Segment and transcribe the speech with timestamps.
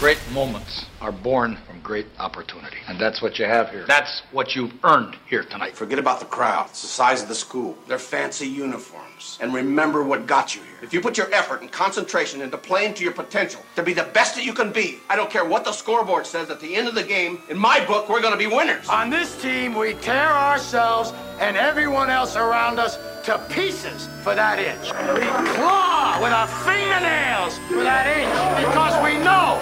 [0.00, 2.78] Great moments are born from great opportunity.
[2.88, 3.84] And that's what you have here.
[3.86, 5.76] That's what you've earned here tonight.
[5.76, 10.26] Forget about the crowds, the size of the school, their fancy uniforms, and remember what
[10.26, 10.78] got you here.
[10.80, 14.04] If you put your effort and concentration into playing to your potential, to be the
[14.04, 16.88] best that you can be, I don't care what the scoreboard says at the end
[16.88, 18.88] of the game, in my book, we're going to be winners.
[18.88, 24.58] On this team, we tear ourselves and everyone else around us to pieces for that
[24.58, 24.92] inch.
[25.20, 29.60] We claw with our fingernails for that inch because we know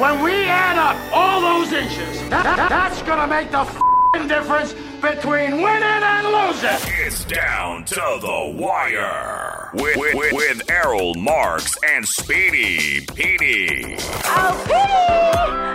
[0.00, 4.72] when we add up all those inches, that, that- that's gonna make the f***ing difference
[5.00, 6.70] between winning and losing.
[7.04, 14.90] It's down to the wire with, with, with Errol Marks and Speedy Petey Oh, Petey!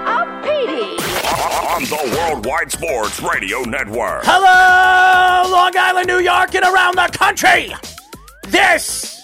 [0.07, 1.03] Oh, Petey!
[1.75, 4.23] on the Worldwide Sports Radio Network.
[4.25, 7.73] Hello, Long Island, New York, and around the country.
[8.47, 9.23] This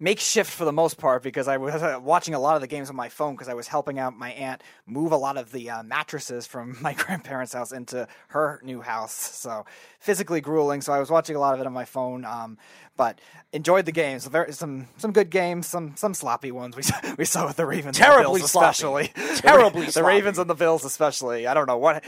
[0.02, 2.90] Makeshift for the most part because I was uh, watching a lot of the games
[2.90, 5.70] on my phone because I was helping out my aunt move a lot of the
[5.70, 9.14] uh, mattresses from my grandparents' house into her new house.
[9.14, 9.66] So
[10.00, 10.82] physically grueling.
[10.82, 12.58] So I was watching a lot of it on my phone, um,
[13.02, 13.20] but
[13.52, 14.28] enjoyed the games.
[14.28, 16.76] Very, some some good games, some some sloppy ones.
[16.76, 18.70] We saw, we saw with the Ravens, and the Terribly sloppy.
[18.70, 20.08] especially Terribly the, sloppy.
[20.08, 21.48] Ravens and the Bills especially.
[21.48, 22.04] I don't know what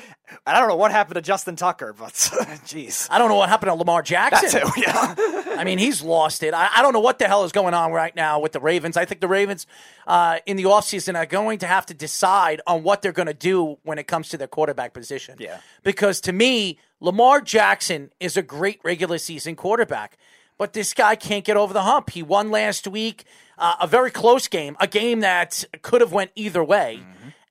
[0.45, 3.07] I don't know what happened to Justin Tucker, but jeez.
[3.09, 4.61] I don't know what happened to Lamar Jackson.
[4.61, 5.15] Too, yeah.
[5.57, 6.53] I mean, he's lost it.
[6.53, 8.95] I, I don't know what the hell is going on right now with the Ravens.
[8.95, 9.65] I think the Ravens
[10.05, 13.33] uh, in the offseason are going to have to decide on what they're going to
[13.33, 15.37] do when it comes to their quarterback position.
[15.39, 15.57] Yeah.
[15.81, 20.17] Because to me, Lamar Jackson is a great regular season quarterback,
[20.57, 22.11] but this guy can't get over the hump.
[22.11, 23.25] He won last week,
[23.57, 26.99] uh, a very close game, a game that could have went either way.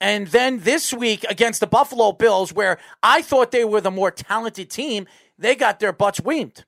[0.01, 4.11] And then this week against the Buffalo Bills, where I thought they were the more
[4.11, 5.07] talented team,
[5.39, 6.65] they got their butts weamed.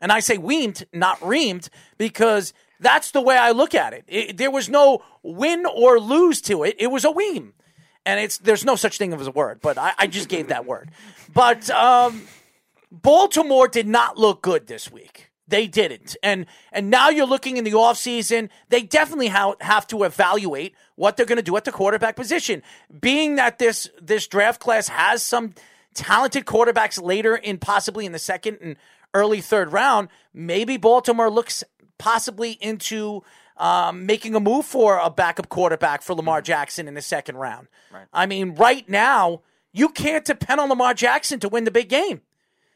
[0.00, 4.04] And I say weemed, not reamed, because that's the way I look at it.
[4.08, 6.74] It- There was no win or lose to it.
[6.78, 7.52] It was a weem.
[8.04, 10.66] And it's there's no such thing as a word, but I, I just gave that
[10.66, 10.90] word.
[11.32, 12.22] But um,
[12.90, 15.30] Baltimore did not look good this week.
[15.52, 16.16] They didn't.
[16.22, 21.18] And and now you're looking in the offseason, they definitely ha- have to evaluate what
[21.18, 22.62] they're going to do at the quarterback position.
[23.00, 25.52] Being that this this draft class has some
[25.92, 28.76] talented quarterbacks later in possibly in the second and
[29.12, 31.62] early third round, maybe Baltimore looks
[31.98, 33.22] possibly into
[33.58, 37.68] um, making a move for a backup quarterback for Lamar Jackson in the second round.
[38.10, 42.22] I mean, right now, you can't depend on Lamar Jackson to win the big game.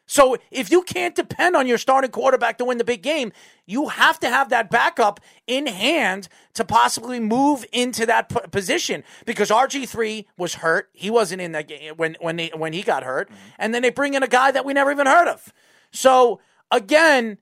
[0.06, 3.32] So if you can't depend on your starting quarterback to win the big game,
[3.66, 9.02] you have to have that backup in hand to possibly move into that p- position
[9.24, 10.88] because RG3 was hurt.
[10.92, 13.28] He wasn't in that game when when they, when he got hurt.
[13.28, 13.48] Mm-hmm.
[13.58, 15.52] And then they bring in a guy that we never even heard of.
[15.90, 16.40] So
[16.70, 17.38] again,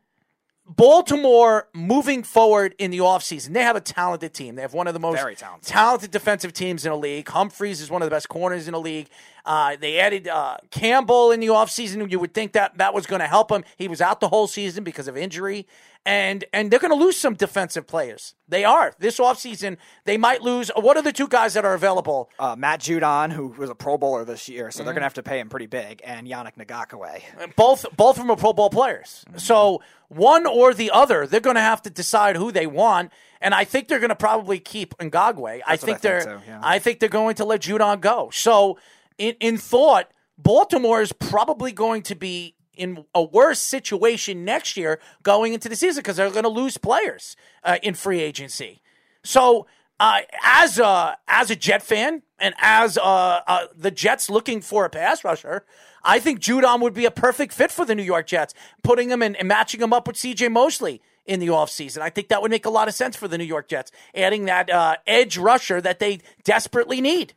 [0.67, 4.55] Baltimore moving forward in the offseason, they have a talented team.
[4.55, 5.69] They have one of the most talented.
[5.69, 7.29] talented defensive teams in the league.
[7.29, 9.09] Humphreys is one of the best corners in the league.
[9.47, 12.11] Uh, they added uh, Campbell in the offseason.
[12.11, 13.65] You would think that that was going to help him.
[13.77, 15.67] He was out the whole season because of injury.
[16.07, 18.35] And and they're going to lose some defensive players.
[18.47, 18.93] They are.
[18.99, 20.71] This offseason, they might lose.
[20.77, 22.29] What are the two guys that are available?
[22.39, 24.95] Uh, Matt Judon, who was a Pro Bowler this year, so they're Mm-hmm.
[24.97, 27.55] going to have to pay him pretty big, and Yannick Ngakoue.
[27.57, 29.25] both both of them are Pro Bowl players.
[29.37, 33.11] So one or the other, they're going to have to decide who they want.
[33.41, 35.49] And I think they're going to probably keep Ngakoue.
[35.49, 36.61] I think I think they're too, yeah.
[36.63, 38.29] I think they're going to let Judon go.
[38.31, 38.79] So
[39.19, 45.01] in in thought, Baltimore is probably going to be in a worse situation next year
[45.23, 48.81] going into the season because they're going to lose players uh, in free agency.
[49.23, 49.67] So,
[50.01, 54.85] uh, as a as a Jet fan and as uh, uh, the Jets looking for
[54.85, 55.65] a pass rusher,
[56.03, 59.23] I think Judon would be a perfect fit for the New York Jets, putting him
[59.23, 60.49] in and matching him up with C.J.
[60.49, 62.01] Mosley in the offseason.
[62.01, 64.47] I think that would make a lot of sense for the New York Jets, adding
[64.47, 67.35] that uh, edge rusher that they desperately need.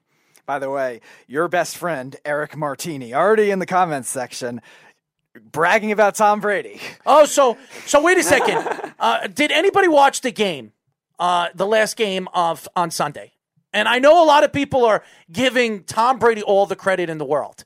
[0.48, 4.62] By the way, your best friend, Eric Martini, already in the comments section,
[5.52, 6.80] bragging about Tom Brady.
[7.06, 8.94] Oh, so so wait a second.
[8.98, 10.72] Uh, did anybody watch the game,
[11.20, 13.34] uh, the last game of on Sunday?
[13.74, 17.18] And I know a lot of people are giving Tom Brady all the credit in
[17.18, 17.66] the world.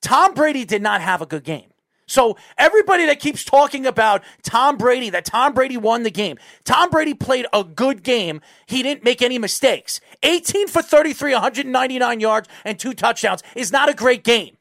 [0.00, 1.71] Tom Brady did not have a good game.
[2.12, 6.90] So everybody that keeps talking about Tom Brady, that Tom Brady won the game, Tom
[6.90, 8.42] Brady played a good game.
[8.66, 9.98] He didn't make any mistakes.
[10.22, 14.58] 18 for 33, 199 yards and two touchdowns is not a great game.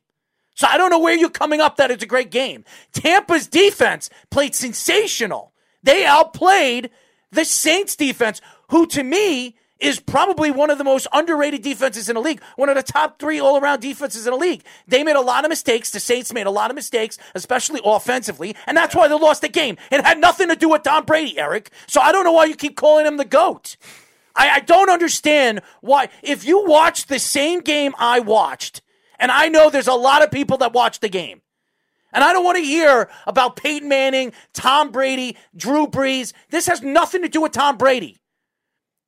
[0.55, 2.63] So I don't know where you're coming up that it's a great game.
[2.93, 5.51] Tampa's defense played sensational.
[5.83, 6.89] They outplayed
[7.31, 8.39] the Saints defense,
[8.69, 12.69] who to me is probably one of the most underrated defenses in the league, one
[12.69, 14.63] of the top three all around defenses in the league.
[14.87, 15.89] They made a lot of mistakes.
[15.89, 19.49] The Saints made a lot of mistakes, especially offensively, and that's why they lost the
[19.49, 19.77] game.
[19.91, 21.71] It had nothing to do with Tom Brady, Eric.
[21.87, 23.75] So I don't know why you keep calling him the GOAT.
[24.35, 26.09] I, I don't understand why.
[26.21, 28.81] If you watch the same game I watched,
[29.19, 31.41] and I know there's a lot of people that watch the game,
[32.13, 36.33] and I don't want to hear about Peyton Manning, Tom Brady, Drew Brees.
[36.49, 38.20] This has nothing to do with Tom Brady.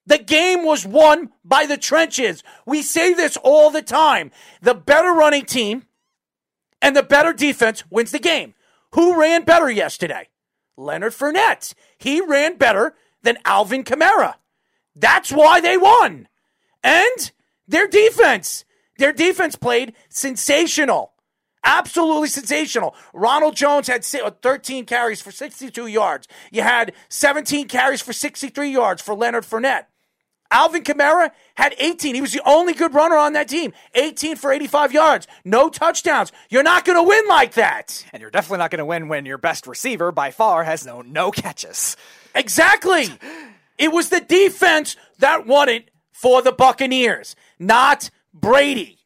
[0.05, 2.43] The game was won by the trenches.
[2.65, 4.31] We say this all the time.
[4.61, 5.83] The better running team
[6.81, 8.53] and the better defense wins the game.
[8.91, 10.27] Who ran better yesterday?
[10.75, 11.73] Leonard Fournette.
[11.97, 14.35] He ran better than Alvin Kamara.
[14.95, 16.27] That's why they won.
[16.83, 17.31] And
[17.67, 18.65] their defense.
[18.97, 21.13] Their defense played sensational.
[21.63, 22.93] Absolutely sensational.
[23.13, 26.27] Ronald Jones had uh, 13 carries for 62 yards.
[26.51, 29.85] You had 17 carries for 63 yards for Leonard Fournette.
[30.53, 32.13] Alvin Kamara had 18.
[32.15, 33.73] He was the only good runner on that team.
[33.95, 35.27] 18 for 85 yards.
[35.43, 36.31] No touchdowns.
[36.49, 38.05] You're not going to win like that.
[38.13, 41.01] And you're definitely not going to win when your best receiver by far has no
[41.01, 41.97] no catches.
[42.35, 43.07] Exactly.
[43.79, 48.99] It was the defense that won it for the Buccaneers, not Brady.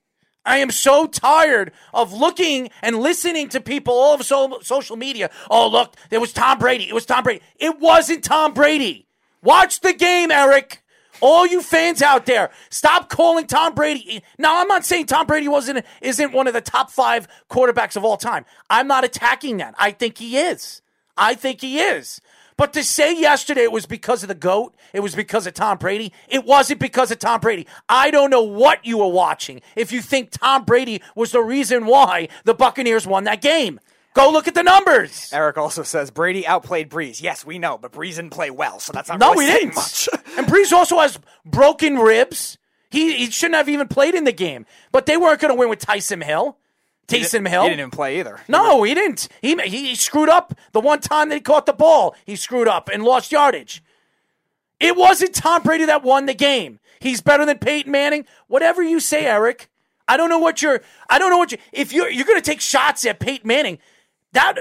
[0.46, 5.30] I am so tired of looking and listening to people all over so- social media.
[5.50, 6.88] Oh, look, it was Tom Brady.
[6.88, 7.42] It was Tom Brady.
[7.58, 9.08] It wasn't Tom Brady.
[9.42, 10.82] Watch the game, Eric.
[11.22, 14.24] All you fans out there, stop calling Tom Brady.
[14.38, 18.06] Now, I'm not saying Tom Brady wasn't isn't one of the top five quarterbacks of
[18.06, 18.46] all time.
[18.70, 19.76] I'm not attacking that.
[19.78, 20.82] I think he is.
[21.18, 22.22] I think he is.
[22.58, 25.78] But to say yesterday it was because of the GOAT, it was because of Tom
[25.78, 27.68] Brady, it wasn't because of Tom Brady.
[27.88, 31.86] I don't know what you were watching if you think Tom Brady was the reason
[31.86, 33.80] why the Buccaneers won that game.
[34.14, 35.30] Go look at the numbers.
[35.32, 37.22] Eric also says Brady outplayed Brees.
[37.22, 39.76] Yes, we know, but Brees didn't play well, so that's not No, really he didn't.
[39.76, 40.10] much.
[40.38, 42.58] and Brees also has broken ribs.
[42.90, 44.66] He, he shouldn't have even played in the game.
[44.92, 46.58] But they weren't going to win with Tyson Hill.
[47.08, 47.64] Taysom Hill.
[47.64, 48.42] He didn't even play either.
[48.48, 49.30] No, he didn't.
[49.42, 52.16] He, he screwed up the one time that he caught the ball.
[52.26, 53.82] He screwed up and lost yardage.
[54.80, 56.80] It wasn't Tom Brady that won the game.
[57.00, 58.26] He's better than Peyton Manning.
[58.48, 59.70] Whatever you say, Eric.
[60.08, 60.82] I don't know what you're.
[61.10, 61.58] I don't know what you.
[61.72, 63.80] If you're you're going to take shots at Peyton Manning,
[64.38, 64.58] that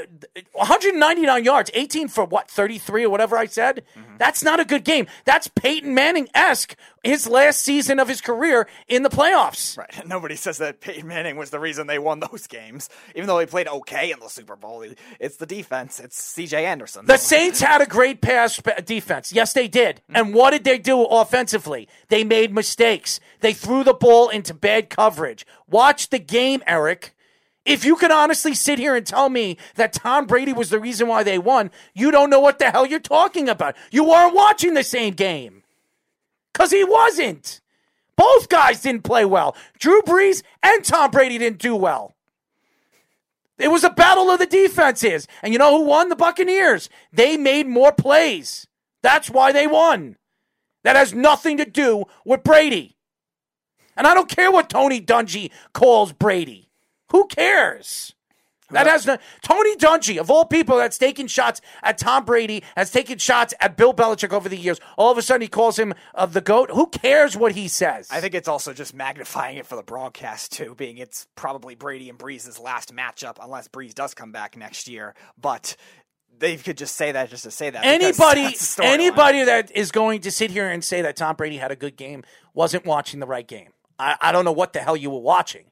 [0.52, 3.84] 199 yards, 18 for what 33 or whatever I said.
[3.94, 4.16] Mm-hmm.
[4.16, 5.06] That's not a good game.
[5.26, 6.74] That's Peyton Manning esque.
[7.04, 9.76] His last season of his career in the playoffs.
[9.76, 9.90] Right.
[10.06, 13.46] Nobody says that Peyton Manning was the reason they won those games, even though he
[13.46, 14.84] played okay in the Super Bowl.
[15.20, 16.00] It's the defense.
[16.00, 16.64] It's C.J.
[16.64, 17.04] Anderson.
[17.04, 19.32] The Saints had a great pass defense.
[19.32, 19.96] Yes, they did.
[19.96, 20.16] Mm-hmm.
[20.16, 21.86] And what did they do offensively?
[22.08, 23.20] They made mistakes.
[23.40, 25.46] They threw the ball into bad coverage.
[25.68, 27.14] Watch the game, Eric.
[27.66, 31.08] If you can honestly sit here and tell me that Tom Brady was the reason
[31.08, 33.76] why they won, you don't know what the hell you're talking about.
[33.90, 35.64] You weren't watching the same game.
[36.52, 37.60] Because he wasn't.
[38.16, 39.56] Both guys didn't play well.
[39.78, 42.14] Drew Brees and Tom Brady didn't do well.
[43.58, 45.26] It was a battle of the defenses.
[45.42, 46.08] And you know who won?
[46.08, 46.88] The Buccaneers.
[47.12, 48.68] They made more plays.
[49.02, 50.16] That's why they won.
[50.84, 52.96] That has nothing to do with Brady.
[53.96, 56.65] And I don't care what Tony Dungy calls Brady.
[57.10, 58.14] Who cares?
[58.70, 62.90] That has no, Tony Dungy, of all people that's taken shots at Tom Brady, has
[62.90, 64.80] taken shots at Bill Belichick over the years.
[64.98, 66.70] All of a sudden, he calls him uh, the GOAT.
[66.72, 68.08] Who cares what he says?
[68.10, 72.10] I think it's also just magnifying it for the broadcast too, being it's probably Brady
[72.10, 75.14] and Brees's last matchup, unless Brees does come back next year.
[75.40, 75.76] But
[76.36, 77.84] they could just say that just to say that.
[77.84, 78.86] anybody that's the storyline.
[78.86, 81.96] anybody that is going to sit here and say that Tom Brady had a good
[81.96, 83.70] game wasn't watching the right game.
[83.96, 85.66] I, I don't know what the hell you were watching.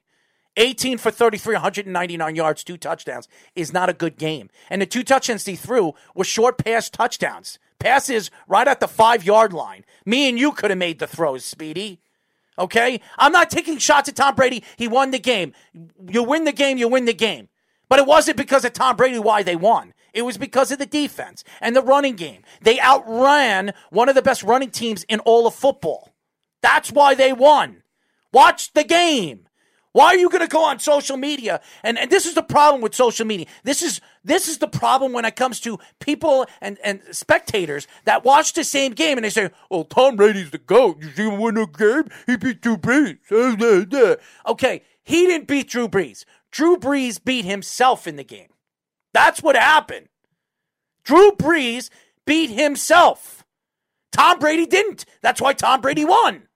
[0.57, 4.49] 18 for 33, 199 yards, two touchdowns is not a good game.
[4.69, 7.59] And the two touchdowns he threw were short pass touchdowns.
[7.79, 9.85] Passes right at the five yard line.
[10.05, 11.99] Me and you could have made the throws, Speedy.
[12.57, 13.01] Okay?
[13.17, 14.63] I'm not taking shots at Tom Brady.
[14.77, 15.53] He won the game.
[16.09, 17.49] You win the game, you win the game.
[17.89, 19.93] But it wasn't because of Tom Brady why they won.
[20.13, 22.43] It was because of the defense and the running game.
[22.61, 26.13] They outran one of the best running teams in all of football.
[26.61, 27.83] That's why they won.
[28.31, 29.44] Watch the game.
[29.95, 31.61] Why are you going to go on social media?
[31.81, 33.45] And, and this is the problem with social media.
[33.63, 38.25] This is this is the problem when it comes to people and, and spectators that
[38.25, 40.97] watch the same game and they say, "Well, Tom Brady's the goat.
[41.01, 42.09] You see him win a game?
[42.25, 43.19] He beat Drew Brees."
[44.45, 46.25] Okay, he didn't beat Drew Brees.
[46.51, 48.49] Drew Brees beat himself in the game.
[49.13, 50.09] That's what happened.
[51.05, 51.89] Drew Brees
[52.25, 53.45] beat himself.
[54.11, 55.05] Tom Brady didn't.
[55.21, 56.49] That's why Tom Brady won.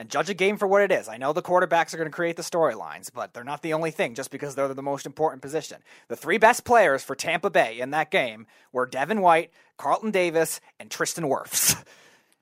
[0.00, 1.10] And judge a game for what it is.
[1.10, 3.90] I know the quarterbacks are going to create the storylines, but they're not the only
[3.90, 5.82] thing just because they're the most important position.
[6.08, 10.62] The three best players for Tampa Bay in that game were Devin White, Carlton Davis,
[10.80, 11.76] and Tristan Wirfs.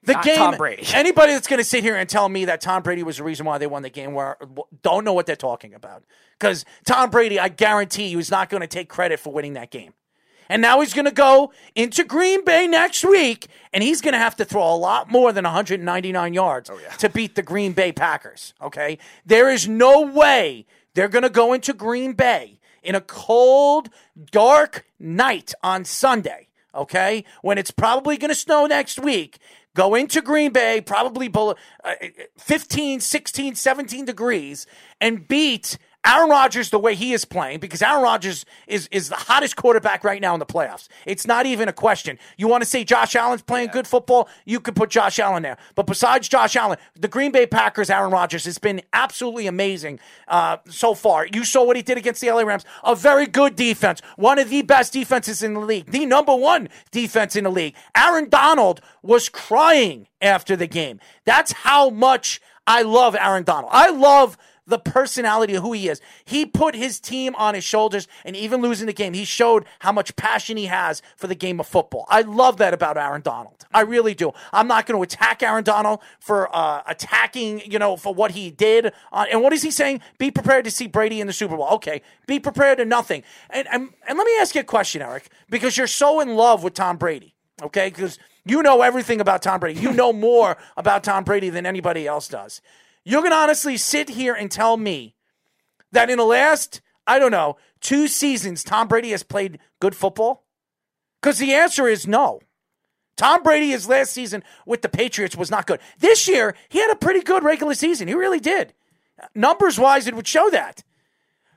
[0.05, 0.37] The Not game.
[0.37, 0.85] Tom Brady.
[0.95, 3.45] Anybody that's going to sit here and tell me that Tom Brady was the reason
[3.45, 4.37] why they won the game, where
[4.81, 6.05] don't know what they're talking about.
[6.39, 9.73] Because Tom Brady, I guarantee you, is not going to take credit for winning that
[9.73, 9.93] game.
[10.49, 14.19] And now he's going to go into Green Bay next week, and he's going to
[14.19, 18.55] have to throw a lot more than 199 yards to beat the Green Bay Packers.
[18.61, 23.91] Okay, there is no way they're going to go into Green Bay in a cold,
[24.31, 26.49] dark night on Sunday.
[26.75, 29.39] Okay, when it's probably going to snow next week,
[29.75, 31.95] go into Green Bay, probably below uh,
[32.39, 34.67] 15, 16, 17 degrees,
[35.01, 35.79] and beat
[36.09, 40.05] Aaron Rodgers the way he is playing, because Aaron Rodgers is, is the hottest quarterback
[40.05, 40.89] right now in the playoffs.
[41.05, 42.19] It's not even a question.
[42.39, 44.29] You want to say Josh Allen's playing good football?
[44.47, 45.59] You could put Josh Allen there.
[45.75, 50.57] But besides Josh Allen, the Green Bay Packers, Aaron Rodgers has been absolutely amazing uh,
[50.67, 51.27] so far.
[51.27, 52.65] You saw what he did against the LA Rams.
[52.85, 54.01] A very good defense.
[54.17, 55.91] One of the best defenses in the league.
[55.91, 57.75] The number one defense in the league.
[57.95, 61.01] Aaron Donald was crying after the game.
[61.27, 63.71] That's how much I love Aaron Donald.
[63.75, 64.39] I love
[64.69, 66.01] the personality of who he is.
[66.25, 69.93] He put his team on his shoulders, and even losing the game, he showed how
[69.93, 72.07] much passion he has for the game of football.
[72.09, 73.67] I love that about Aaron Donald.
[73.73, 74.33] I really do.
[74.53, 78.51] I'm not going to attack Aaron Donald for uh, attacking, you know, for what he
[78.51, 78.93] did.
[79.13, 80.01] Uh, and what is he saying?
[80.19, 81.69] Be prepared to see Brady in the Super Bowl.
[81.73, 83.23] Okay, be prepared to nothing.
[83.51, 86.63] And and, and let me ask you a question, Eric, because you're so in love
[86.63, 87.35] with Tom Brady.
[87.63, 89.81] Okay, because you know everything about Tom Brady.
[89.81, 92.61] You know more about Tom Brady than anybody else does.
[93.09, 95.15] You're going to honestly sit here and tell me
[95.93, 100.45] that in the last, I don't know, two seasons, Tom Brady has played good football?
[101.23, 102.41] Because the answer is no.
[103.17, 105.81] Tom Brady, his last season with the Patriots was not good.
[105.99, 108.09] This year, he had a pretty good regular season.
[108.09, 108.75] He really did.
[109.35, 110.85] Numbers wise, it would show that.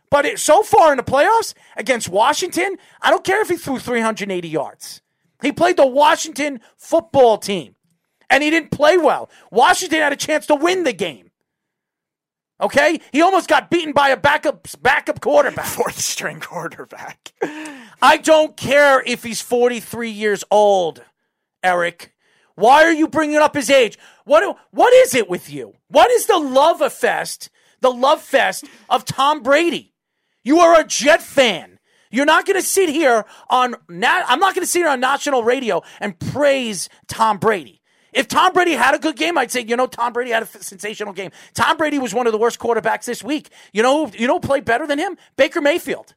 [0.09, 3.77] But it, so far in the playoffs against Washington, I don't care if he threw
[3.77, 5.01] 380 yards.
[5.41, 7.75] He played the Washington football team,
[8.29, 9.29] and he didn't play well.
[9.51, 11.27] Washington had a chance to win the game.
[12.61, 15.65] Okay, he almost got beaten by a backup backup quarterback.
[15.77, 17.33] Fourth string quarterback.
[18.01, 21.03] I don't care if he's 43 years old,
[21.63, 22.13] Eric.
[22.55, 23.97] Why are you bringing up his age?
[24.25, 25.73] What what is it with you?
[25.87, 27.49] What is the love fest?
[27.79, 29.95] The love fest of Tom Brady.
[30.43, 31.79] You are a Jet fan.
[32.11, 34.99] You're not going to sit here on na- I'm not going to sit here on
[34.99, 37.80] national radio and praise Tom Brady.
[38.13, 40.45] If Tom Brady had a good game, I'd say, you know, Tom Brady had a
[40.45, 41.31] f- sensational game.
[41.53, 43.49] Tom Brady was one of the worst quarterbacks this week.
[43.71, 45.17] You know, you know, who played better than him.
[45.37, 46.13] Baker Mayfield.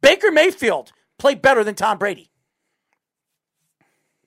[0.00, 2.30] Baker Mayfield played better than Tom Brady.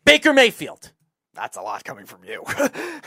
[0.06, 0.92] Baker Mayfield.
[1.34, 2.44] That's a lot coming from you.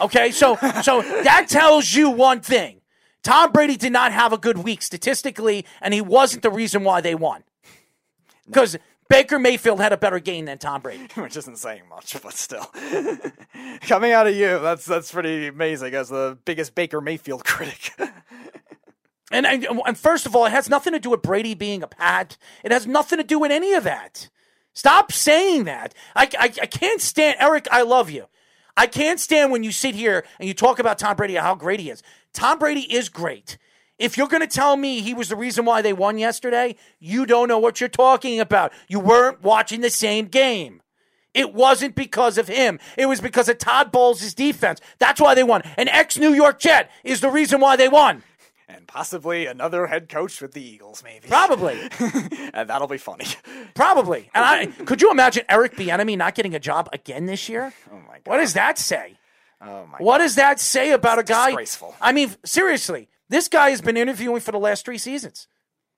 [0.00, 2.80] Okay, so so that tells you one thing.
[3.22, 7.02] Tom Brady did not have a good week statistically, and he wasn't the reason why
[7.02, 7.44] they won.
[8.46, 8.78] Because
[9.10, 11.08] Baker Mayfield had a better game than Tom Brady.
[11.14, 12.64] Which isn't saying much, but still.
[13.82, 17.92] Coming out of you, that's that's pretty amazing as the biggest Baker Mayfield critic.
[19.32, 21.88] And, and and first of all, it has nothing to do with Brady being a
[21.88, 22.38] pat.
[22.64, 24.30] It has nothing to do with any of that.
[24.72, 25.92] Stop saying that.
[26.14, 27.66] I, I, I can't stand Eric.
[27.72, 28.26] I love you.
[28.76, 31.56] I can't stand when you sit here and you talk about Tom Brady and how
[31.56, 32.02] great he is.
[32.32, 33.58] Tom Brady is great.
[34.00, 37.26] If you're going to tell me he was the reason why they won yesterday, you
[37.26, 38.72] don't know what you're talking about.
[38.88, 40.80] You weren't watching the same game.
[41.34, 42.80] It wasn't because of him.
[42.96, 44.80] It was because of Todd Bowles' defense.
[44.98, 45.62] That's why they won.
[45.76, 48.22] An ex New York Jet is the reason why they won.
[48.68, 51.28] and possibly another head coach with the Eagles, maybe.
[51.28, 51.78] Probably.
[52.54, 53.26] and that'll be funny.
[53.74, 54.30] Probably.
[54.34, 57.72] And I could you imagine Eric Bieniemy not getting a job again this year?
[57.92, 58.26] Oh my god.
[58.26, 59.18] What does that say?
[59.60, 61.48] Oh my What does that say about a guy?
[61.50, 61.94] disgraceful.
[62.00, 65.46] I mean, seriously, this guy has been interviewing for the last three seasons.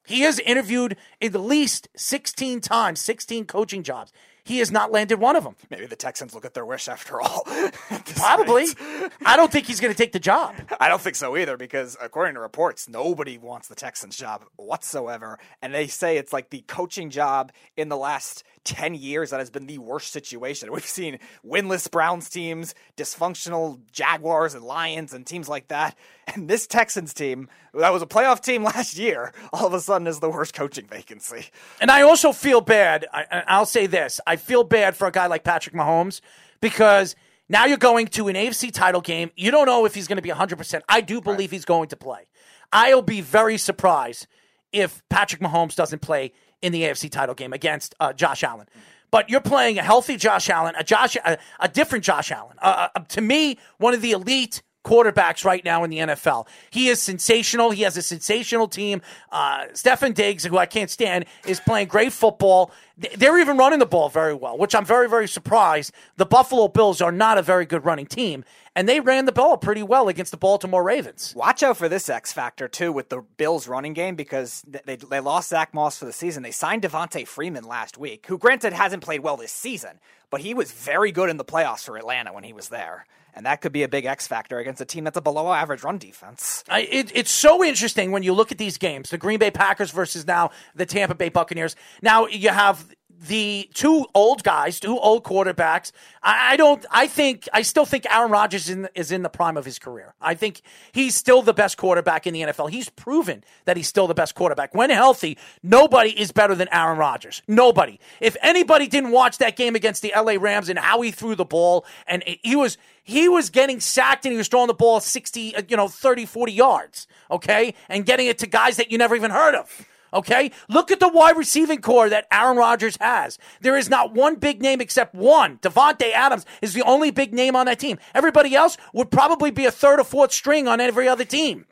[0.07, 4.12] He has interviewed at least 16 times, 16 coaching jobs.
[4.45, 5.55] He has not landed one of them.
[5.71, 7.45] Maybe the Texans look at their wish after all.
[8.17, 8.67] Probably.
[9.25, 10.55] I don't think he's going to take the job.
[10.81, 15.39] I don't think so either because according to reports, nobody wants the Texans job whatsoever.
[15.62, 19.50] And they say it's like the coaching job in the last 10 years that has
[19.50, 20.73] been the worst situation.
[20.73, 25.97] We've seen winless Browns teams, dysfunctional Jaguars and Lions and teams like that.
[26.28, 30.07] And this Texans team, that was a playoff team last year, all of a sudden
[30.07, 31.47] is the worst coaching vacancy.
[31.81, 33.07] And I also feel bad.
[33.12, 36.21] I, I'll say this I feel bad for a guy like Patrick Mahomes
[36.61, 37.14] because
[37.49, 39.31] now you're going to an AFC title game.
[39.37, 40.81] You don't know if he's going to be 100%.
[40.88, 42.26] I do believe he's going to play.
[42.73, 44.26] I'll be very surprised
[44.73, 48.66] if Patrick Mahomes doesn't play in the AFC title game against uh, Josh Allen.
[49.11, 52.57] But you're playing a healthy Josh Allen, a Josh, a, a different Josh Allen.
[52.62, 56.47] Uh, uh, to me, one of the elite quarterbacks right now in the NFL.
[56.71, 57.71] He is sensational.
[57.71, 59.03] He has a sensational team.
[59.31, 62.71] Uh, Stefon Diggs, who I can't stand, is playing great football.
[63.17, 65.93] They're even running the ball very well, which I'm very, very surprised.
[66.17, 68.45] The Buffalo Bills are not a very good running team,
[68.77, 71.33] and they ran the ball pretty well against the Baltimore Ravens.
[71.37, 75.21] Watch out for this X factor too with the Bills running game because they they
[75.21, 76.43] lost Zach Moss for the season.
[76.43, 79.99] They signed Devonta Freeman last week, who granted hasn't played well this season,
[80.31, 83.07] but he was very good in the playoffs for Atlanta when he was there.
[83.35, 85.83] And that could be a big X factor against a team that's a below average
[85.83, 86.65] run defense.
[86.69, 89.91] I, it, it's so interesting when you look at these games the Green Bay Packers
[89.91, 91.77] versus now the Tampa Bay Buccaneers.
[92.03, 92.87] Now you have
[93.23, 95.93] the two old guys, two old quarterbacks.
[96.23, 96.85] I, I don't.
[96.91, 97.49] I think.
[97.52, 100.14] I still think Aaron Rodgers is in, is in the prime of his career.
[100.21, 100.62] I think
[100.93, 102.71] he's still the best quarterback in the NFL.
[102.71, 105.38] He's proven that he's still the best quarterback when healthy.
[105.62, 107.43] Nobody is better than Aaron Rodgers.
[107.47, 108.00] Nobody.
[108.21, 111.45] If anybody didn't watch that game against the LA Rams and how he threw the
[111.45, 115.57] ball, and he was he was getting sacked and he was throwing the ball 60,
[115.57, 117.75] uh, you know, 30, 40 yards, okay?
[117.88, 119.87] And getting it to guys that you never even heard of.
[120.12, 120.50] Okay?
[120.69, 123.38] Look at the wide receiving corps that Aaron Rodgers has.
[123.61, 125.59] There is not one big name except one.
[125.59, 127.99] Davante Adams is the only big name on that team.
[128.14, 131.66] Everybody else would probably be a third or fourth string on every other team.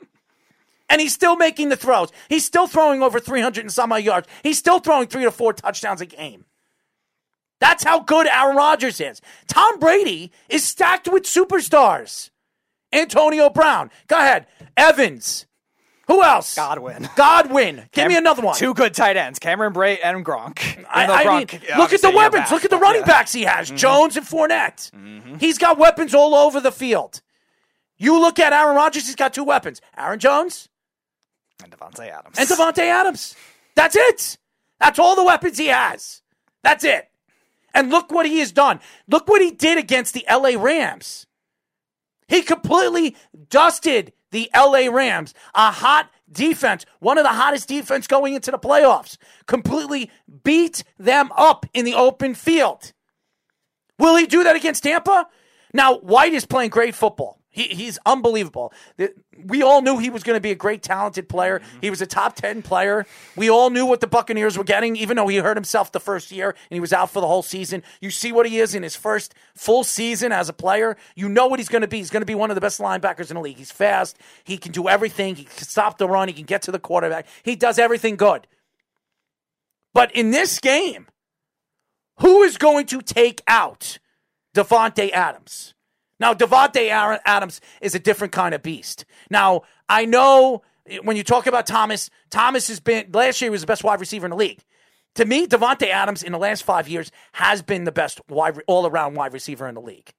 [0.89, 2.11] And he's still making the throws.
[2.27, 4.27] He's still throwing over 300 and some odd yards.
[4.43, 6.45] He's still throwing three to four touchdowns a game.
[7.61, 9.21] That's how good Aaron Rodgers is.
[9.47, 12.31] Tom Brady is stacked with superstars.
[12.91, 13.91] Antonio Brown.
[14.07, 14.47] Go ahead.
[14.75, 15.45] Evans.
[16.11, 16.55] Who else?
[16.55, 17.07] Godwin.
[17.15, 17.75] Godwin.
[17.77, 18.57] Give Cam- me another one.
[18.57, 20.85] Two good tight ends, Cameron Brate and Gronk.
[20.89, 22.43] I, I Gronk, mean, look at the weapons.
[22.43, 23.07] back, look at the running yeah.
[23.07, 23.67] backs he has.
[23.67, 23.77] Mm-hmm.
[23.77, 24.91] Jones and Fournette.
[24.91, 25.37] Mm-hmm.
[25.37, 27.21] He's got weapons all over the field.
[27.97, 29.79] You look at Aaron Rodgers, he's got two weapons.
[29.97, 30.67] Aaron Jones
[31.63, 32.37] And Davante Adams.
[32.37, 33.35] and Davante Adams.
[33.75, 34.37] That's it.
[34.81, 36.21] That's all the weapons he has.
[36.61, 37.09] That's it.
[37.73, 38.81] And look what he has done.
[39.07, 41.25] Look what he did against the LA Rams.
[42.27, 43.15] He completely
[43.49, 48.59] dusted the LA Rams, a hot defense, one of the hottest defense going into the
[48.59, 49.17] playoffs.
[49.45, 50.09] Completely
[50.43, 52.93] beat them up in the open field.
[53.99, 55.27] Will he do that against Tampa?
[55.73, 57.40] Now, White is playing great football.
[57.51, 58.71] He, he's unbelievable.
[59.45, 61.59] We all knew he was going to be a great, talented player.
[61.59, 61.77] Mm-hmm.
[61.81, 63.05] He was a top 10 player.
[63.35, 66.31] We all knew what the Buccaneers were getting, even though he hurt himself the first
[66.31, 67.83] year and he was out for the whole season.
[67.99, 70.95] You see what he is in his first full season as a player.
[71.15, 71.97] You know what he's going to be.
[71.97, 73.57] He's going to be one of the best linebackers in the league.
[73.57, 74.17] He's fast.
[74.45, 75.35] He can do everything.
[75.35, 76.29] He can stop the run.
[76.29, 77.27] He can get to the quarterback.
[77.43, 78.47] He does everything good.
[79.93, 81.07] But in this game,
[82.19, 83.99] who is going to take out
[84.55, 85.73] Davante Adams?
[86.21, 86.87] Now, Davante
[87.25, 89.05] Adams is a different kind of beast.
[89.31, 90.61] Now, I know
[91.01, 93.99] when you talk about Thomas, Thomas has been, last year he was the best wide
[93.99, 94.61] receiver in the league.
[95.15, 98.85] To me, Davante Adams in the last five years has been the best wide, all
[98.85, 100.13] around wide receiver in the league.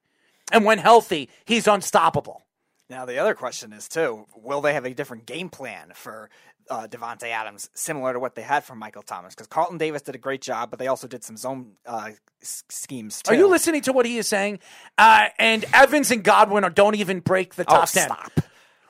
[0.51, 2.43] And when healthy, he's unstoppable.
[2.89, 6.29] Now the other question is too: Will they have a different game plan for
[6.69, 9.33] uh, Davante Adams, similar to what they had from Michael Thomas?
[9.35, 12.63] Because Carlton Davis did a great job, but they also did some zone uh, s-
[12.69, 13.31] schemes too.
[13.31, 14.59] Are you listening to what he is saying?
[14.97, 18.05] Uh, and Evans and Godwin are, don't even break the Oh, top 10.
[18.05, 18.31] stop!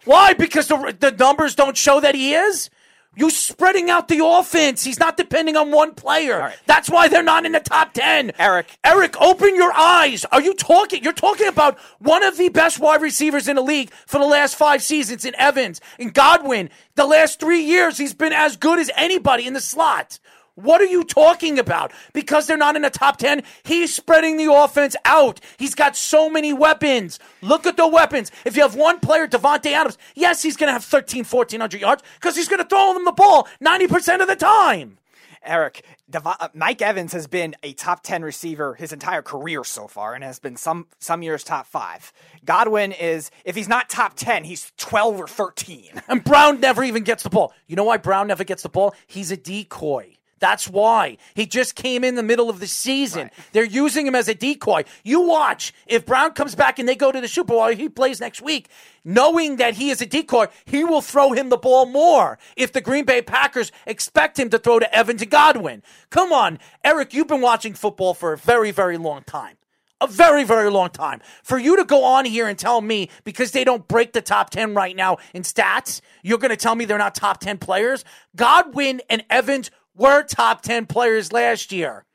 [0.05, 0.33] Why?
[0.33, 2.69] Because the, the numbers don't show that he is?
[3.15, 4.83] You spreading out the offense.
[4.83, 6.39] He's not depending on one player.
[6.39, 6.57] right.
[6.65, 8.31] That's why they're not in the top 10.
[8.39, 8.77] Eric.
[8.83, 10.25] Eric, open your eyes.
[10.25, 11.03] Are you talking?
[11.03, 14.55] You're talking about one of the best wide receivers in the league for the last
[14.55, 16.69] five seasons in Evans in Godwin.
[16.95, 20.19] The last three years, he's been as good as anybody in the slot.
[20.55, 21.91] What are you talking about?
[22.13, 25.39] Because they're not in the top 10, he's spreading the offense out.
[25.57, 27.17] He's got so many weapons.
[27.41, 28.31] Look at the weapons.
[28.45, 32.03] If you have one player, Davante Adams, yes, he's going to have 13, 1400 yards
[32.15, 34.99] because he's going to throw them the ball 90% of the time.
[35.45, 40.13] Eric, uh, Mike Evans has been a top ten receiver his entire career so far,
[40.13, 42.13] and has been some some years top five.
[42.45, 46.01] Godwin is, if he's not top ten, he's twelve or thirteen.
[46.07, 47.53] And Brown never even gets the ball.
[47.67, 48.95] You know why Brown never gets the ball?
[49.07, 50.15] He's a decoy.
[50.43, 51.19] That's why.
[51.35, 53.31] He just came in the middle of the season.
[53.53, 54.83] They're using him as a decoy.
[55.01, 55.73] You watch.
[55.87, 58.67] If Brown comes back and they go to the Super Bowl, he plays next week,
[59.05, 62.81] knowing that he is a decoy, he will throw him the ball more if the
[62.81, 65.81] Green Bay Packers expect him to throw to Evans and Godwin.
[66.09, 69.55] Come on, Eric, you've been watching football for a very, very long time
[70.03, 71.21] a very, very long time.
[71.43, 74.49] For you to go on here and tell me because they don't break the top
[74.49, 78.03] 10 right now in stats, you're going to tell me they're not top 10 players?
[78.35, 82.05] Godwin and Evans were top 10 players last year.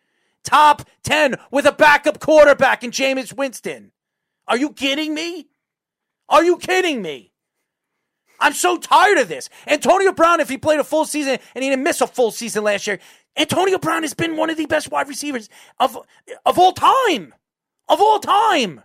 [0.44, 3.92] Top 10 with a backup quarterback in Jameis Winston.
[4.46, 5.48] Are you kidding me?
[6.28, 7.32] Are you kidding me?
[8.40, 9.48] I'm so tired of this.
[9.66, 12.64] Antonio Brown, if he played a full season and he didn't miss a full season
[12.64, 13.00] last year,
[13.36, 15.98] Antonio Brown has been one of the best wide receivers of
[16.46, 17.34] of all time.
[17.88, 18.82] Of all time.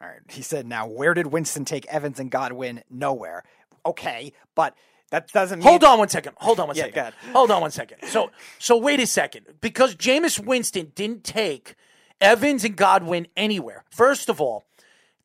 [0.00, 0.20] All right.
[0.28, 2.82] He said, now, where did Winston take Evans and Godwin?
[2.90, 3.44] Nowhere.
[3.84, 4.74] Okay, but
[5.10, 5.68] that doesn't mean.
[5.68, 6.34] Hold on one second.
[6.38, 6.94] Hold on one Yeah, second.
[6.94, 7.14] go ahead.
[7.32, 7.98] Hold on one second.
[8.08, 9.46] So so wait a second.
[9.60, 11.74] Because Jameis Winston didn't take
[12.20, 13.84] Evans and Godwin anywhere.
[13.90, 14.64] First of all,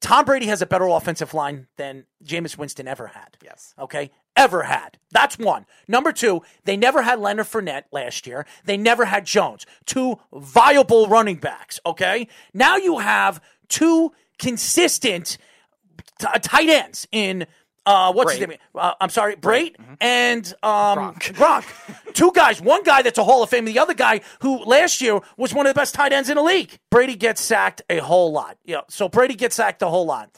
[0.02, 3.38] Tom Brady has a better offensive line than Jameis Winston ever had.
[3.44, 3.74] Yes.
[3.80, 4.12] Okay?
[4.36, 4.98] Ever had.
[5.12, 5.65] That's one.
[5.88, 8.46] Number two, they never had Leonard Fournette last year.
[8.65, 9.65] They never had Jones.
[9.86, 11.80] Two viable running backs.
[11.86, 12.28] Okay?
[12.54, 15.38] Now you have two consistent
[16.20, 17.46] t- uh, tight ends in
[17.86, 18.50] uh, what's his Brate.
[18.50, 18.58] name?
[18.76, 21.65] Uh, I'm sorry, Brate and um, Gronk.
[22.13, 22.62] Two guys.
[22.62, 23.65] One guy that's a Hall of Fame.
[23.65, 26.44] The other guy who last year was one of the best tight ends in the
[26.44, 26.78] league.
[26.89, 28.58] Brady gets sacked a whole lot.
[28.65, 28.82] Yeah.
[28.89, 30.30] So Brady gets sacked a whole lot.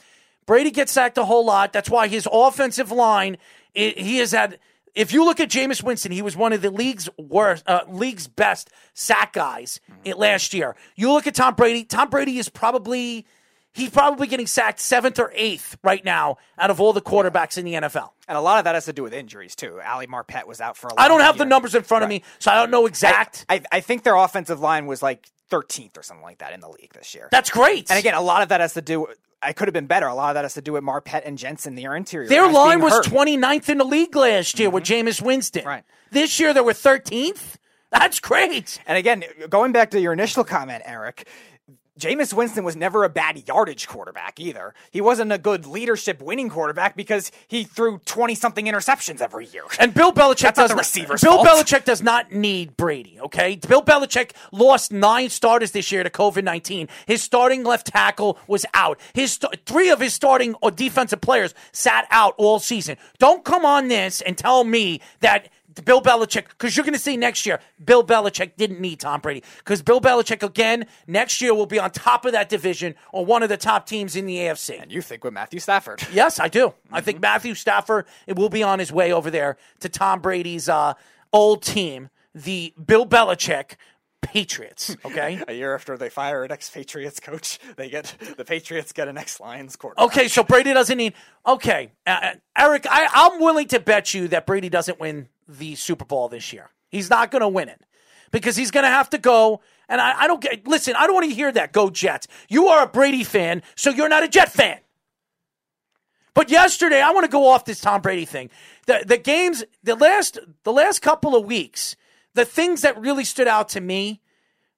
[0.46, 1.74] Brady gets sacked a whole lot.
[1.74, 3.38] That's why his offensive line.
[3.74, 4.60] It, he has had.
[4.96, 8.28] If you look at Jameis Winston, he was one of the league's worst, uh, league's
[8.28, 10.76] best sack guys in- last year.
[10.96, 11.84] You look at Tom Brady.
[11.84, 13.26] Tom Brady is probably
[13.74, 17.66] he's probably getting sacked seventh or eighth right now out of all the quarterbacks in
[17.66, 18.12] the NFL.
[18.28, 19.82] And a lot of that has to do with injuries, too.
[19.86, 22.10] Ali Marpet was out for a lot I don't have the numbers in front of
[22.10, 23.46] me, so I don't know exact.
[23.50, 26.70] I, I think their offensive line was like 13th or something like that in the
[26.70, 27.28] league this year.
[27.32, 27.90] That's great.
[27.90, 29.08] and again, a lot of that has to do.
[29.42, 30.08] I could have been better.
[30.08, 32.30] A lot of that has to do with Marpet and Jensen, their interior.
[32.30, 33.06] Their line was hurt.
[33.06, 35.08] 29th in the league last year with mm-hmm.
[35.08, 35.66] Jameis Winston.
[35.66, 35.84] Right.
[36.12, 37.56] This year they were 13th.
[37.92, 38.80] That's great.
[38.88, 41.28] And again, going back to your initial comment, Eric,
[42.00, 44.74] Jameis Winston was never a bad yardage quarterback either.
[44.90, 49.64] He wasn't a good leadership winning quarterback because he threw 20 something interceptions every year.
[49.80, 51.48] And Bill Belichick does not, receiver's Bill fault.
[51.48, 53.20] Belichick does not need Brady.
[53.22, 56.88] Okay, Bill Belichick lost nine starters this year to COVID nineteen.
[57.06, 59.00] His starting left tackle was out.
[59.14, 62.98] His st- three of his starting or defensive players sat out all season.
[63.20, 65.50] Don't come on this and tell me that.
[65.82, 69.44] Bill Belichick, because you're going to see next year, Bill Belichick didn't need Tom Brady.
[69.58, 73.44] Because Bill Belichick, again, next year will be on top of that division or one
[73.44, 74.82] of the top teams in the AFC.
[74.82, 76.06] And you think with Matthew Stafford.
[76.12, 76.74] Yes, I do.
[76.92, 80.70] I think Matthew Stafford it will be on his way over there to Tom Brady's
[80.70, 80.94] uh,
[81.32, 83.76] old team, the Bill Belichick
[84.24, 84.96] Patriots.
[85.06, 85.44] Okay.
[85.48, 89.76] A year after they fire an ex-Patriots coach, they get the Patriots get an ex-Lions
[89.76, 90.06] quarterback.
[90.06, 91.14] Okay, so Brady doesn't need.
[91.46, 95.76] Okay, uh, uh, Eric, I, I'm willing to bet you that Brady doesn't win the
[95.76, 96.70] Super Bowl this year.
[96.90, 97.82] He's not going to win it
[98.32, 99.62] because he's going to have to go.
[99.90, 100.68] And I, I don't get.
[100.68, 101.74] Listen, I don't want to hear that.
[101.74, 102.28] Go Jets.
[102.50, 104.80] You are a Brady fan, so you're not a Jet fan.
[106.34, 108.50] But yesterday, I want to go off this Tom Brady thing.
[108.88, 111.96] The the games, the last the last couple of weeks,
[112.34, 114.22] the things that really stood out to me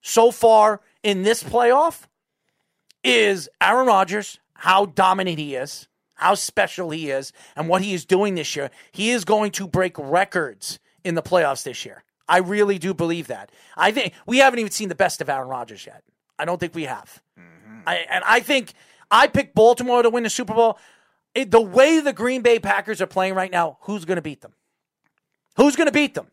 [0.01, 2.03] so far in this playoff
[3.03, 8.05] is Aaron Rodgers, how dominant he is, how special he is, and what he is
[8.05, 8.71] doing this year.
[8.91, 12.03] He is going to break records in the playoffs this year.
[12.27, 13.51] I really do believe that.
[13.77, 16.03] I think we haven't even seen the best of Aaron Rodgers yet.
[16.39, 17.21] I don't think we have.
[17.39, 17.81] Mm-hmm.
[17.87, 18.73] I, and I think
[19.11, 20.79] I picked Baltimore to win the Super Bowl.
[21.35, 24.41] It, the way the Green Bay Packers are playing right now, who's going to beat
[24.41, 24.53] them?
[25.57, 26.27] Who's going to beat them?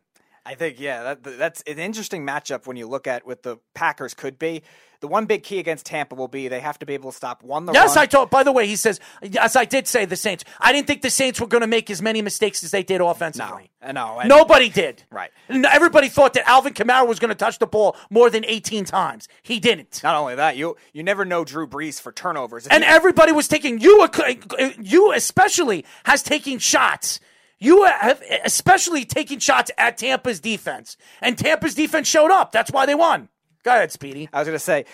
[0.44, 4.12] I think yeah, that, that's an interesting matchup when you look at what the Packers
[4.14, 4.62] could be.
[5.00, 7.42] The one big key against Tampa will be they have to be able to stop
[7.42, 8.02] one the Yes, run.
[8.04, 8.30] I told.
[8.30, 10.44] By the way, he says, yes, I did say the Saints.
[10.60, 13.00] I didn't think the Saints were going to make as many mistakes as they did
[13.00, 13.70] offensively.
[13.84, 14.18] No, know.
[14.20, 15.02] and- Nobody did.
[15.10, 15.32] Right.
[15.48, 19.26] Everybody thought that Alvin Kamara was going to touch the ball more than 18 times.
[19.42, 20.02] He didn't.
[20.04, 22.66] Not only that, you you never know Drew Brees for turnovers.
[22.66, 24.34] If And everybody was taking you, uh,
[24.80, 27.18] you especially has taking shots.
[27.62, 32.50] You have especially taking shots at Tampa's defense, and Tampa's defense showed up.
[32.50, 33.28] That's why they won.
[33.62, 34.28] Go ahead, Speedy.
[34.32, 34.84] I was going to say,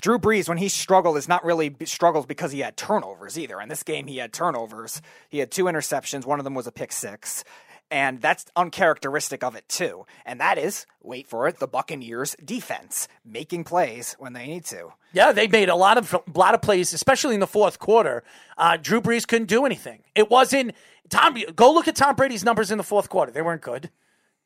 [0.00, 3.60] Drew Brees, when he struggled, is not really struggles because he had turnovers either.
[3.60, 5.02] In this game, he had turnovers.
[5.28, 6.24] He had two interceptions.
[6.24, 7.44] One of them was a pick six.
[7.90, 10.04] And that's uncharacteristic of it, too.
[10.26, 14.88] And that is, wait for it, the Buccaneers' defense, making plays when they need to.
[15.12, 18.24] Yeah, they made a lot of a lot of plays, especially in the fourth quarter.
[18.58, 20.02] Uh, Drew Brees couldn't do anything.
[20.14, 20.72] It wasn't
[21.08, 21.36] Tom.
[21.54, 23.30] Go look at Tom Brady's numbers in the fourth quarter.
[23.30, 23.90] They weren't good.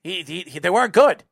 [0.03, 1.25] He, he, he- they weren't good.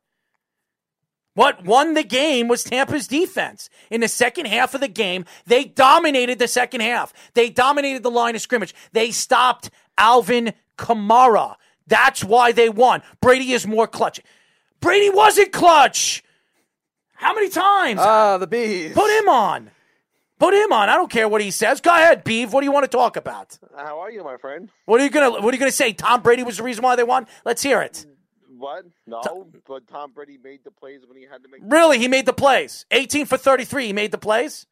[1.35, 3.69] What won the game was Tampa's defense.
[3.91, 7.13] In the second half of the game, they dominated the second half.
[7.35, 8.73] They dominated the line of scrimmage.
[8.91, 11.55] They stopped Alvin Kamara.
[11.87, 13.01] That's why they won.
[13.21, 14.19] Brady is more clutch.
[14.79, 16.23] Brady wasn't clutch.
[17.15, 17.99] How many times?
[18.03, 18.93] Ah, the bees.
[18.93, 19.71] Put him on.
[20.39, 20.87] Put him on.
[20.87, 21.81] I don't care what he says.
[21.81, 22.53] Go ahead, Beeve.
[22.53, 23.57] What do you want to talk about?
[23.75, 24.69] How are you, my friend?
[24.85, 25.93] What are you gonna What are you gonna say?
[25.93, 27.25] Tom Brady was the reason why they won.
[27.43, 28.05] Let's hear it.
[28.55, 28.85] What?
[29.07, 31.61] No, but Tom Brady made the plays when he had to make.
[31.63, 32.85] Really, he made the plays.
[32.91, 33.87] 18 for 33.
[33.87, 34.65] He made the plays.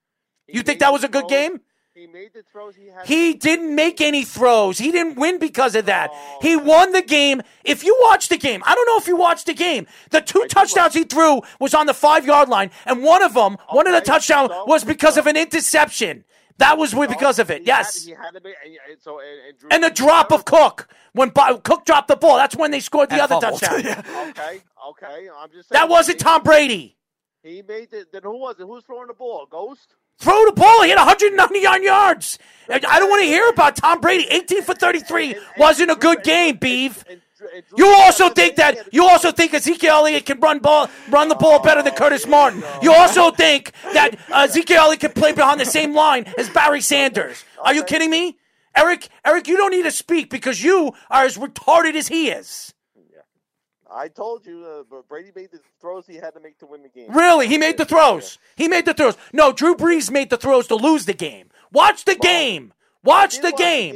[0.47, 1.31] He You think that was a good throws.
[1.31, 1.61] game?
[1.95, 2.75] He made the throws.
[2.75, 3.05] He had.
[3.05, 4.77] He didn't make any throws.
[4.77, 6.09] He didn't win because of that.
[6.11, 6.39] Oh.
[6.41, 7.41] He won the game.
[7.63, 9.87] If you watch the game, I don't know if you watched the game.
[10.09, 13.55] The two touchdowns he threw was on the five yard line, and one of them,
[13.69, 16.25] oh, one of the Okay, touchdowns, so- was because of an interception.
[16.57, 17.63] That was with- oh, because of it.
[17.63, 18.03] He had- Yes.
[18.05, 20.89] he had to make, and, and so and, and, Drew And the drop of Cook
[21.13, 22.35] when Bo- Cook dropped the ball.
[22.35, 23.61] That's when they scored the And other fumbled.
[23.61, 23.83] touchdown.
[23.85, 24.01] Yeah.
[24.31, 25.29] Okay, okay.
[25.37, 25.79] I'm just saying.
[25.79, 26.97] That wasn't Tom Brady.
[27.41, 28.11] He made it.
[28.11, 28.63] Then who was it?
[28.63, 29.45] Who's throwing the ball?
[29.49, 29.95] Ghost.
[30.19, 30.83] Throw the ball.
[30.83, 32.39] He had 199 yards.
[32.69, 34.25] I don't want to hear about Tom Brady.
[34.29, 37.03] 18 for 33 And- and wasn't a good game, Beef.
[37.77, 41.59] You also think that you also think Ezekiel Elliott can run ball run the ball
[41.59, 42.63] better than Curtis Martin.
[42.81, 47.43] You also think that Ezekiel Elliott can play behind the same line as Barry Sanders.
[47.61, 48.37] Are you kidding me?
[48.75, 52.73] Eric, Eric, you don't need to speak because you are as retarded as he is.
[53.95, 56.83] I told you, uh, but Brady made the throws he had to make to win
[56.83, 57.11] the game.
[57.13, 57.47] Really?
[57.47, 58.37] He made the throws.
[58.57, 59.15] He made the throws.
[59.31, 61.49] No, Drew Brees made the throws to lose the game.
[61.71, 62.73] Watch the game.
[63.03, 63.95] Watch the game.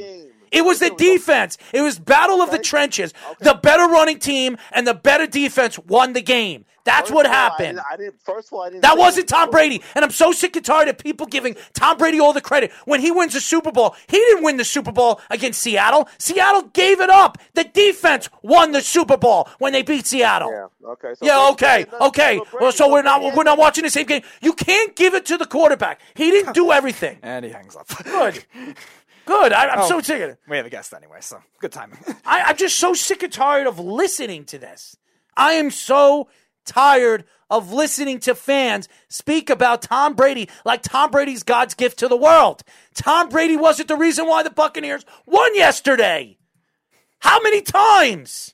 [0.51, 1.57] It was the It was a- defense.
[1.73, 3.13] It was battle of the trenches.
[3.39, 6.65] The better running team and the better defense won the game.
[6.89, 7.77] That's First what of all, I happened.
[7.77, 8.21] didn't- I didn't.
[8.21, 8.81] First of all, I didn't.
[8.81, 9.29] That wasn't it.
[9.29, 9.81] Tom Brady.
[9.95, 12.71] And I'm so sick and tired of people giving Tom Brady all the credit.
[12.85, 16.07] When he wins the Super Bowl, he didn't win the Super Bowl against Seattle.
[16.17, 17.37] Seattle gave it up.
[17.53, 20.51] The defense won the Super Bowl when they beat Seattle.
[20.51, 20.89] Yeah.
[20.91, 21.13] Okay.
[21.15, 22.37] So Yeah, okay, okay.
[22.51, 24.23] so Well, so we're not we're not watching the same game.
[24.41, 26.01] You can't give it to the quarterback.
[26.15, 27.19] He didn't do everything.
[27.21, 27.87] And he hangs up.
[28.03, 28.43] Good,
[29.25, 29.53] good.
[29.53, 29.87] I, I'm Oh.
[29.87, 30.39] so sick of it.
[30.47, 31.99] We have a guest anyway, so good timing.
[32.25, 34.95] I, I'm just so sick and tired of listening to this.
[35.37, 36.27] I am so
[36.69, 42.07] tired of listening to fans speak about Tom Brady like Tom Brady's God's gift to
[42.07, 42.63] the world.
[42.93, 46.37] Tom Brady wasn't the reason why the Buccaneers won yesterday.
[47.19, 48.53] How many times?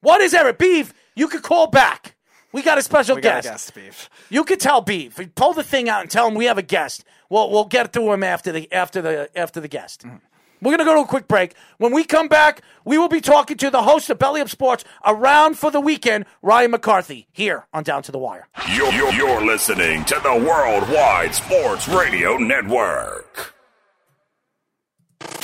[0.00, 0.92] What is Eric Beef?
[1.16, 2.16] You could call back.
[2.52, 3.48] We got a special we got a guest.
[3.48, 4.10] guest, Beef.
[4.30, 5.18] You could tell Beef.
[5.34, 7.04] Pull the thing out and tell him we have a guest.
[7.30, 10.04] We'll we'll get to him after the after the after the guest.
[10.06, 10.20] Mm.
[10.64, 11.54] We're gonna go to a quick break.
[11.76, 14.82] When we come back, we will be talking to the host of Belly Up Sports
[15.04, 18.48] around for the weekend, Ryan McCarthy, here on Down to the Wire.
[18.72, 23.54] You're, you're, you're listening to the Worldwide Sports Radio Network.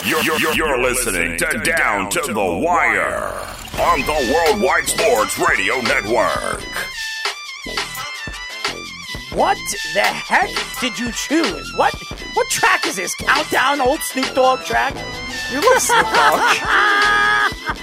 [0.06, 3.28] You're, you're, you're, you're listening to Down to the Wire
[3.78, 6.64] on the Worldwide Sports Radio Network.
[9.32, 9.56] What
[9.94, 11.72] the heck did you choose?
[11.76, 11.94] What
[12.34, 13.14] what track is this?
[13.14, 14.92] Countdown, old Snoop Dogg track?
[15.52, 16.56] You look Snoop Dogg.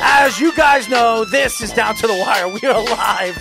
[0.00, 2.48] As you guys know, this is Down to the Wire.
[2.48, 3.36] We are live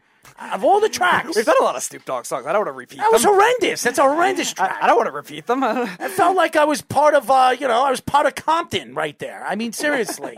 [0.52, 2.46] Of all the tracks, We've done a lot of Snoop Dogg songs.
[2.46, 3.04] I don't want to repeat them.
[3.04, 3.82] that was horrendous.
[3.82, 4.78] That's a horrendous track.
[4.80, 5.62] I, I don't want to repeat them.
[5.64, 8.94] I felt like I was part of, uh, you know, I was part of Compton
[8.94, 9.44] right there.
[9.46, 10.36] I mean, seriously.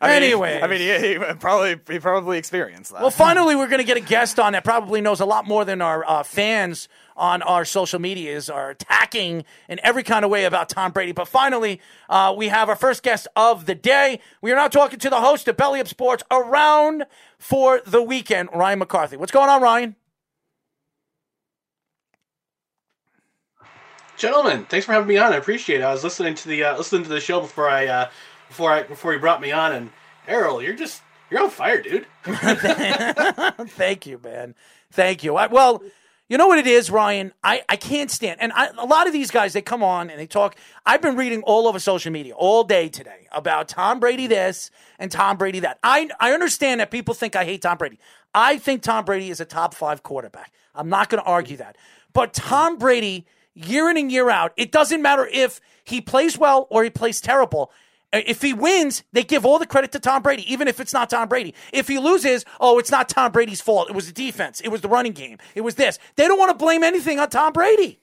[0.00, 3.00] I anyway, I mean, he, he probably he probably experienced that.
[3.00, 5.64] well, finally, we're going to get a guest on that probably knows a lot more
[5.64, 10.44] than our uh, fans on our social medias are attacking in every kind of way
[10.44, 11.10] about Tom Brady.
[11.10, 14.20] But finally, uh, we have our first guest of the day.
[14.40, 17.04] We are now talking to the host of Belly Up Sports around
[17.36, 19.16] for the weekend, Ryan McCarthy.
[19.16, 19.96] What's going on, Ryan?
[24.16, 25.32] Gentlemen, thanks for having me on.
[25.32, 25.84] I appreciate it.
[25.84, 28.10] I was listening to the uh, listening to the show before I uh,
[28.48, 29.90] before I before you brought me on, and
[30.26, 32.06] Errol, you're just you're on fire, dude.
[32.24, 34.54] Thank you, man.
[34.90, 35.36] Thank you.
[35.36, 35.82] I, well,
[36.28, 37.32] you know what it is, Ryan?
[37.42, 40.18] I, I can't stand, and I, a lot of these guys, they come on and
[40.18, 40.56] they talk.
[40.84, 45.10] I've been reading all over social media all day today about Tom Brady this and
[45.10, 45.78] Tom Brady that.
[45.82, 47.98] I, I understand that people think I hate Tom Brady.
[48.34, 50.52] I think Tom Brady is a top five quarterback.
[50.74, 51.76] I'm not going to argue that.
[52.12, 56.66] But Tom Brady, year in and year out, it doesn't matter if he plays well
[56.70, 57.72] or he plays terrible.
[58.12, 60.92] Uh, If he wins, they give all the credit to Tom Brady, even if it's
[60.92, 61.54] not Tom Brady.
[61.72, 63.90] If he loses, oh, it's not Tom Brady's fault.
[63.90, 64.60] It was the defense.
[64.60, 65.38] It was the running game.
[65.54, 65.98] It was this.
[66.16, 68.00] They don't want to blame anything on Tom Brady.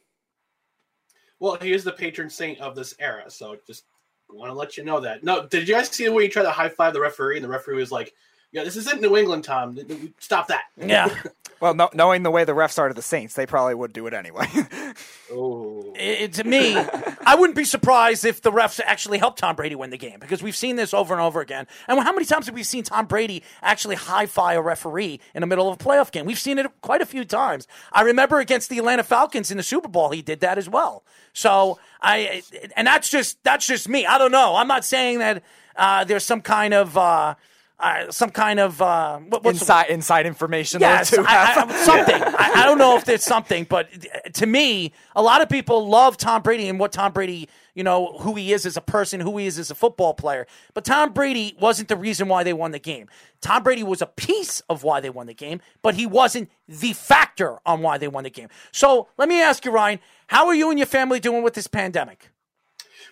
[1.39, 3.84] Well, he is the patron saint of this era, so just
[4.30, 5.24] want to let you know that.
[5.24, 7.44] No, did you guys see the way he tried to high five the referee, and
[7.44, 8.13] the referee was like,
[8.56, 9.78] Yeah, this isn't New England, Tom.
[10.20, 10.63] Stop that.
[10.78, 11.13] Yeah.
[11.60, 14.08] Well, no, knowing the way the refs are to the Saints, they probably would do
[14.08, 14.46] it anyway.
[15.32, 15.94] oh.
[15.96, 19.89] It, to me, I wouldn't be surprised if the refs actually helped Tom Brady win
[19.89, 21.65] the game because we've seen this over and over again.
[21.88, 25.41] And how many times have we seen Tom Brady actually high five a referee in
[25.41, 26.26] the middle of a playoff game?
[26.26, 27.68] We've seen it quite a few times.
[27.91, 31.04] I remember against the Atlanta Falcons in the Super Bowl, he did that as well.
[31.34, 32.44] So I,
[32.76, 34.06] and that's just that's just me.
[34.06, 34.56] I don't know.
[34.56, 35.44] I'm not saying that
[35.76, 36.98] uh, there's some kind of.
[36.98, 37.36] Uh,
[37.80, 40.80] uh, some kind of uh, what, inside inside information.
[40.80, 41.18] Yes.
[41.18, 42.22] I, I, something.
[42.24, 43.90] I, I, don't know if there's something, but
[44.34, 48.18] to me, a lot of people love Tom Brady and what Tom Brady, you know,
[48.20, 50.48] who he is as a person, who he is as a football player.
[50.74, 53.10] But Tom Brady wasn't the reason why they won the game.
[53.42, 56.94] Tom Brady was a piece of why they won the game, but he wasn't the
[56.94, 58.48] factor on why they won the game.
[58.72, 61.68] So let me ask you, Ryan, how are you and your family doing with this
[61.68, 62.30] pandemic?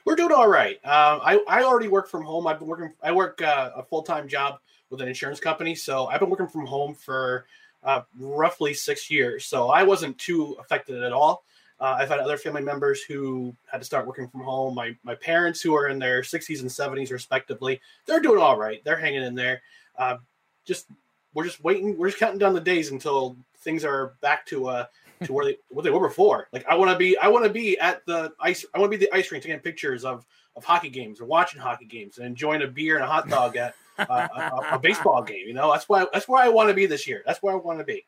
[0.05, 0.79] We're doing all right.
[0.83, 2.47] Uh, I I already work from home.
[2.47, 2.93] I've been working.
[3.01, 6.47] I work uh, a full time job with an insurance company, so I've been working
[6.47, 7.45] from home for
[7.83, 9.45] uh, roughly six years.
[9.45, 11.43] So I wasn't too affected at all.
[11.79, 14.75] Uh, I've had other family members who had to start working from home.
[14.75, 18.83] My my parents, who are in their 60s and 70s respectively, they're doing all right.
[18.83, 19.61] They're hanging in there.
[19.97, 20.17] Uh,
[20.65, 20.87] just
[21.33, 21.97] we're just waiting.
[21.97, 24.85] We're just counting down the days until things are back to uh,
[25.25, 26.47] to where they what they were before.
[26.51, 28.65] Like I want to be, I want to be at the ice.
[28.73, 31.59] I want to be the ice rink taking pictures of of hockey games or watching
[31.59, 35.23] hockey games and enjoying a beer and a hot dog at uh, a, a, baseball
[35.23, 35.47] game.
[35.47, 37.23] You know, that's why that's where I want to be this year.
[37.25, 38.05] That's where I want to be.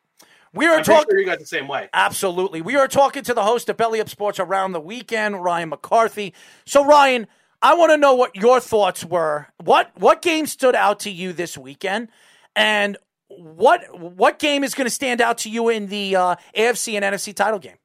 [0.52, 1.06] We are talking.
[1.10, 1.88] Sure you guys the same way.
[1.92, 2.62] Absolutely.
[2.62, 6.32] We are talking to the host of Belly Up Sports around the weekend, Ryan McCarthy.
[6.64, 7.26] So, Ryan,
[7.60, 9.48] I want to know what your thoughts were.
[9.62, 12.08] What what game stood out to you this weekend,
[12.54, 12.96] and
[13.28, 17.04] what what game is going to stand out to you in the uh, AFC and
[17.04, 17.76] NFC title game?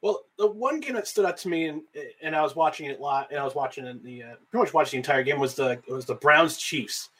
[0.00, 1.82] Well, the one game that stood out to me, and
[2.22, 4.90] and I was watching it live, and I was watching the uh, pretty much watched
[4.92, 7.10] the entire game was the was the Browns Chiefs.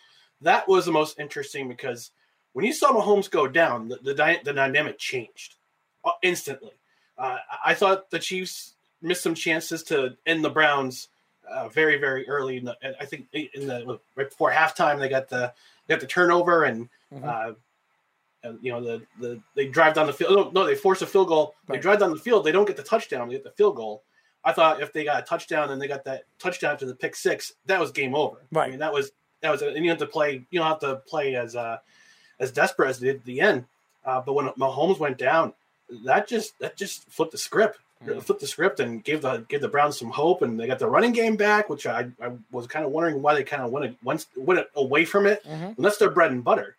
[0.40, 2.10] That was the most interesting because
[2.52, 5.56] when you saw Mahomes go down, the the, the dynamic changed
[6.04, 6.72] uh, instantly.
[7.16, 11.08] Uh, I thought the Chiefs missed some chances to end the Browns
[11.48, 12.58] uh, very very early.
[12.58, 15.52] The, I think in the right before halftime they got the
[15.86, 17.24] they got the turnover and Mm-hmm.
[17.24, 17.52] Uh,
[18.44, 20.32] and, you know, the, the they drive down the field.
[20.32, 21.54] No, no, they force a field goal.
[21.68, 22.44] They drive down the field.
[22.44, 23.28] They don't get the touchdown.
[23.28, 24.02] They get the field goal.
[24.44, 27.14] I thought if they got a touchdown and they got that touchdown to the pick
[27.14, 28.38] six, that was game over.
[28.50, 28.66] Right.
[28.66, 29.62] I mean, that was that was.
[29.62, 30.44] And you have to play.
[30.50, 31.78] You don't have to play as uh,
[32.40, 33.66] as desperate as they did at the end.
[34.04, 35.52] Uh, but when Mahomes went down,
[36.04, 37.78] that just that just flipped the script.
[38.04, 38.18] Mm-hmm.
[38.18, 40.88] Flipped the script and gave the gave the Browns some hope, and they got the
[40.88, 43.96] running game back, which I, I was kind of wondering why they kind of went
[44.02, 45.44] went went away from it.
[45.44, 45.80] Mm-hmm.
[45.80, 46.74] That's their bread and butter.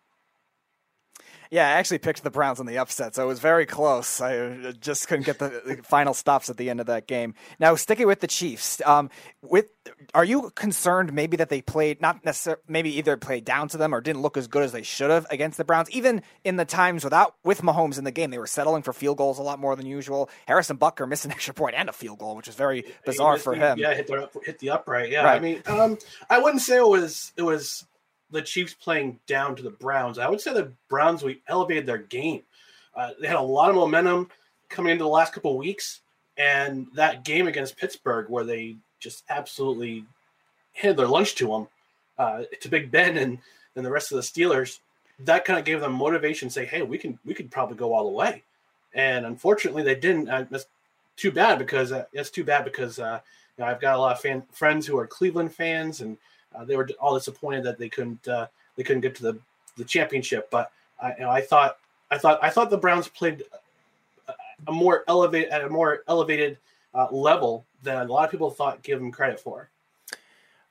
[1.50, 4.20] Yeah, I actually picked the Browns in the upset, so it was very close.
[4.20, 7.34] I uh, just couldn't get the final stops at the end of that game.
[7.58, 9.10] Now, sticking with the Chiefs, um,
[9.42, 9.66] with
[10.14, 13.94] are you concerned maybe that they played not necessarily maybe either played down to them
[13.94, 15.90] or didn't look as good as they should have against the Browns?
[15.90, 19.18] Even in the times without with Mahomes in the game, they were settling for field
[19.18, 20.30] goals a lot more than usual.
[20.46, 23.54] Harrison Butker missed an extra point and a field goal, which is very bizarre for
[23.54, 23.78] him.
[23.78, 25.10] Yeah, hit the hit the upright.
[25.10, 25.36] Yeah, right.
[25.36, 25.98] I mean, um,
[26.30, 27.86] I wouldn't say it was it was
[28.34, 30.18] the Chiefs playing down to the Browns.
[30.18, 32.42] I would say the Browns we elevated their game.
[32.94, 34.28] Uh, they had a lot of momentum
[34.68, 36.00] coming into the last couple weeks,
[36.36, 40.04] and that game against Pittsburgh where they just absolutely
[40.72, 41.68] handed their lunch to them,
[42.18, 43.38] uh, to Big Ben and
[43.76, 44.80] and the rest of the Steelers.
[45.20, 46.50] That kind of gave them motivation.
[46.50, 48.42] Say, hey, we can we could probably go all the way.
[48.94, 50.28] And unfortunately, they didn't.
[50.28, 50.66] Uh, that's
[51.16, 53.20] too bad because uh, that's too bad because uh,
[53.56, 56.16] you know, I've got a lot of fan, friends who are Cleveland fans and
[56.54, 59.38] uh, they were all disappointed that they couldn't uh, they couldn't get to the,
[59.76, 60.50] the championship.
[60.50, 61.78] But I, you know, I thought
[62.10, 63.42] I thought I thought the Browns played
[64.66, 66.58] a more elevated at a more elevated
[66.94, 69.68] uh, level than a lot of people thought give them credit for.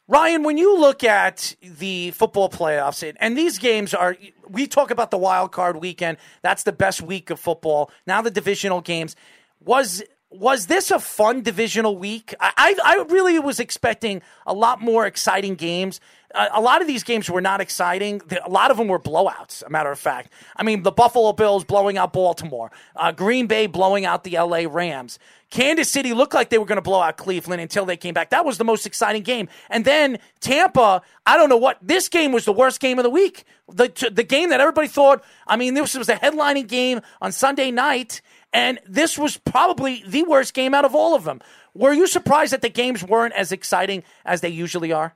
[0.08, 4.18] Ryan, when you look at the football playoffs, and these games are,
[4.50, 6.18] we talk about the wild card weekend.
[6.42, 7.90] That's the best week of football.
[8.06, 9.16] Now the divisional games.
[9.64, 12.34] Was was this a fun divisional week?
[12.40, 16.02] I, I really was expecting a lot more exciting games.
[16.34, 18.20] Uh, a lot of these games were not exciting.
[18.44, 20.34] A lot of them were blowouts, a matter of fact.
[20.56, 24.64] I mean, the Buffalo Bills blowing out Baltimore, uh, Green Bay blowing out the LA
[24.68, 25.20] Rams.
[25.52, 28.32] Kansas City looked like they were going to blow out Cleveland until they came back.
[28.32, 29.48] That was the most exciting game.
[29.70, 33.12] And then Tampa, I don't know what, this game was the worst game of the
[33.12, 33.44] week.
[33.72, 37.70] The, the game that everybody thought, I mean, this was a headlining game on Sunday
[37.70, 38.22] night
[38.54, 41.42] and this was probably the worst game out of all of them.
[41.74, 45.16] Were you surprised that the games weren't as exciting as they usually are?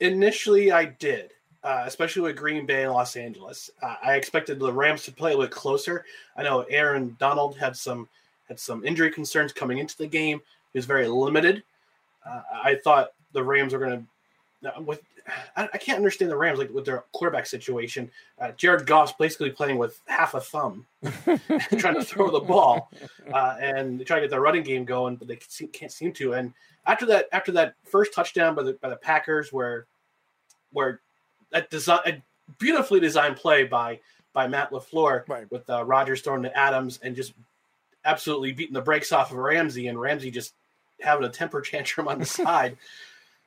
[0.00, 1.30] Initially, I did,
[1.62, 3.70] uh, especially with Green Bay and Los Angeles.
[3.80, 6.04] Uh, I expected the Rams to play a little closer.
[6.36, 8.08] I know Aaron Donald had some
[8.48, 10.40] had some injury concerns coming into the game.
[10.72, 11.62] He was very limited.
[12.26, 14.06] Uh, I thought the Rams were going
[14.62, 15.02] to with
[15.56, 18.10] I, I can't understand the Rams like with their quarterback situation.
[18.38, 20.86] Uh, Jared Goff's basically playing with half a thumb,
[21.78, 22.90] trying to throw the ball,
[23.32, 25.36] uh, and they try to get their running game going, but they
[25.72, 26.34] can't seem to.
[26.34, 26.52] And
[26.86, 29.86] after that, after that first touchdown by the by the Packers, where
[30.72, 31.00] where
[31.50, 32.22] that design a
[32.58, 34.00] beautifully designed play by
[34.34, 35.50] by Matt LaFleur Right.
[35.50, 37.32] with uh, Rodgers throwing to Adams and just
[38.04, 40.52] absolutely beating the brakes off of Ramsey, and Ramsey just
[41.00, 42.76] having a temper tantrum on the side.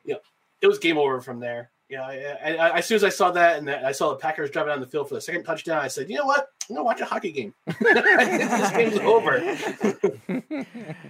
[0.06, 0.20] You know,
[0.62, 1.72] it was game over from there.
[1.90, 4.18] You know, I, I, as soon as I saw that and that I saw the
[4.18, 6.50] Packers driving down the field for the second touchdown, I said, "You know what?
[6.70, 7.54] I'm gonna watch a hockey game.
[7.80, 9.40] this game's over."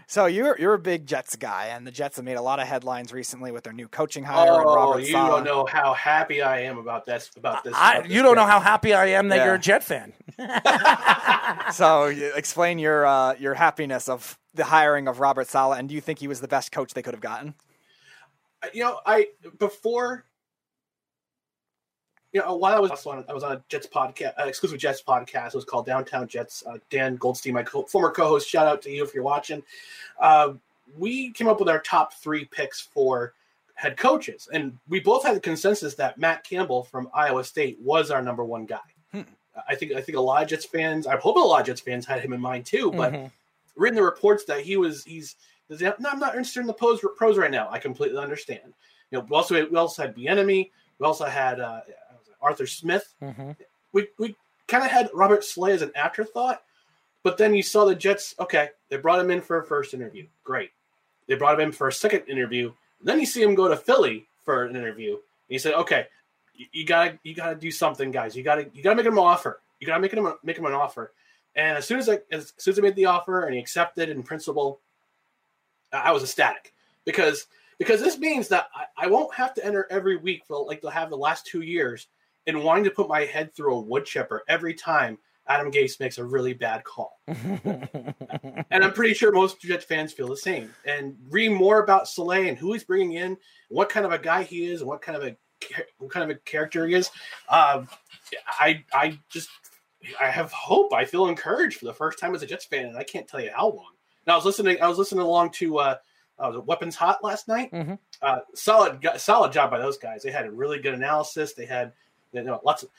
[0.10, 2.68] So you're you're a big Jets guy, and the Jets have made a lot of
[2.68, 5.30] headlines recently with their new coaching hire and Oh, Robert you Saleh.
[5.30, 7.30] don't know how happy I am about this.
[7.36, 7.74] About this.
[7.76, 9.46] I, about this you don't know how happy I am that Yeah.
[9.46, 10.14] you're a Jet fan.
[11.74, 16.02] So explain your uh, your happiness of the hiring of Robert Saleh, and do you
[16.02, 17.54] think he was the best coach they could have gotten?
[18.74, 19.28] You know, I
[19.60, 20.26] before,
[22.34, 25.02] you know, while I was on, I was on a Jets podcast, uh, exclusive Jets
[25.02, 25.48] podcast.
[25.48, 26.64] It was called Downtown Jets.
[26.66, 29.64] Uh, Dan Goldstein, my co- former co-host, shout out to you if you're watching.
[30.20, 30.54] Uh,
[30.98, 33.34] we came up with our top three picks for
[33.76, 38.12] head coaches, and we both had the consensus that Matt Campbell from Iowa State was
[38.12, 38.80] our number one guy.
[39.68, 41.82] I think I think a lot of Jets fans, I hope a lot of Jets
[41.82, 43.32] fans had him in mind too, but Mhm.
[43.76, 45.36] reading the reports that he was he's
[45.70, 47.70] no, I'm not interested in the pros pros right now.
[47.70, 48.74] I completely understand.
[49.12, 50.72] You know, we also we also had Bieniemy.
[51.00, 51.82] We also had uh,
[52.42, 53.14] Arthur Smith.
[53.22, 53.56] Mhm.
[53.94, 54.36] We we
[54.68, 56.64] kind of had Robert Saleh as an afterthought,
[57.24, 58.36] but then you saw the Jets.
[58.40, 60.28] Okay, they brought him in for a first interview.
[60.44, 60.72] Great.
[61.28, 62.72] They brought him in for a second interview.
[63.02, 65.12] Then you see him go to Philly for an interview.
[65.14, 66.08] And you say, okay,
[66.54, 68.36] you, you gotta you gotta do something, guys.
[68.36, 69.62] You gotta you gotta make him an offer.
[69.80, 71.14] You gotta make him make him an offer.
[71.56, 74.10] And as soon as I as soon as I made the offer and he accepted
[74.10, 74.80] in principle,
[75.92, 76.74] I was ecstatic
[77.06, 80.82] because because this means that I, I won't have to enter every week for like
[80.82, 82.08] to have the last two years
[82.48, 85.18] and wanting to put my head through a wood chipper every time
[85.48, 87.20] Adam Gase makes a really bad call.
[87.28, 90.74] and I'm pretty sure most Jets fans feel the same.
[90.86, 93.38] And read more about Saleh and who he's bringing in,
[93.70, 95.36] what kind of a guy he is, and what kind of a
[95.98, 97.10] what kind of a character he is,
[97.50, 97.84] uh,
[98.48, 99.50] I I just
[100.22, 100.94] I have hope.
[100.94, 103.42] I feel encouraged for the first time as a Jets fan, and I can't tell
[103.42, 103.94] you how long.
[104.28, 104.82] Now I was listening.
[104.82, 105.96] I was listening along to uh,
[106.38, 107.72] uh, Weapons Hot last night.
[107.72, 107.98] Mhm.
[108.22, 110.22] Uh, solid, solid job by those guys.
[110.22, 111.54] They had a really good analysis.
[111.54, 111.94] They had
[112.34, 112.90] you know, lots of.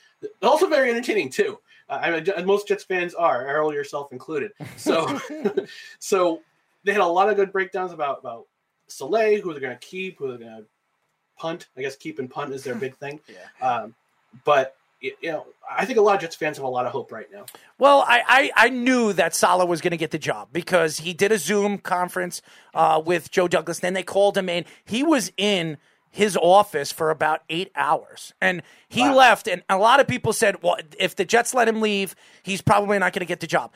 [0.41, 1.59] Also very entertaining too.
[1.87, 4.51] Uh, I mean, most Jets fans are, Errol yourself included.
[4.75, 5.19] So,
[5.99, 6.41] so
[6.83, 8.47] they had a lot of good breakdowns about about
[8.87, 10.65] Saleh, who they're going to keep, who they're going to
[11.37, 11.67] punt.
[11.77, 13.19] I guess keep and punt is their big thing.
[13.29, 13.67] Yeah.
[13.67, 13.95] Um,
[14.45, 17.11] but you know, I think a lot of Jets fans have a lot of hope
[17.11, 17.45] right now.
[17.77, 21.13] Well, I, I, I knew that Saleh was going to get the job because he
[21.13, 22.41] did a Zoom conference
[22.73, 23.79] uh, with Joe Douglas.
[23.79, 24.65] Then they called him in.
[24.85, 25.77] He was in
[26.11, 29.47] his office for about eight hours, and he left.
[29.47, 32.97] And a lot of people said, "Well, if the Jets let him leave, he's probably
[32.97, 33.71] not going to get the job."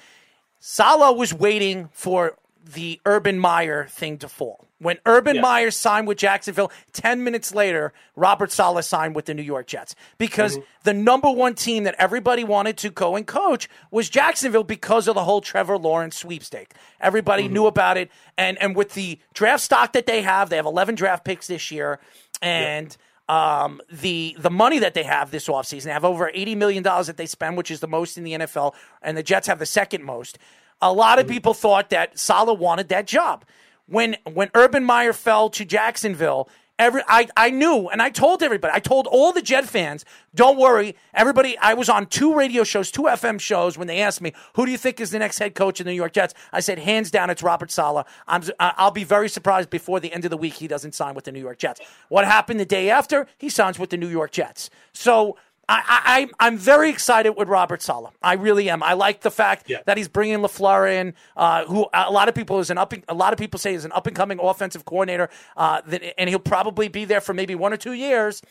[0.59, 4.68] Saleh was waiting for the Urban Meyer thing to fall.
[4.80, 5.41] When Urban Yeah.
[5.41, 9.95] Meyer signed with Jacksonville, 10 minutes later, Robert Saleh signed with the New York Jets
[10.18, 15.07] because the number one team that everybody wanted to go and coach was Jacksonville because
[15.07, 16.74] of the whole Trevor Lawrence sweepstake.
[16.99, 18.11] Everybody knew about it.
[18.38, 21.72] And, and with the draft stock that they have, they have 11 draft picks this
[21.72, 21.99] year.
[22.41, 22.95] And
[23.30, 27.16] um, the the money that they have this offseason, they have over $80 million that
[27.16, 28.74] they spend, which is the most in the NFL.
[29.01, 30.38] And the Jets have the second most.
[30.82, 31.34] A lot of mm-hmm.
[31.34, 33.45] people thought that Saleh wanted that job.
[33.86, 36.49] When when Urban Meyer fell to Jacksonville,
[36.80, 40.57] every I, I knew and I told everybody, I told all the Jet fans, don't
[40.57, 40.95] worry.
[41.13, 44.65] Everybody, I was on two radio shows, two FM shows when they asked me, who
[44.65, 46.34] do you think is the next head coach of the New York Jets?
[46.51, 48.05] I said, hands down, it's Robert Saleh.
[48.28, 51.26] I'm I'll be very surprised before the end of the week he doesn't sign with
[51.26, 51.82] the New York Jets.
[52.09, 53.28] What happened the day after?
[53.38, 54.69] He signs with the New York Jets.
[54.91, 55.38] So
[55.70, 58.11] I, I, I'm- I'm very excited with Robert Saleh.
[58.22, 58.84] I really am.
[58.84, 59.78] I like the fact Yeah.
[59.86, 62.93] that he's bringing LaFleur in, uh, who a lot of people is an up.
[63.07, 66.30] A lot of people say is an up and coming offensive coordinator, uh, that, and
[66.30, 68.41] he'll probably be there for maybe one or two years.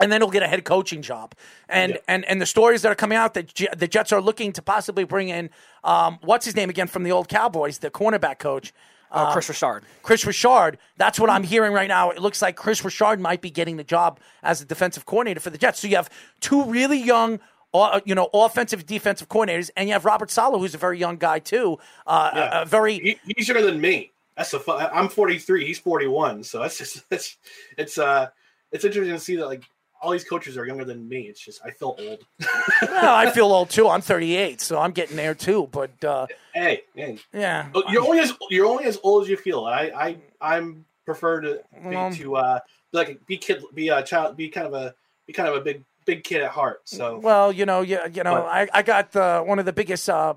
[0.00, 1.34] And then he'll get a head coaching job,
[1.68, 1.98] and Yeah.
[2.08, 4.60] and and the stories that are coming out that J- the Jets are looking to
[4.60, 5.50] possibly bring in,
[5.84, 8.72] um, what's his name again from the old Cowboys, the cornerback coach,
[9.14, 9.84] Oh, Chris Richard.
[10.02, 10.78] Chris Richard.
[10.96, 12.10] That's what I'm hearing right now.
[12.10, 15.50] It looks like Chris Richard might be getting the job as a defensive coordinator for
[15.50, 15.80] the Jets.
[15.80, 16.10] So you have
[16.40, 17.40] two really young,
[17.72, 21.16] uh, you know, offensive defensive coordinators, and you have Robert Saleh, who's a very young
[21.16, 21.78] guy too.
[22.06, 22.58] Uh, Yeah.
[22.58, 24.12] a, a very He, he's younger than me.
[24.36, 24.88] That's the fun.
[24.92, 25.64] I'm 43.
[25.64, 26.42] He's 41.
[26.42, 27.36] So that's just it's
[27.78, 28.28] it's uh
[28.72, 29.62] it's interesting to see that like
[30.04, 31.22] all these coaches are younger than me.
[31.22, 32.18] It's just I feel old.
[32.82, 33.88] well, I feel old too.
[33.88, 35.68] I'm 38, so I'm getting there too.
[35.72, 39.36] But uh, hey, hey, yeah, Oh, you're only as you're only as old as you
[39.36, 39.64] feel.
[39.64, 42.60] I I I'm prefer to be, Um, to uh,
[42.92, 44.94] be like be kid, be a child, be kind of a
[45.26, 46.82] be kind of a big big kid at heart.
[46.84, 49.72] So Well, you know, you, you know, But- I, I got the, one of the
[49.72, 50.34] biggest uh,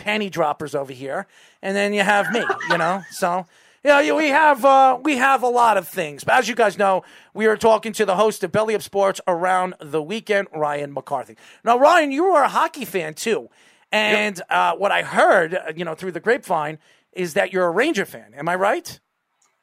[0.00, 1.28] panty droppers over here,
[1.62, 2.42] and then you have me.
[2.70, 3.46] You know, so
[3.86, 6.24] you know, we have uh, we have a lot of things.
[6.24, 9.20] But as you guys know, we are talking to the host of Belly Up Sports
[9.28, 11.36] around the weekend, Ryan McCarthy.
[11.64, 13.48] Now, Ryan, you are a hockey fan too,
[13.92, 16.78] and uh, what I heard, uh, you know, through the grapevine,
[17.12, 18.34] is that you're a Ranger fan.
[18.34, 18.98] Am I right?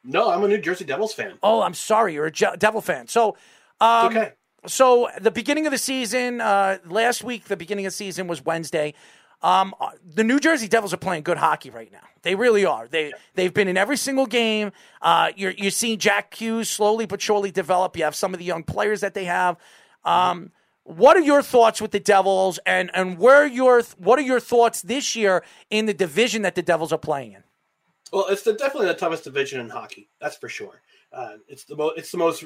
[0.04, 1.38] no, I'm a New Jersey Devils fan.
[1.42, 3.08] Oh, I'm sorry, you're a Je- Devil fan.
[3.08, 3.38] So,
[3.80, 4.34] um, okay.
[4.68, 8.44] so the beginning of the season, uh, last week, the beginning of the season was
[8.44, 8.94] Wednesday.
[9.44, 12.00] Um, uh, the New Jersey Devils are playing good hockey right now.
[12.22, 12.88] They really are.
[12.88, 14.72] They they've been in every single game.
[15.02, 17.98] Uh, you're you're seeing Jack Hughes slowly but surely develop.
[17.98, 19.58] You have some of the young players that they have.
[20.06, 20.52] Um,
[20.86, 24.82] what are your thoughts with the Devils, and and where your what are your thoughts
[24.82, 27.44] this year in the division that the Devils are playing in?
[28.14, 30.08] Well, it's the, definitely the toughest division in hockey.
[30.22, 30.82] That's for sure.
[31.12, 31.98] Uh, it's the most.
[31.98, 32.46] It's the most.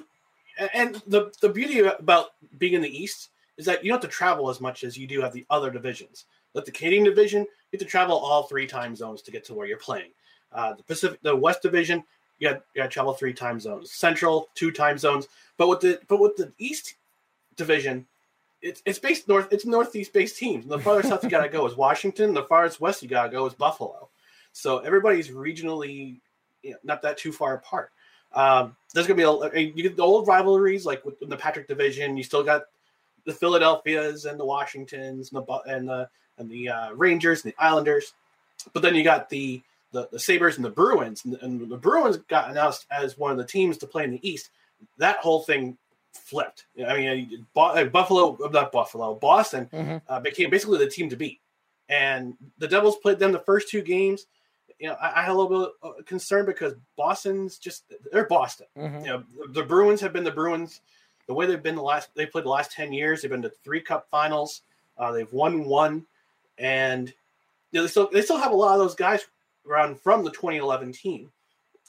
[0.74, 4.16] And the the beauty about being in the East is that you don't have to
[4.16, 6.26] travel as much as you do have the other divisions.
[6.54, 9.68] The Canadian division, you have to travel all three time zones to get to where
[9.68, 10.12] you're playing.
[10.52, 12.04] Uh, the Pacific, the West division,
[12.40, 13.92] you got you got to travel three time zones.
[13.92, 15.28] Central, two time zones.
[15.58, 16.96] But with the but with the East
[17.56, 18.08] division,
[18.62, 19.48] it's it's based north.
[19.52, 20.64] It's northeast based teams.
[20.64, 22.34] And the farthest south you got to go is Washington.
[22.34, 24.10] The farthest west you got to go is Buffalo.
[24.52, 26.20] So everybody's regionally
[26.64, 27.92] you know, not that too far apart.
[28.34, 31.68] Um, there's gonna be a, you get the old rivalries like with, in the Patrick
[31.68, 32.18] division.
[32.18, 32.64] You still got
[33.26, 37.64] the Philadelphias and the Washingtons and the and the and the uh, Rangers and the
[37.64, 38.14] Islanders,
[38.74, 39.62] but then you got the
[39.94, 43.38] the, the Sabres and the Bruins, and, and the Bruins got announced as one of
[43.38, 44.50] the teams to play in the East.
[44.98, 45.78] That whole thing
[46.14, 46.66] flipped.
[46.86, 50.02] I mean, uh, Buffalo, not Buffalo, Boston Mhm.
[50.10, 51.40] uh, became basically the team to beat,
[51.90, 54.26] and the Devils played them the first two games.
[54.78, 58.68] You know, I, I had a little bit of concern because Boston's just they're Boston.
[58.78, 59.02] Mhm.
[59.02, 60.82] You know, the Bruins have been the Bruins
[61.28, 63.50] the way they've been the last they played the last 10 years they've been to
[63.64, 64.62] three cup finals
[64.98, 66.06] uh, they've won one
[66.58, 67.10] and
[67.72, 69.26] you know, they still they still have a lot of those guys
[69.68, 71.32] around from the 2011 team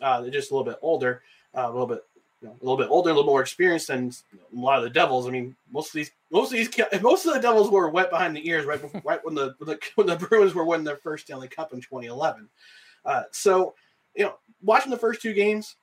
[0.00, 1.22] uh, they're just a little bit older
[1.56, 2.04] uh, a little bit
[2.40, 4.90] you know, a little bit older a little more experienced than a lot of the
[4.90, 6.70] devils i mean most of these most of these
[7.02, 9.68] most of the devils were wet behind the ears right before, right when the, when
[9.68, 12.48] the when the bruins were winning their first stanley cup in 2011
[13.04, 13.74] uh, so
[14.14, 15.76] you know watching the first two games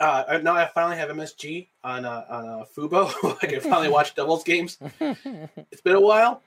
[0.00, 3.10] uh, now I finally have MSG on uh, on uh, Fubo.
[3.42, 4.78] I can finally watch Devils games.
[5.00, 6.42] It's been a while,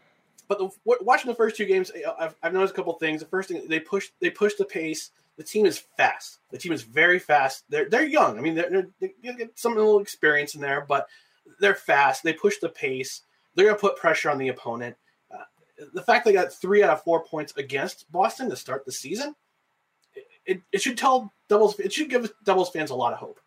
[0.51, 3.21] but the, watching the first two games, I've, I've noticed a couple things.
[3.21, 5.11] The first thing they push they push the pace.
[5.37, 6.39] The team is fast.
[6.51, 7.63] The team is very fast.
[7.69, 8.37] They're they're young.
[8.37, 11.07] I mean, they're, they're, they get some little experience in there, but
[11.61, 12.21] they're fast.
[12.23, 13.21] They push the pace.
[13.55, 14.97] They're to put pressure on the opponent.
[15.33, 18.91] Uh, the fact they got three out of four points against Boston to start the
[18.91, 19.33] season,
[20.45, 21.79] it, it should tell doubles.
[21.79, 23.39] It should give Devils fans a lot of hope.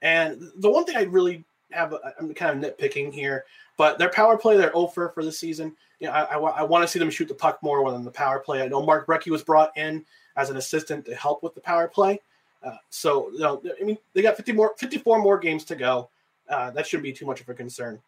[0.00, 3.44] And the one thing I really have, I'm kind of nitpicking here,
[3.76, 5.74] but their power play, they're over for the season.
[6.00, 8.38] You know, I, I, want to see them shoot the puck more than the power
[8.38, 8.62] play.
[8.62, 10.04] I know Mark Recchi was brought in
[10.36, 12.20] as an assistant to help with the power play.
[12.62, 16.10] Uh, so, you know, I mean, they got 50 more, 54 more games to go.
[16.48, 18.00] Uh, that shouldn't be too much of a concern.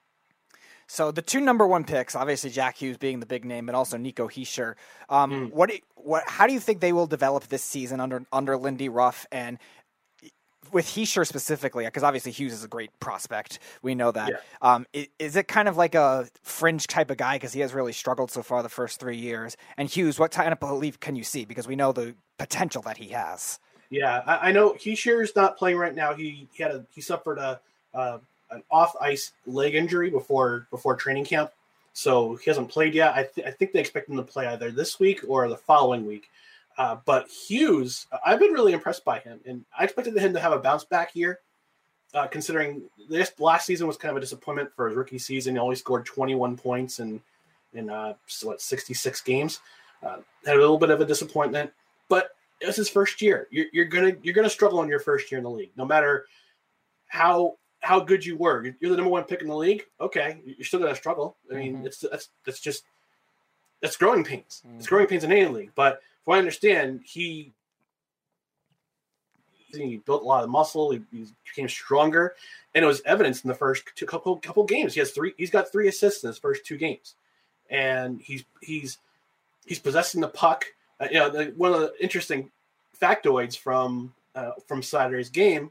[0.91, 3.97] So the two number one picks, obviously Jack Hughes being the big name, but also
[3.97, 4.75] Nico Hischier.
[5.09, 6.25] Um, What, what?
[6.27, 9.59] How do you think they will develop this season under under Lindy Ruff and
[10.73, 11.85] with Hischier specifically?
[11.85, 14.31] Because obviously Hughes is a great prospect, we know that.
[14.31, 14.37] Yeah.
[14.63, 14.87] Um,
[15.19, 18.31] is it kind of like a fringe type of guy because he has really struggled
[18.31, 19.57] so far the first three years?
[19.77, 21.45] And Hughes, what kind of belief can you see?
[21.45, 23.59] Because we know the potential that he has.
[23.91, 26.15] Yeah, I, I know Hischier's not playing right now.
[26.15, 27.61] He, he had a he suffered a
[27.93, 28.19] uh,
[28.51, 31.51] an off ice leg injury before before training camp,
[31.93, 33.15] so he hasn't played yet.
[33.15, 36.07] I, th- I think they expect him to play either this week or the following
[36.07, 36.31] week.
[36.81, 40.53] Uh, but Hughes, I've been really impressed by him, and I expected him to have
[40.53, 41.41] a bounce back year.
[42.15, 45.59] Uh, considering this last season was kind of a disappointment for his rookie season, he
[45.61, 47.21] only scored 21 points in
[47.75, 49.61] in uh, what 66 games.
[50.03, 50.17] Uh,
[50.47, 51.71] had a little bit of a disappointment,
[52.09, 52.31] but
[52.63, 53.47] it was his first year.
[53.51, 56.25] You're, you're gonna you're gonna struggle in your first year in the league, no matter
[57.09, 58.65] how how good you were.
[58.65, 59.85] You're- the number one pick in the league.
[60.01, 61.37] Okay, you're still gonna struggle.
[61.53, 62.85] I mean, it's that's that's just
[63.83, 64.63] that's growing pains.
[64.79, 65.73] It's growing pains in any league.
[65.75, 67.53] But I understand, he
[69.73, 70.91] he built a lot of muscle.
[70.91, 72.35] He, he became stronger,
[72.75, 74.95] and it was evidenced in the first two, couple couple games.
[74.95, 75.33] He has three.
[75.37, 77.15] He's got three assists in his first two games,
[77.69, 78.99] and he's he's
[79.67, 80.67] he's possessing the puck.
[80.99, 82.51] Uh, you know, the, one of the interesting
[83.01, 85.71] factoids from uh, from Saturday's game.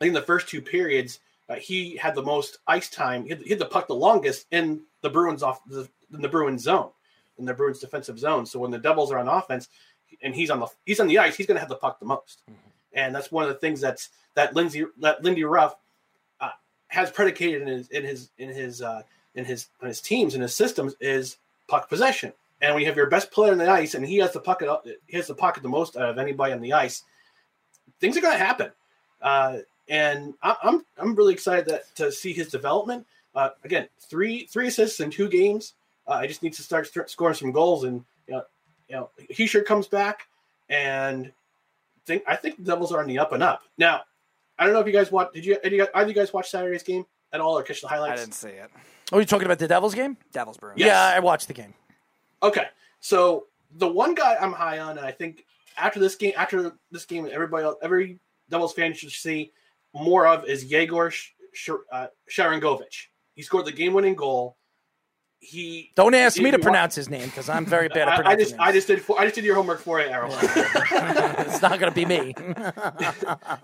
[0.00, 3.24] I think the first two periods, uh, he had the most ice time.
[3.24, 6.28] He had, he had the puck the longest in the Bruins off the, in the
[6.28, 6.90] Bruins zone,
[7.40, 8.46] in the Bruins defensive zone.
[8.46, 9.68] So when the Devils are on offense,
[10.22, 12.06] and he's on the he's on the ice, he's going to have the puck the
[12.06, 12.42] most.
[12.92, 15.76] and that's one of the things that's that Lindsey that Lindy Ruff
[16.40, 16.50] uh,
[16.88, 19.02] has predicated in his in his in his uh,
[19.34, 21.36] in his in his teams and his systems is
[21.68, 22.32] puck possession.
[22.62, 24.62] And when you have your best player on the ice and he has the puck,
[25.06, 27.04] he has the pocket the most out of anybody on the ice,
[28.00, 28.70] things are going to happen.
[29.22, 33.06] Uh, and I, I'm I'm really excited that, to see his development.
[33.34, 35.74] Uh, again, three three assists in two games.
[36.06, 38.42] Uh, I just need to start, start scoring some goals, and you know,
[38.88, 40.26] you know, Hischier comes back,
[40.68, 41.32] and
[42.06, 43.62] think I think the Devils are on the up and up.
[43.78, 44.02] Now,
[44.58, 45.32] I don't know if you guys watch.
[45.32, 45.58] Did you?
[45.62, 48.20] Did you either you guys watch Saturday's game at all, or catch the highlights?
[48.20, 48.70] I didn't see it.
[49.12, 50.16] Are you talking about the Devils game?
[50.32, 50.78] Devils Bruins.
[50.78, 50.86] Yes.
[50.88, 51.74] Yeah, I watched the game.
[52.42, 52.66] Okay,
[53.00, 53.46] so
[53.76, 55.44] the one guy I'm high on, and I think
[55.76, 59.52] after this game, after this game, everybody, every Devils fan should see
[59.94, 63.06] more of is Yegor Sh- Sh- uh, Sharangovich.
[63.34, 64.56] He scored the game-winning goal.
[65.42, 68.26] He don't ask me to pronounce his name because I'm very bad at pronouncing.
[68.28, 68.60] I, I just, names.
[68.60, 70.32] I just did, I just did your homework for you, Errol.
[70.42, 72.34] it's not going to be me.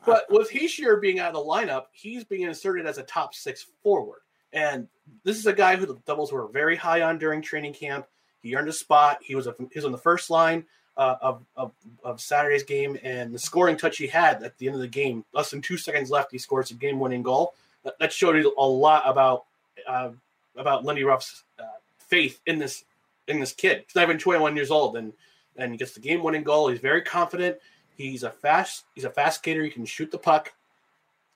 [0.06, 3.66] but with Hischier being out of the lineup, he's being inserted as a top six
[3.82, 4.20] forward,
[4.54, 4.88] and
[5.22, 8.06] this is a guy who the Devils were very high on during training camp.
[8.42, 9.18] He earned a spot.
[9.20, 10.64] He was a, he was on the first line
[10.96, 11.72] uh, of, of,
[12.02, 15.24] of Saturday's game, and the scoring touch he had at the end of the game,
[15.32, 17.54] less than two seconds left, he scores a game-winning goal.
[17.84, 19.44] That, that showed you a lot about
[19.86, 20.10] uh,
[20.56, 21.64] about Lindy Ruff's uh,
[21.98, 22.84] faith in this
[23.28, 23.84] in this kid.
[23.86, 25.12] He's not even 21 years old, and
[25.56, 26.68] and he gets the game-winning goal.
[26.68, 27.56] He's very confident.
[27.96, 29.64] He's a fast he's a fast skater.
[29.64, 30.52] He can shoot the puck.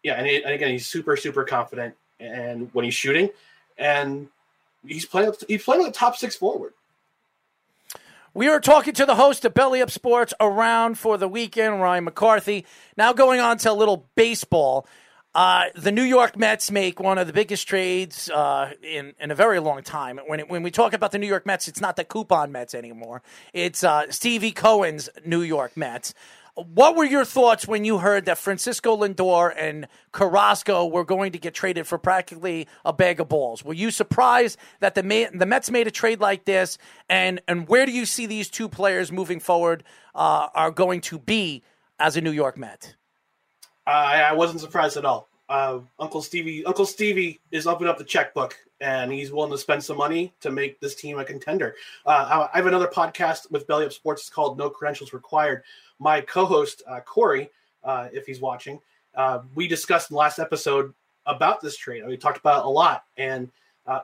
[0.03, 3.31] Yeah, and, he, and again, he's super super confident, and when he's shooting,
[3.79, 4.29] and
[4.87, 6.75] he's playing he's playing a top six forward.
[8.33, 12.05] We are talking to the host of Belly Up Sports around for the weekend, Ryan
[12.05, 12.65] McCarthy.
[12.97, 14.87] Now going on to a little baseball.
[15.33, 19.35] Uh, the New York Mets make one of the biggest trades uh, in in a
[19.35, 20.19] very long time.
[20.27, 22.75] When it, when we talk about the New York Mets, it's not the Wilpon Mets
[22.75, 23.23] anymore.
[23.53, 26.15] It's uh, Stevie Cohen's New York Mets.
[26.57, 31.39] What were your thoughts when you heard that Francisco Lindor and Carrasco were going to
[31.39, 33.65] get traded for practically a bag of balls?
[33.65, 35.03] Were you surprised that the
[35.33, 36.77] the Mets made a trade like this?
[37.09, 41.21] And and where do you see these two players moving forward uh, are going to
[41.21, 41.63] be
[42.01, 42.97] as a New York Met?
[43.87, 45.29] I wasn't surprised at all.
[45.51, 49.83] Uh, Uncle Stevie, Uncle Stevie is opening up the checkbook and he's willing to spend
[49.83, 51.75] some money to make this team a contender.
[52.07, 54.23] Uh, I have another podcast with Belly Up Sports.
[54.23, 55.65] It's called No Credentials Required,
[55.99, 57.51] my co-host uh, Corey,
[57.83, 58.81] uh, if he's watching,
[59.17, 60.95] uh, we discussed in the last episode
[61.27, 62.07] about this trade.
[62.07, 63.51] We talked about it a lot, and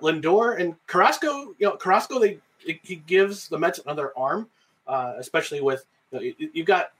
[0.02, 1.54] Lindor and Carrasco.
[1.58, 4.48] You know, Carrasco, they he gives the Mets another arm,
[4.88, 6.90] especially with you know, you've got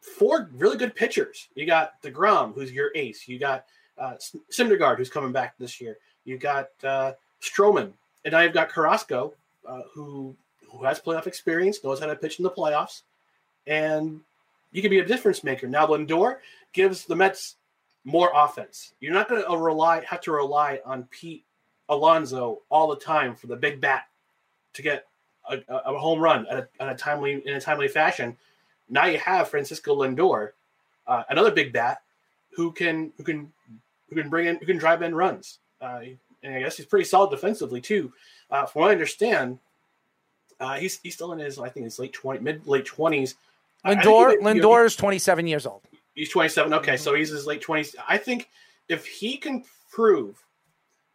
[0.00, 1.48] four really good pitchers.
[1.54, 3.28] You got deGrom, who's your ace.
[3.28, 3.66] You got
[3.98, 4.14] uh,
[4.50, 5.98] Syndergaard, who's coming back this year.
[6.24, 7.92] You got uh, Stroman,
[8.24, 9.34] and you've got Carrasco,
[9.66, 10.34] uh, who
[10.70, 13.02] who has playoff experience, knows how to pitch in the playoffs
[13.68, 14.20] and
[14.72, 15.68] you can be a difference maker.
[15.68, 16.38] Now, Lindor
[16.72, 17.56] gives the Mets
[18.04, 18.94] more offense.
[19.00, 21.44] You're not going to rely have to rely on Pete
[21.88, 24.04] Alonso all the time for the big bat
[24.74, 25.06] to get
[25.48, 28.36] a, a home run at a, at a, timely in a timely fashion.
[28.88, 30.50] Now you have Francisco Lindor,
[31.06, 32.02] uh, another big bat
[32.50, 33.52] who can who can
[34.08, 35.58] who can bring in who can drive in runs.
[35.80, 36.00] Uh,
[36.42, 38.12] and I guess he's pretty solid defensively too.
[38.50, 39.58] Uh, from what I understand,
[40.60, 43.34] uh, he's he's still in his I think his late twenty mid late twenties.
[43.86, 45.82] Lindor that, Lindor know, is 27 years old.
[46.14, 46.72] He's 27.
[46.74, 47.94] Okay, so he's his late 20s.
[48.08, 48.48] I think
[48.88, 50.44] if he can prove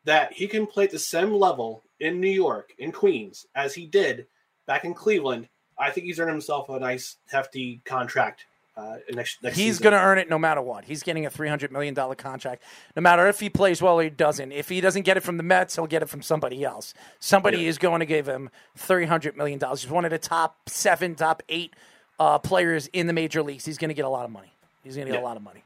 [0.05, 3.86] that he can play at the same level in New York, in Queens, as he
[3.86, 4.28] did
[4.65, 8.45] back in Cleveland, I think he's earned himself a nice hefty contract
[8.76, 10.86] uh, next, next he's going to earn it no matter what.
[10.86, 12.63] He's getting a three hundred million dollar contract,
[12.95, 14.51] no matter if he plays well or he doesn't.
[14.51, 16.95] If he doesn't get it from the Mets, he'll get it from somebody else.
[17.19, 17.69] Somebody yeah.
[17.69, 19.84] is going to give him three hundred million dollars.
[19.84, 21.76] He's one of the top seven, top eight
[22.19, 23.63] uh, players in the major leagues.
[23.63, 24.51] He's going to get a lot of money.
[24.84, 25.24] He's going to get yeah.
[25.24, 25.63] a lot of money.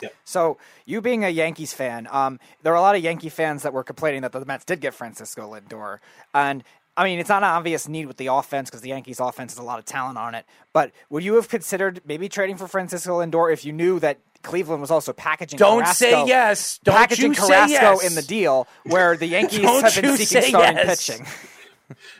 [0.00, 0.08] Yeah.
[0.24, 3.72] So, you being a Yankees fan, um, there are a lot of Yankee fans that
[3.72, 5.98] were complaining that the Mets did get Francisco Lindor,
[6.34, 6.62] and
[6.98, 9.58] I mean, it's not an obvious need with the offense because the Yankees' offense has
[9.58, 10.44] a lot of talent on it.
[10.72, 14.80] But would you have considered maybe trading for Francisco Lindor if you knew that Cleveland
[14.80, 15.58] was also packaging?
[15.58, 16.80] Don't Carrasco, say yes.
[16.82, 18.04] Don't packaging Carrasco yes.
[18.04, 21.06] in the deal, where the Yankees have been seeking starting yes.
[21.06, 21.26] pitching.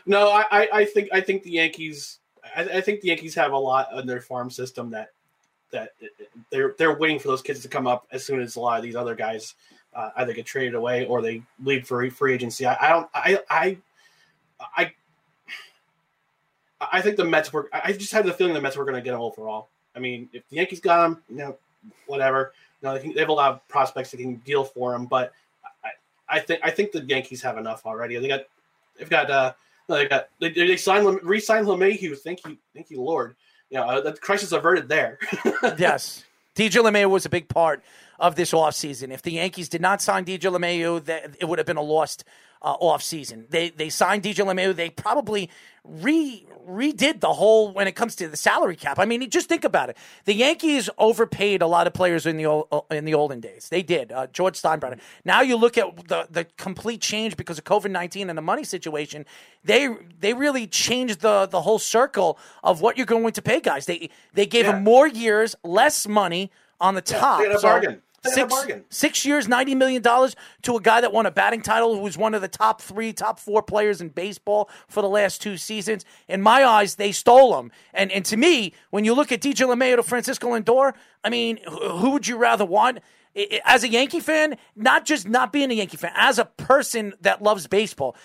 [0.07, 2.17] No, I, I think I think the Yankees
[2.55, 5.09] I, I, think the Yankees have a lot in their farm system that
[5.71, 5.91] that
[6.51, 8.83] they're they're waiting for those kids to come up as soon as a lot of
[8.83, 9.53] these other guys
[9.93, 12.65] uh, either get traded away or they leave for free agency.
[12.65, 13.09] I, I don't.
[13.13, 13.77] I I
[14.59, 14.93] I.
[16.81, 17.69] I think the Mets were.
[17.73, 19.67] I just had the feeling the Mets were going to get him overall.
[19.95, 21.57] I mean, if the Yankees got him, you know,
[22.07, 22.53] whatever.
[22.81, 25.33] You know, they, have a lot of prospects that can deal for him, but
[25.83, 25.89] I,
[26.37, 28.17] I think I think the Yankees have enough already.
[28.17, 28.41] They got
[28.97, 29.53] they've got uh,
[29.87, 32.17] they got they, they signed re-signed LeMahieu.
[32.17, 33.35] Thank you, thank you, Lord.
[33.69, 35.19] you know, uh, the crisis averted there.
[35.77, 36.23] yes.
[36.55, 37.83] DJ LeMahieu was a big part
[38.19, 39.11] of this offseason.
[39.11, 42.23] If the Yankees did not sign DJ LeMahieu, that it would have been a lost
[42.61, 43.49] uh, offseason.
[43.49, 44.75] They they signed DJ LeMahieu.
[44.75, 45.49] They probably
[45.83, 48.99] re redid the whole when it comes to the salary cap.
[48.99, 49.97] I mean, just think about it.
[50.25, 53.69] The Yankees overpaid a lot of players in the old, uh, in the olden days.
[53.69, 54.11] They did.
[54.11, 54.99] Uh, George Steinbrenner.
[55.25, 58.65] Now you look at the the complete change because of COVID nineteen and the money
[58.65, 59.25] situation.
[59.63, 59.89] They
[60.19, 63.85] they really changed the the whole circle of what you're going to pay guys.
[63.85, 64.73] They they gave yeah.
[64.73, 66.51] them more years, less money
[66.81, 67.41] on the top.
[67.41, 68.01] Yeah, a bargain.
[68.23, 68.53] Six,
[68.89, 72.33] six years, $90 million to a guy that won a batting title who was one
[72.33, 76.03] of the top three, top four players in baseball for the last two seasons.
[76.27, 77.71] In my eyes, they stole him.
[77.93, 80.93] And, and to me, when you look at DJ LeMahieu to Francisco Lindor,
[81.23, 82.99] I mean, who would you rather want?
[83.63, 87.41] As a Yankee fan, not just not being a Yankee fan, as a person that
[87.41, 88.15] loves baseball,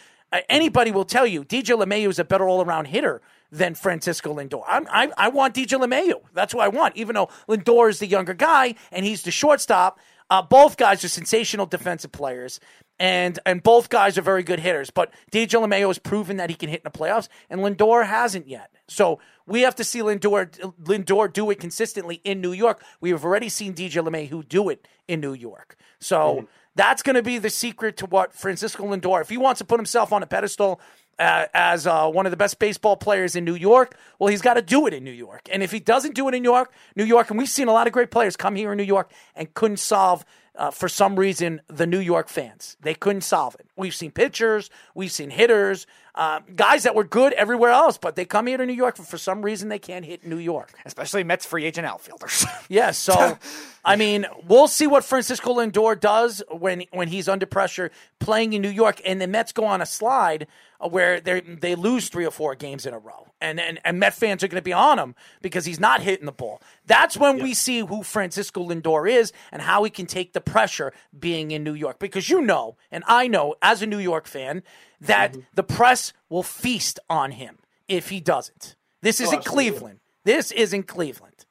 [0.48, 3.20] anybody will tell you DJ LeMahieu is a better all around hitter
[3.54, 4.64] than Francisco Lindor.
[4.66, 6.20] I'm, I, I want DJ LeMahieu.
[6.32, 10.00] That's what I want, even though Lindor is the younger guy and he's the shortstop.
[10.28, 12.58] Uh, both guys are sensational defensive players,
[12.98, 14.90] and and both guys are very good hitters.
[14.90, 18.48] But DJ LeMahieu has proven that he can hit in the playoffs, and Lindor hasn't
[18.48, 18.70] yet.
[18.88, 20.50] So we have to see Lindor
[20.82, 22.82] Lindor do it consistently in New York.
[23.00, 25.76] We have already seen DJ LeMahieu do it in New York.
[26.00, 26.18] So.
[26.18, 26.46] Mm-hmm.
[26.76, 29.78] That's going to be the secret to what Francisco Lindor, if he wants to put
[29.78, 30.80] himself on a pedestal
[31.18, 34.54] uh, as uh, one of the best baseball players in New York, well, he's got
[34.54, 35.48] to do it in New York.
[35.52, 37.72] And if he doesn't do it in New York, New York, and we've seen a
[37.72, 40.24] lot of great players come here in New York and couldn't solve,
[40.56, 42.76] uh, for some reason, the New York fans.
[42.80, 43.66] They couldn't solve it.
[43.76, 48.24] We've seen pitchers, we've seen hitters, uh, guys that were good everywhere else, but they
[48.24, 50.72] come here to New York, for some reason, they can't hit New York.
[50.84, 52.44] Especially Mets free agent outfielders.
[52.68, 52.68] yes.
[52.84, 53.38] Yeah, so,
[53.84, 58.62] I mean, we'll see what Francisco Lindor does when, when he's under pressure playing in
[58.62, 60.46] New York, and the Mets go on a slide
[60.80, 64.14] where they they lose three or four games in a row, and and, and Met
[64.14, 66.60] fans are going to be on him because he's not hitting the ball.
[66.86, 70.92] That's when we see who Francisco Lindor is and how he can take the pressure
[71.18, 71.98] being in New York.
[71.98, 74.62] Because you know, and I know as a New York fan,
[75.00, 75.40] that mm-hmm.
[75.54, 77.58] the press will feast on him
[77.88, 78.76] if he doesn't.
[79.02, 80.00] This isn't oh, Cleveland.
[80.24, 81.44] This isn't Cleveland.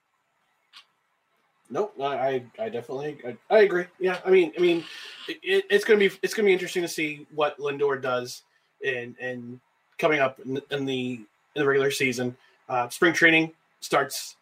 [1.70, 3.86] Nope, I I definitely I, I agree.
[4.00, 4.84] Yeah, I mean I mean
[5.28, 8.44] it, it's gonna be it's gonna be interesting to see what Lindor does
[8.84, 9.60] and and
[9.98, 11.14] coming up in, in the
[11.56, 12.36] in the regular season.
[12.70, 14.36] Uh, spring training starts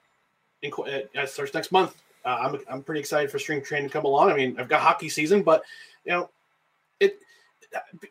[0.61, 0.71] in,
[1.17, 2.01] uh, starts next month.
[2.23, 4.31] Uh, I'm I'm pretty excited for spring training to come along.
[4.31, 5.63] I mean, I've got hockey season, but
[6.05, 6.29] you know,
[6.99, 7.19] it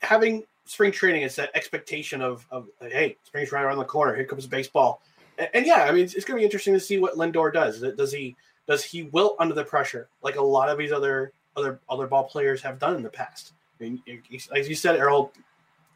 [0.03, 4.14] having spring training is that expectation of of hey, spring's right around the corner.
[4.14, 5.03] Here comes baseball,
[5.39, 7.53] and, and yeah, I mean, it's, it's going to be interesting to see what Lindor
[7.53, 7.81] does.
[7.81, 11.81] Does he does he wilt under the pressure like a lot of these other other
[11.89, 13.53] other ball players have done in the past?
[13.81, 14.03] I mean,
[14.55, 15.33] as you said, Errol,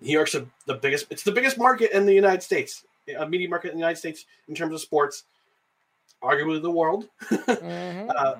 [0.00, 1.06] New York's a, the biggest.
[1.10, 2.84] It's the biggest market in the United States,
[3.18, 5.24] a media market in the United States in terms of sports,
[6.22, 7.08] arguably the world.
[7.22, 8.10] mm-hmm.
[8.14, 8.34] uh,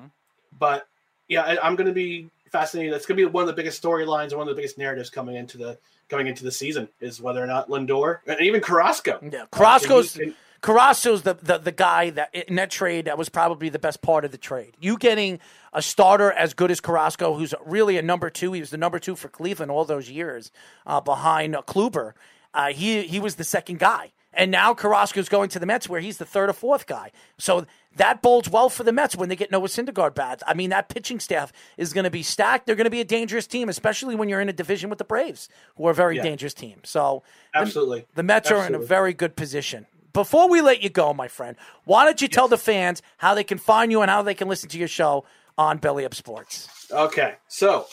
[0.59, 0.87] but
[1.27, 2.93] yeah, I, am going to be fascinated.
[2.93, 5.09] That's going to be one of the biggest storylines and one of the biggest narratives
[5.09, 5.77] coming into the
[6.09, 9.19] coming into the season is whether or not Lindor and even Carrasco.
[9.21, 10.19] Yeah, Carrasco's.
[10.19, 10.31] Uh,
[10.61, 14.25] Carrasco's the, the, the guy that in that trade that was probably the best part
[14.25, 14.75] of the trade.
[14.79, 15.39] You getting
[15.73, 18.53] a starter as good as Carrasco, who's really a number two.
[18.53, 20.51] He was the number two for Cleveland all those years
[20.85, 22.13] uh, behind uh, Kluber.
[22.53, 25.99] Uh, he he was the second guy, and now Carrasco's going to the Mets where
[25.99, 27.11] he's the third or fourth guy.
[27.37, 27.65] So
[27.97, 30.39] that bodes well for the Mets when they get Noah Syndergaard back.
[30.47, 32.65] I mean, that pitching staff is going to be stacked.
[32.65, 35.05] They're going to be a dangerous team, especially when you're in a division with the
[35.05, 36.23] Braves, who are a very yeah.
[36.23, 36.79] dangerous team.
[36.83, 38.75] So absolutely, the, the Mets absolutely.
[38.75, 39.85] are in a very good position
[40.15, 42.33] before we let you go, my friend, why don't you yes.
[42.33, 44.87] tell the fans how they can find you and how they can listen to your
[44.87, 45.25] show
[45.59, 46.67] on Belly Up Sports?
[46.91, 47.85] Okay, so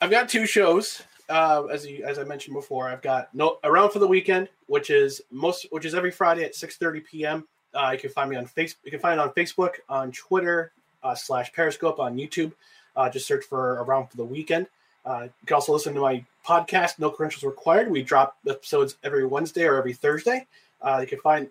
[0.00, 1.02] I've got two shows.
[1.28, 4.88] Uh, as you, as I mentioned before, I've got no around for the weekend, which
[4.90, 7.46] is most which is every Friday at six thirty p.m.
[7.74, 8.76] Uh, you can find me on Facebook.
[8.84, 12.52] You can find it on Facebook, on Twitter, uh, slash Periscope, on YouTube.
[12.96, 14.68] Uh, just search for Around for the Weekend.
[15.04, 17.90] Uh, you can also listen to my podcast, No Credentials Required.
[17.90, 20.46] We drop episodes every Wednesday or every Thursday.
[20.80, 21.48] Uh, you can find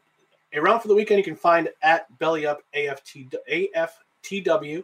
[0.55, 1.17] around for the weekend.
[1.19, 3.17] You can find at Belly Up AFT,
[3.51, 4.83] AFTW.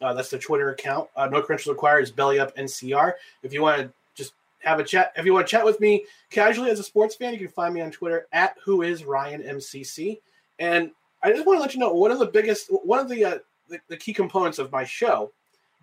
[0.00, 1.08] Uh, that's the Twitter account.
[1.16, 3.14] Uh, no credentials required is Belly Up NCR.
[3.42, 6.04] If you want to just have a chat, if you want to chat with me
[6.30, 9.42] casually as a sports fan, you can find me on Twitter at Who Is Ryan
[9.42, 10.20] MCC.
[10.58, 10.90] And
[11.22, 13.38] I just want to let you know one of the biggest, one of the, uh,
[13.68, 15.32] the the key components of my show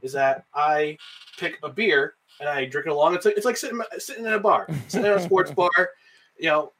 [0.01, 0.97] is that I
[1.37, 3.15] pick a beer and I drink it along.
[3.15, 5.89] It's like it's like sitting sitting in a bar, sitting in a sports bar.
[6.37, 6.73] You know,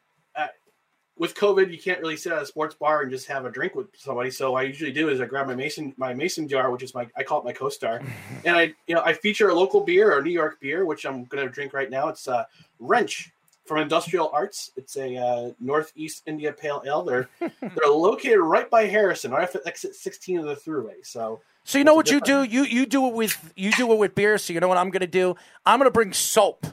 [1.18, 3.76] with COVID, you can't really sit at a sports bar and just have a drink
[3.76, 4.32] with somebody.
[4.32, 7.08] So I usually do is I grab my mason my mason jar, which is my
[7.16, 8.02] I call it my co-star,
[8.46, 11.26] and I you know I feature a local beer or New York beer, which I'm
[11.26, 12.08] going to drink right now.
[12.08, 12.46] It's uh,
[12.80, 13.32] Wrench
[13.66, 14.72] from Industrial Arts.
[14.76, 17.04] It's a uh, Northeast India Pale Ale.
[17.04, 21.06] They're they're located right by Harrison, right at exit 16 of the Thruway.
[21.06, 22.44] So So you know what you do?
[22.44, 24.40] You you do it with you do it with beer.
[24.40, 25.36] So you know what I'm going to do?
[25.66, 26.66] I'm going to bring soap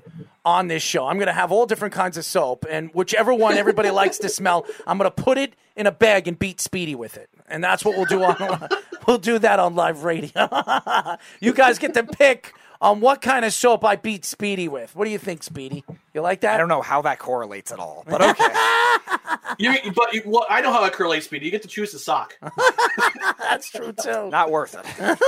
[0.44, 1.06] on this show.
[1.06, 4.28] I'm going to have all different kinds of soap, and whichever one everybody likes to
[4.28, 7.62] smell, I'm going to put it in a bag and beat Speedy with it, and
[7.62, 8.68] that's what we'll do on
[9.06, 10.48] we'll do that on live radio.
[11.40, 14.96] you guys get to pick on what kind of soap I beat Speedy with.
[14.96, 15.84] What do you think, Speedy?
[16.14, 16.54] You like that?
[16.54, 18.44] I don't know how that correlates at all, but okay.
[19.58, 21.44] you, but you, well, I know how that correlates, Speedy.
[21.44, 22.38] You get to choose the sock.
[23.38, 24.30] That's true too.
[24.30, 25.18] Not worth it.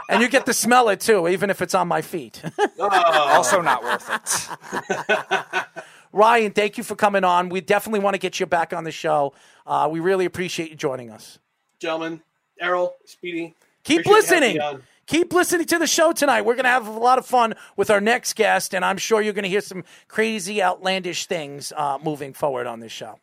[0.08, 2.40] and you get to smell it too, even if it's on my feet.
[2.78, 5.66] Also not worth it.
[6.12, 7.48] Ryan, thank you for coming on.
[7.48, 9.32] We definitely want to get you back on the show.
[9.66, 11.38] Uh, we really appreciate you joining us.
[11.78, 12.20] Gentlemen,
[12.60, 13.54] Errol, Speedy.
[13.84, 14.82] Keep appreciate having listening.
[15.12, 15.22] Me on.
[15.22, 16.42] Keep listening to the show tonight.
[16.42, 19.20] We're going to have a lot of fun with our next guest, and I'm sure
[19.20, 23.18] you're going to hear some crazy, outlandish things uh, moving forward on this show.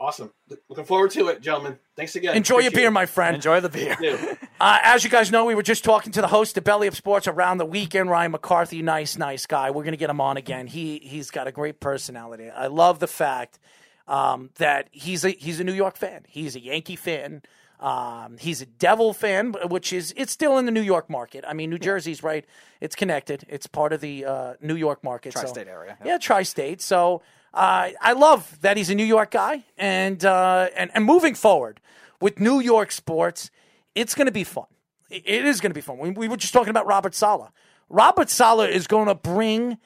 [0.00, 0.32] Awesome.
[0.70, 1.78] Looking forward to it, gentlemen.
[1.94, 2.34] Thanks again.
[2.34, 2.92] Enjoy your beer, it.
[2.92, 3.34] my friend.
[3.36, 3.96] Enjoy the beer.
[4.62, 6.94] Uh, as you guys know, we were just talking to the host of Belly Up
[6.94, 8.82] Sports around the weekend, Ryan McCarthy.
[8.82, 9.70] Nice, nice guy.
[9.70, 10.66] We're going to get him on again.
[10.66, 12.50] He he's got a great personality.
[12.50, 13.58] I love the fact
[14.06, 16.26] um, that he's a he's a New York fan.
[16.28, 17.40] He's a Yankee fan.
[17.80, 21.44] Um, he's a Devil fan, which is it's still in the New York market.
[21.48, 22.44] I mean, New Jersey's right;
[22.80, 23.44] it's connected.
[23.48, 26.06] It's part of the uh, New York market, Tri-state area, yep.
[26.06, 26.82] Yeah, tri-state.
[26.82, 27.22] So
[27.54, 31.80] uh, I love that he's a New York guy, and uh, and and moving forward
[32.20, 33.50] with New York sports,
[33.94, 34.66] it's going to be fun.
[35.08, 35.96] It it is going to be fun.
[35.96, 37.50] We, we were just talking about Robert Saleh.
[37.88, 39.78] Robert Saleh is going to bring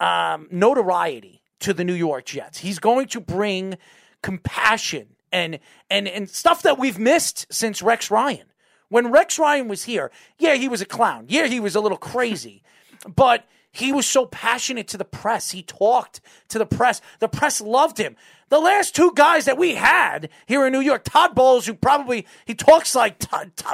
[0.00, 2.58] um, notoriety to the New York Jets.
[2.58, 3.76] He's going to bring
[4.22, 5.58] compassion and
[5.90, 8.46] and and stuff that we've missed since Rex Ryan.
[8.88, 11.24] When Rex Ryan was here, yeah, he was a clown.
[11.28, 12.62] Yeah, he was a little crazy,
[13.16, 15.50] but he was so passionate to the press.
[15.50, 17.00] He talked to the press.
[17.20, 18.16] The press loved him.
[18.50, 22.26] The last two guys that we had here in New York, Todd Bowles, who probably
[22.44, 23.24] he talks like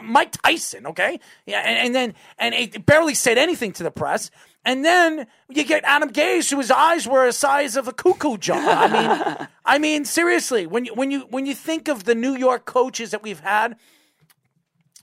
[0.05, 4.31] Mike Tyson, okay, yeah, and, and then and he barely said anything to the press.
[4.65, 8.59] And then you get Adam Gase, whose eyes were the size of a cuckoo jar.
[8.59, 12.37] I mean, I mean, seriously, when you when you when you think of the New
[12.37, 13.77] York coaches that we've had,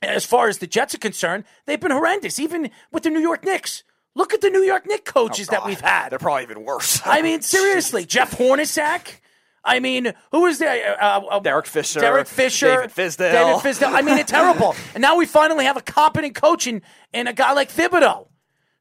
[0.02, 2.40] as far as the Jets are concerned, they've been horrendous.
[2.40, 3.84] Even with the New York Knicks,
[4.14, 6.10] look at the New York Knicks coaches that we've had.
[6.10, 7.02] They're probably even worse.
[7.06, 9.20] I mean, seriously, Jeff Hornacek.
[9.68, 11.02] I mean, who is there?
[11.02, 13.32] Uh, uh, Derek Fisher, Derek Fisher, David Fizdale.
[13.32, 13.96] David Fizdale.
[13.96, 14.76] I mean, it's terrible.
[14.94, 16.84] And now we finally have a competent coach in,
[17.14, 18.28] in a guy like Thibodeau.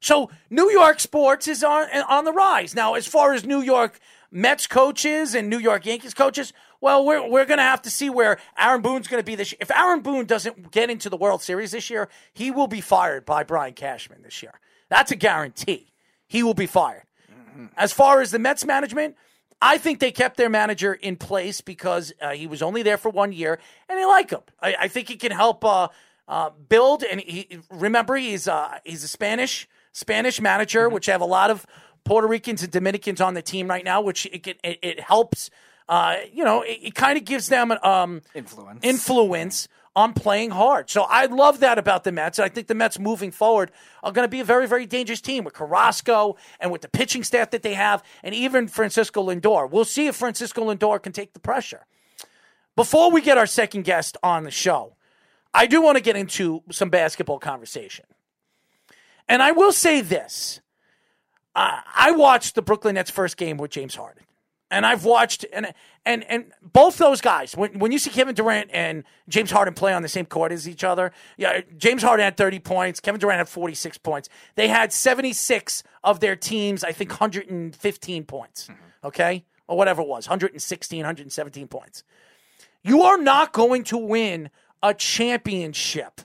[0.05, 2.93] So New York sports is on on the rise now.
[2.93, 3.99] As far as New York
[4.29, 8.37] Mets coaches and New York Yankees coaches, well, we're we're to have to see where
[8.55, 9.51] Aaron Boone's to be this.
[9.51, 9.57] year.
[9.61, 13.25] If Aaron Boone doesn't get into the World Series this year, he will be fired
[13.25, 14.53] by Brian Cashman this year.
[14.89, 15.91] That's a guarantee.
[16.27, 17.05] He will be fired.
[17.75, 19.15] As far as the Mets management,
[19.59, 23.09] I think they kept their manager in place because uh, he was only there for
[23.09, 23.57] one year,
[23.89, 24.41] and they like him.
[24.61, 25.87] I, I think he can help uh,
[26.27, 27.03] uh, build.
[27.03, 31.65] And he remember he's uh, he's a Spanish Spanish manager, which have a lot of
[32.03, 35.49] Puerto Ricans and Dominicans on the team right now, which it can, it, it helps.
[35.87, 38.79] Uh, you know, it, it kind of gives them um, Influence.
[38.83, 40.89] influence on playing hard.
[40.89, 42.37] So I love that about the Mets.
[42.37, 43.71] And I think the Mets moving forward
[44.03, 47.23] are going to be a very, very dangerous team with Carrasco and with the pitching
[47.23, 49.71] staff that they have, and even Francisco Lindor.
[49.71, 51.85] We'll see if Francisco Lindor can take the pressure.
[52.75, 54.97] Before we get our second guest on the show,
[55.53, 58.05] I do want to get into some basketball conversation.
[59.27, 60.61] And I will say this.
[61.55, 64.23] I I watched the Brooklyn Nets first game with James Harden.
[64.71, 65.73] And I've watched and
[66.05, 67.55] and and both those guys.
[67.55, 70.67] When when you see Kevin Durant and James Harden play on the same court as
[70.67, 74.27] each other, yeah, James Harden had 30 points, Kevin Durant had 46 points.
[74.55, 78.67] They had 76 of their teams, I think 115 points.
[78.67, 79.07] Mm-hmm.
[79.07, 79.45] Okay?
[79.67, 82.03] Or whatever it was, 116, 117 points.
[82.83, 84.49] You are not going to win
[84.83, 86.21] a championship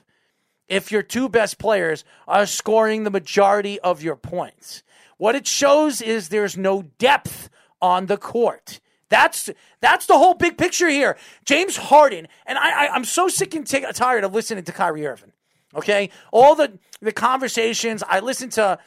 [0.71, 4.83] if your two best players are scoring the majority of your points.
[5.17, 7.49] What it shows is there's no depth
[7.81, 8.79] on the court.
[9.09, 9.49] That's
[9.81, 11.17] that's the whole big picture here.
[11.43, 15.05] James Harden, and I, I I'm so sick and t- tired of listening to Kyrie
[15.05, 15.33] Irving.
[15.75, 18.79] Okay, all the the conversations I listened to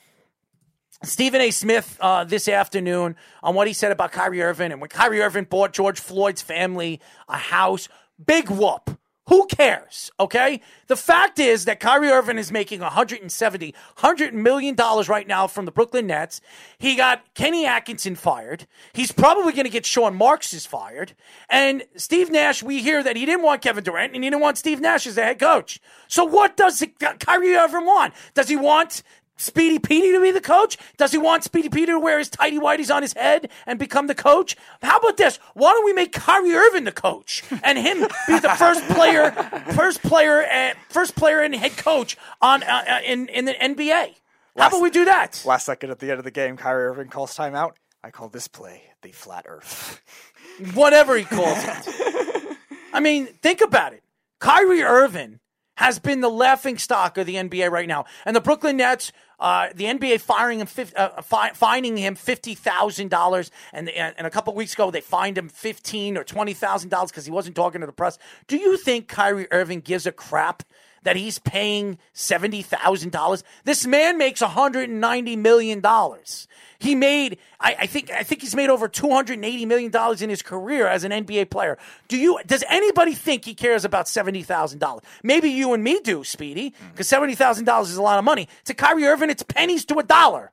[1.03, 1.51] Stephen A.
[1.51, 5.45] Smith uh, this afternoon on what he said about Kyrie Irving and when Kyrie Irving
[5.45, 7.91] bought George Floyd's family a house.
[8.25, 8.99] Big whoop.
[9.29, 10.11] Who cares?
[10.21, 10.61] Okay.
[10.87, 15.65] The fact is that Kyrie Irving is making 170, 100 million dollars right now from
[15.65, 16.43] the Brooklyn Nets.
[16.77, 18.67] He got Kenny Atkinson fired.
[18.93, 21.15] He's probably going to get Sean Marks is fired.
[21.49, 24.59] And Steve Nash, we hear that he didn't want Kevin Durant and he didn't want
[24.59, 25.81] Steve Nash as the head coach.
[26.07, 26.85] So what does
[27.19, 28.13] Kyrie Irving want?
[28.35, 29.03] Does he want
[29.37, 30.79] Speedy Petey to be the coach?
[30.97, 34.07] Does he want Speedy Petey to wear his tidy whities on his head and become
[34.07, 34.57] the coach?
[34.83, 35.39] How about this?
[35.55, 39.33] Why don't we make Kyrie Irving the coach and him be the first player,
[39.75, 44.15] first player, and first player and head coach on uh, uh, in in the NBA?
[44.57, 45.43] How about we do that?
[45.45, 47.73] Last second at the end of the game, Kyrie Irving calls timeout.
[48.05, 50.01] I call this play the flat Earth.
[50.75, 52.57] Whatever he calls it.
[52.93, 54.05] I mean, think about it.
[54.39, 55.41] Kyrie Irving
[55.77, 59.11] has been the laughing stock of the NBA right now, and the Brooklyn Nets.
[59.39, 64.31] Uh, the NBA firing him, uh, fi- fining him fifty thousand dollars, and and a
[64.31, 67.81] couple weeks ago they fined him fifteen or twenty thousand dollars because he wasn't talking
[67.81, 68.19] to the press.
[68.47, 70.63] Do you think Kyrie Irving gives a crap
[71.05, 73.45] that he's paying seventy thousand dollars?
[73.65, 76.49] This man makes one hundred and ninety million dollars.
[76.79, 79.91] He made, I, I, think, I think he's made over two hundred and eighty million
[79.91, 81.79] dollars in his career as an NBA player.
[82.09, 82.39] Do you?
[82.47, 85.05] Does anybody think he cares about seventy thousand dollars?
[85.23, 86.89] Maybe you and me do, Speedy, hmm.
[86.91, 88.49] because seventy thousand dollars is a lot of money.
[88.65, 90.51] To Kyrie Irving, it's pennies to a dollar.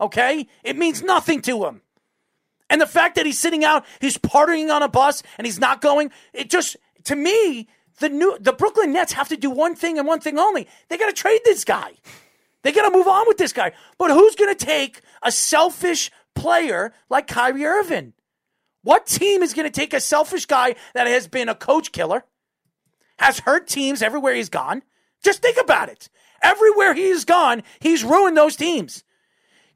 [0.00, 1.80] Okay, it means nothing to him.
[2.68, 5.80] And the fact that he's sitting out, he's partying on a bus, and he's not
[5.80, 7.68] going, it just to me,
[8.02, 10.68] the new the Brooklyn Nets have to do one thing and one thing only.
[10.88, 11.92] They got to trade this guy.
[12.62, 13.72] They got to move on with this guy.
[13.96, 18.12] But who's going to take a selfish player like Kyrie Irving?
[18.82, 22.24] What team is going to take a selfish guy that has been a coach killer,
[23.18, 24.82] has hurt teams everywhere he's gone?
[25.24, 26.08] Just think about it.
[26.42, 29.04] Everywhere he's gone, he's ruined those teams.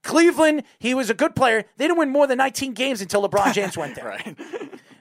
[0.03, 1.65] Cleveland, he was a good player.
[1.77, 4.05] They didn't win more than 19 games until LeBron James went there.
[4.27, 4.37] right.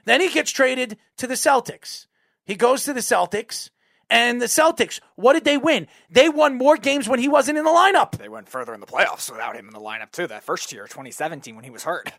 [0.04, 2.05] Then he gets traded to the Celtics.
[2.46, 3.70] He goes to the Celtics.
[4.08, 5.88] And the Celtics, what did they win?
[6.08, 8.12] They won more games when he wasn't in the lineup.
[8.12, 10.84] They went further in the playoffs without him in the lineup, too, that first year,
[10.84, 12.12] 2017, when he was hurt.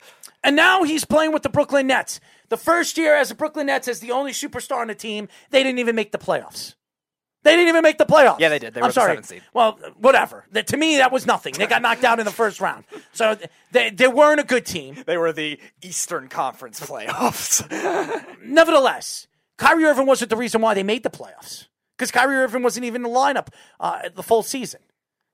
[0.43, 2.19] And now he's playing with the Brooklyn Nets.
[2.49, 5.63] The first year as the Brooklyn Nets as the only superstar on the team, they
[5.63, 6.75] didn't even make the playoffs.
[7.43, 8.39] They didn't even make the playoffs.
[8.41, 8.73] Yeah, they did.
[8.73, 9.15] They were I'm sorry.
[9.15, 9.41] the seventh seed.
[9.53, 10.45] Well, whatever.
[10.51, 11.53] That- to me, that was nothing.
[11.53, 12.83] They got knocked out in the first round.
[13.13, 13.37] So
[13.71, 14.97] they, they weren't a good team.
[15.05, 17.63] They were the Eastern Conference playoffs.
[18.43, 19.27] Nevertheless,
[19.57, 23.03] Kyrie Irving wasn't the reason why they made the playoffs because Kyrie Irving wasn't even
[23.03, 23.47] in the lineup
[23.79, 24.81] uh, the full season.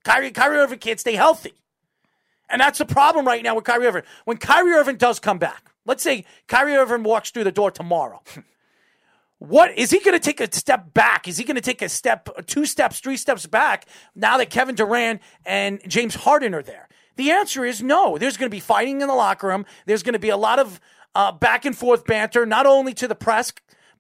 [0.04, 1.54] Kyrie, Kyrie Irving can't stay healthy.
[2.50, 4.04] And that's the problem right now with Kyrie Irving.
[4.26, 8.22] When Kyrie Irving does come back, let's say Kyrie Irving walks through the door tomorrow.
[9.40, 11.28] What is he going to take a step back?
[11.28, 14.74] Is he going to take a step, two steps, three steps back now that Kevin
[14.74, 16.88] Durant and James Harden are there?
[17.18, 18.18] The answer is no.
[18.18, 19.66] There's going to be fighting in the locker room.
[19.86, 20.80] There's going to be a lot of
[21.14, 23.52] uh, back and forth banter, not only to the press,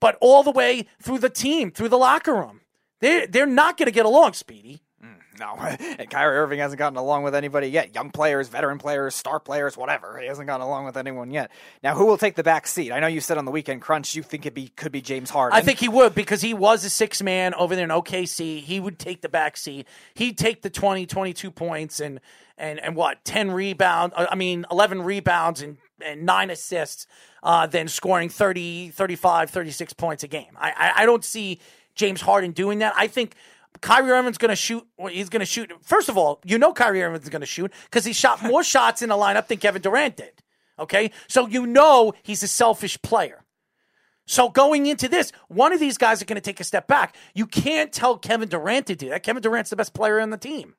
[0.03, 2.59] but all the way through the team, through the locker room.
[2.99, 4.83] They they're not going to get along, Speedy.
[5.01, 5.55] Mm, no,
[5.97, 7.95] and Kyrie Irving hasn't gotten along with anybody yet.
[7.95, 10.19] Young players, veteran players, star players, whatever.
[10.19, 11.51] He hasn't gotten along with anyone yet.
[11.83, 12.91] Now, who will take the back seat?
[12.91, 15.29] I know you said on the weekend crunch you think it be could be James
[15.29, 15.57] Harden.
[15.57, 18.59] I think he would because he was a six man over there in OKC.
[18.59, 19.87] He would take the back seat.
[20.15, 22.19] He'd take the 20, 22 points and
[22.57, 24.13] and and what ten rebounds?
[24.17, 27.07] Uh, I mean, eleven rebounds and and nine assists.
[27.41, 30.57] Uh, then scoring 30, 35, 36 points a game.
[30.57, 31.59] I, I I don't see
[31.95, 32.93] James Harden doing that.
[32.97, 33.35] I think.
[33.81, 34.85] Kyrie Irving's going to shoot.
[34.99, 35.71] well, He's going to shoot.
[35.81, 39.01] First of all, you know Kyrie Irving's going to shoot because he shot more shots
[39.01, 40.43] in the lineup than Kevin Durant did.
[40.77, 43.43] Okay, so you know he's a selfish player.
[44.25, 47.15] So going into this, one of these guys are going to take a step back.
[47.33, 49.23] You can't tell Kevin Durant to do that.
[49.23, 50.75] Kevin Durant's the best player on the team.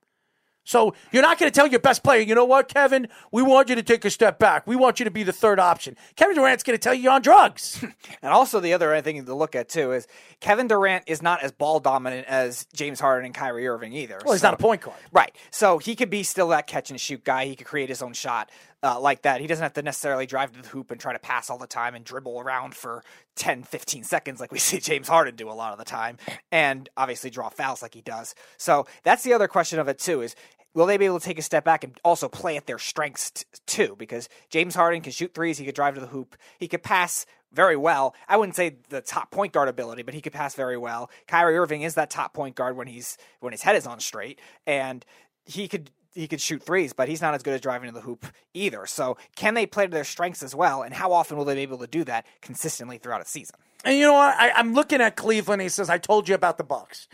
[0.64, 3.08] So you're not going to tell your best player, you know what, Kevin?
[3.30, 4.66] We want you to take a step back.
[4.66, 5.96] We want you to be the third option.
[6.16, 7.84] Kevin Durant's going to tell you you're on drugs.
[8.22, 10.06] And also the other thing to look at too is
[10.40, 14.18] Kevin Durant is not as ball dominant as James Harden and Kyrie Irving either.
[14.24, 14.96] well, he's So- not a point guard.
[15.12, 15.34] Right.
[15.50, 17.44] So he could be still that catch and shoot guy.
[17.46, 18.50] He could create his own shot
[18.84, 19.40] uh, like that.
[19.40, 21.66] He doesn't have to necessarily drive to the hoop and try to pass all the
[21.66, 23.02] time and dribble around for
[23.36, 26.18] 10, 15 seconds like we see James Harden do a lot of the time.
[26.52, 28.34] And obviously draw fouls like he does.
[28.58, 30.36] So that's the other question of it too is
[30.74, 33.30] will they be able to take a step back and also play at their strengths
[33.30, 33.96] t- too?
[33.98, 37.24] Because James Harden can shoot threes, he could drive to the hoop, he could pass
[37.52, 38.14] very well.
[38.28, 41.08] I wouldn't say the top point guard ability, but he could pass very well.
[41.28, 44.40] Kyrie Irving is that top point guard when he's when his head is on straight,
[44.66, 45.04] and
[45.44, 48.00] he could he could shoot threes, but he's not as good as driving to the
[48.00, 48.86] hoop either.
[48.86, 50.82] So can they play to their strengths as well?
[50.82, 53.56] And how often will they be able to do that consistently throughout a season?
[53.84, 54.36] And you know what?
[54.36, 55.60] I, I'm looking at Cleveland.
[55.60, 57.08] He says, I told you about the Bucks.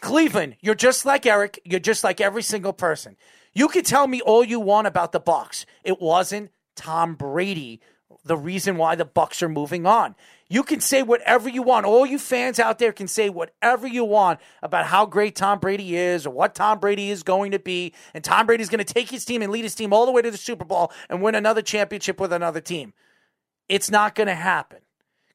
[0.00, 1.60] Cleveland, you're just like Eric.
[1.64, 3.16] You're just like every single person.
[3.52, 5.66] You can tell me all you want about the Bucks.
[5.84, 7.80] It wasn't Tom Brady
[8.24, 10.14] the reason why the Bucks are moving on.
[10.52, 11.86] You can say whatever you want.
[11.86, 15.94] All you fans out there can say whatever you want about how great Tom Brady
[15.94, 17.94] is or what Tom Brady is going to be.
[18.14, 20.22] And Tom Brady's going to take his team and lead his team all the way
[20.22, 22.94] to the Super Bowl and win another championship with another team.
[23.68, 24.80] It's not going to happen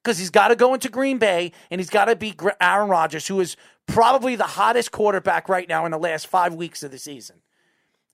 [0.04, 3.26] because he's got to go into Green Bay and he's got to beat Aaron Rodgers,
[3.26, 3.56] who is
[3.88, 7.38] probably the hottest quarterback right now in the last five weeks of the season.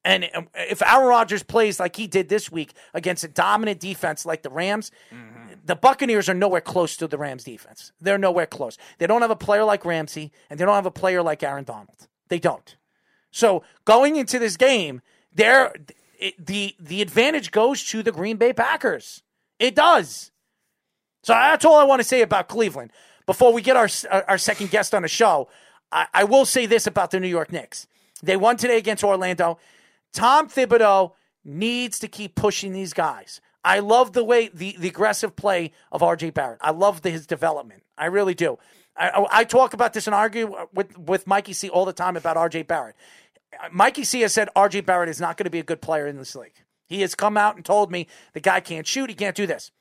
[0.04, 4.26] And um, if Aaron Rodgers plays like he did this week against a dominant defense
[4.26, 4.92] like the Rams,
[5.64, 7.92] the Buccaneers are nowhere close to the Rams defense.
[8.02, 8.78] They're nowhere close.
[8.98, 11.64] They don't have a player like Ramsey, and they don't have a player like Aaron
[11.64, 12.08] Donald.
[12.30, 12.76] They don't.
[13.32, 15.02] So going into this game,
[15.34, 15.74] there
[16.38, 19.24] the the advantage goes to the Green Bay Packers.
[19.60, 20.32] It does.
[21.24, 22.92] So that's all I want to say about Cleveland.
[23.26, 23.90] Before we get our
[24.28, 25.50] our second guest on the show,
[25.92, 27.88] I, I will say this about the New York Knicks.
[28.24, 29.58] They won today against Orlando.
[30.14, 33.42] Tom Thibodeau needs to keep pushing these guys.
[33.64, 36.60] I love the way the, the aggressive play of RJ Barrett.
[36.62, 37.84] I love the, his development.
[37.98, 38.58] I really do.
[38.98, 42.38] I, I, talk about this and argue with, with Mikey C all the time about
[42.38, 42.96] RJ Barrett.
[43.72, 46.18] Mikey C has said RJ Barrett is not going to be a good player in
[46.18, 46.64] this league.
[46.88, 49.72] He has come out and told me the guy can't shoot, he can't do this.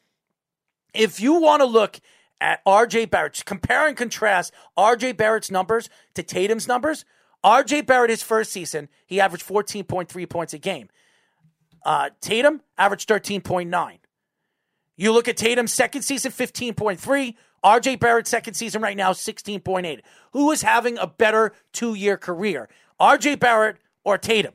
[0.95, 1.99] If you want to look
[2.41, 7.05] at RJ Barrett, compare and contrast RJ Barrett's numbers to Tatum's numbers,
[7.45, 10.89] RJ Barrett, his first season, he averaged 14.3 points a game.
[11.85, 13.99] Uh, Tatum averaged 13.9.
[14.97, 17.35] You look at Tatum's second season, 15.3.
[17.65, 20.01] RJ Barrett's second season right now, 16.8.
[20.33, 22.69] Who is having a better two year career,
[23.01, 24.55] RJ Barrett or Tatum?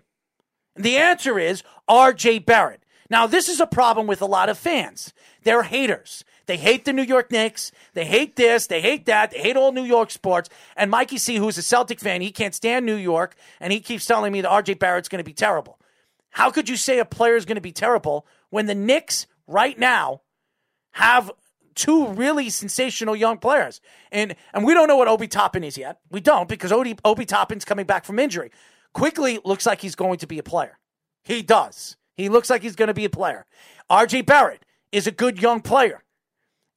[0.75, 2.83] And the answer is RJ Barrett.
[3.09, 5.13] Now, this is a problem with a lot of fans.
[5.43, 6.23] They're haters.
[6.47, 7.71] They hate the New York Knicks.
[7.93, 8.67] They hate this.
[8.67, 9.31] They hate that.
[9.31, 10.49] They hate all New York sports.
[10.75, 14.05] And Mikey C, who's a Celtic fan, he can't stand New York, and he keeps
[14.05, 15.79] telling me that RJ Barrett's going to be terrible.
[16.35, 19.79] How could you say a player is going to be terrible when the Knicks right
[19.79, 20.19] now
[20.91, 21.31] have
[21.75, 23.79] two really sensational young players?
[24.11, 25.99] And and we don't know what Obi Toppin is yet.
[26.11, 28.51] We don't because Obi, Obi Toppin's coming back from injury.
[28.93, 30.77] Quickly looks like he's going to be a player.
[31.23, 31.95] He does.
[32.17, 33.45] He looks like he's going to be a player.
[33.89, 36.03] RJ Barrett is a good young player.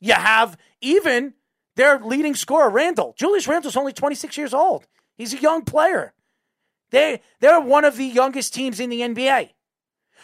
[0.01, 1.35] You have even
[1.75, 3.13] their leading scorer, Randle.
[3.19, 4.87] Julius Randle's only 26 years old.
[5.17, 6.13] He's a young player.
[6.91, 9.51] They, they're one of the youngest teams in the NBA.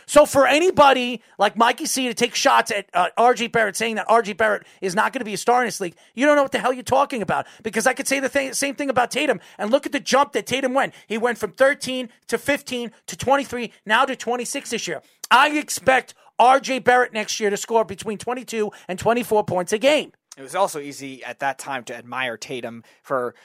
[0.06, 4.06] So for anybody like Mikey C to take shots at uh, RJ Barrett saying that
[4.08, 6.42] RJ Barrett is not going to be a star in this league, you don't know
[6.42, 7.46] what the hell you're talking about.
[7.62, 9.40] Because I could say the thing, same thing about Tatum.
[9.58, 10.94] And look at the jump that Tatum went.
[11.06, 15.02] He went from 13 to 15 to 23, now to 26 this year.
[15.30, 20.12] I expect RJ Barrett next year to score between 22 and 24 points a game.
[20.36, 23.36] It was also easy at that time to admire Tatum for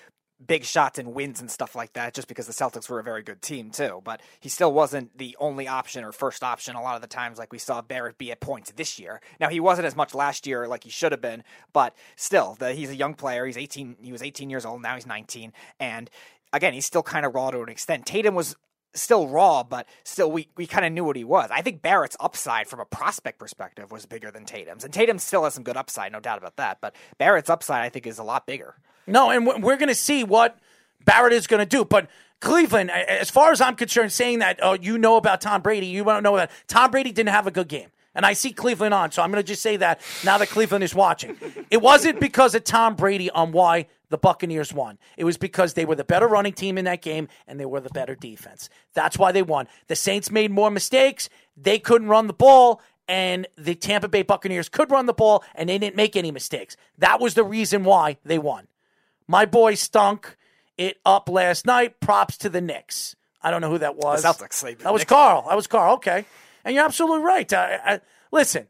[0.46, 3.22] big shots and wins and stuff like that, just because the Celtics were a very
[3.22, 4.02] good team too.
[4.04, 7.38] But he still wasn't the only option or first option a lot of the times,
[7.38, 9.22] like we saw Barrett be at points this year.
[9.40, 12.74] Now he wasn't as much last year like he should have been, but still, the,
[12.74, 13.46] he's a young player.
[13.46, 13.98] He's 18.
[14.02, 14.82] He was 18 years old.
[14.82, 16.10] Now he's 19, and
[16.54, 18.06] again, he's still kind of raw to an extent.
[18.06, 18.56] Tatum was
[18.94, 21.50] still raw, but still we, we kind of knew what he was.
[21.52, 24.84] I think Barrett's upside from a prospect perspective was bigger than Tatum's.
[24.84, 26.80] And Tatum still has some good upside, no doubt about that.
[26.82, 28.76] But Barrett's upside, I think, is a lot bigger.
[29.10, 30.58] No, and we're going to see what
[31.06, 31.86] Barrett is going to do.
[31.86, 32.08] But
[32.40, 36.04] Cleveland, as far as I'm concerned, saying that, oh, you know about Tom Brady, you
[36.04, 37.90] don't know that Tom Brady didn't have a good game.
[38.16, 40.84] And I see Cleveland on, so I'm going to just say that now that Cleveland
[40.84, 41.38] is watching.
[41.70, 44.98] It wasn't because of Tom Brady on why the Buccaneers won.
[45.18, 47.80] It was because they were the better running team in that game and they were
[47.80, 48.70] the better defense.
[48.96, 49.68] That's why they won.
[49.86, 51.30] The Saints made more mistakes.
[51.56, 55.70] They couldn't run the ball and the Tampa Bay Buccaneers could run the ball and
[55.70, 56.76] they didn't make any mistakes.
[56.98, 58.68] That was the reason why they won.
[59.30, 60.36] My boy stunk
[60.76, 62.00] it up last night.
[62.00, 63.16] Props to the Knicks.
[63.44, 64.24] I don't know who that was.
[64.24, 64.80] The Celtics.
[64.80, 65.46] That was Carl.
[65.48, 65.94] That was Carl.
[65.98, 66.26] Okay.
[66.66, 67.54] And you're absolutely right.
[67.54, 68.02] I, I,
[68.32, 68.68] listen,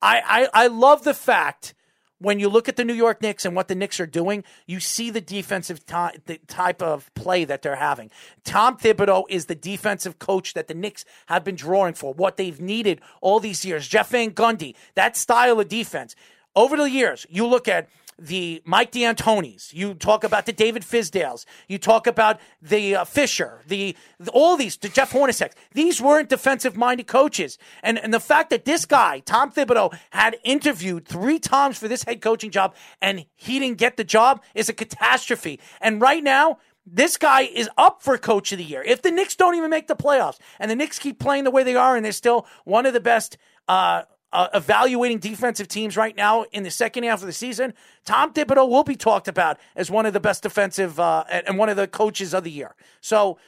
[0.00, 1.74] I, I, I love the fact
[2.18, 4.78] when you look at the New York Knicks and what the Knicks are doing, you
[4.78, 8.12] see the defensive ty- the type of play that they're having.
[8.44, 12.60] Tom Thibodeau is the defensive coach that the Knicks have been drawing for, what they've
[12.60, 13.88] needed all these years.
[13.88, 16.14] Jeff Van Gundy, that style of defense.
[16.54, 17.88] Over the years, you look at
[18.20, 19.72] the Mike D'Antonis.
[19.72, 21.46] You talk about the David Fizdales.
[21.66, 23.62] You talk about the uh, Fisher.
[23.66, 25.52] The, the, all these the Jeff Hornacek.
[25.72, 30.36] These weren't defensive minded coaches, and and the fact that this guy Tom Thibodeau had
[30.44, 34.68] interviewed three times for this head coaching job and he didn't get the job is
[34.68, 35.58] a catastrophe.
[35.80, 36.58] And right now.
[36.92, 38.82] This guy is up for coach of the year.
[38.82, 41.62] If the Knicks don't even make the playoffs and the Knicks keep playing the way
[41.62, 43.36] they are and they're still one of the best
[43.68, 47.74] uh, uh, evaluating defensive teams right now in the second half of the season,
[48.04, 51.68] Tom Thibodeau will be talked about as one of the best defensive uh, and one
[51.68, 52.74] of the coaches of the year.
[53.00, 53.38] So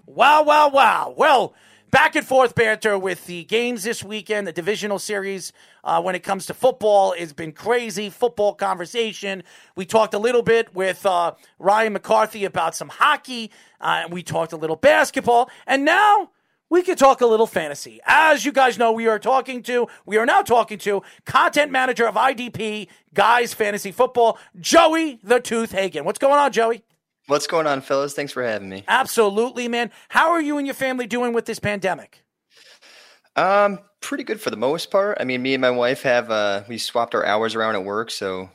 [0.06, 1.14] Wow, wow, wow.
[1.18, 1.54] Well,
[1.91, 5.52] back and forth banter with the games this weekend, the divisional series
[5.88, 8.09] uh, when it comes to football has been crazy.
[8.09, 9.41] Football conversation.
[9.77, 13.51] We talked a little bit with uh, Ryan McCarthy about some hockey.
[13.80, 16.31] Uh, we talked a little basketball, and now
[16.69, 18.01] we can talk a little fantasy.
[18.05, 22.05] As you guys know, we are talking to, we are now talking to content manager
[22.05, 26.03] of IDP Guys Fantasy Football, Joey the Tooth Hagen.
[26.03, 26.84] What's going on, Joey?
[27.27, 28.14] What's going on, fellas?
[28.14, 28.84] Thanks for having me.
[28.89, 29.91] Absolutely, man.
[30.09, 32.23] How are you and your family doing with this pandemic?
[33.38, 35.18] Um, pretty good for the most part.
[35.19, 38.11] I mean, me and my wife have uh, we swapped our hours around at work,
[38.11, 38.49] so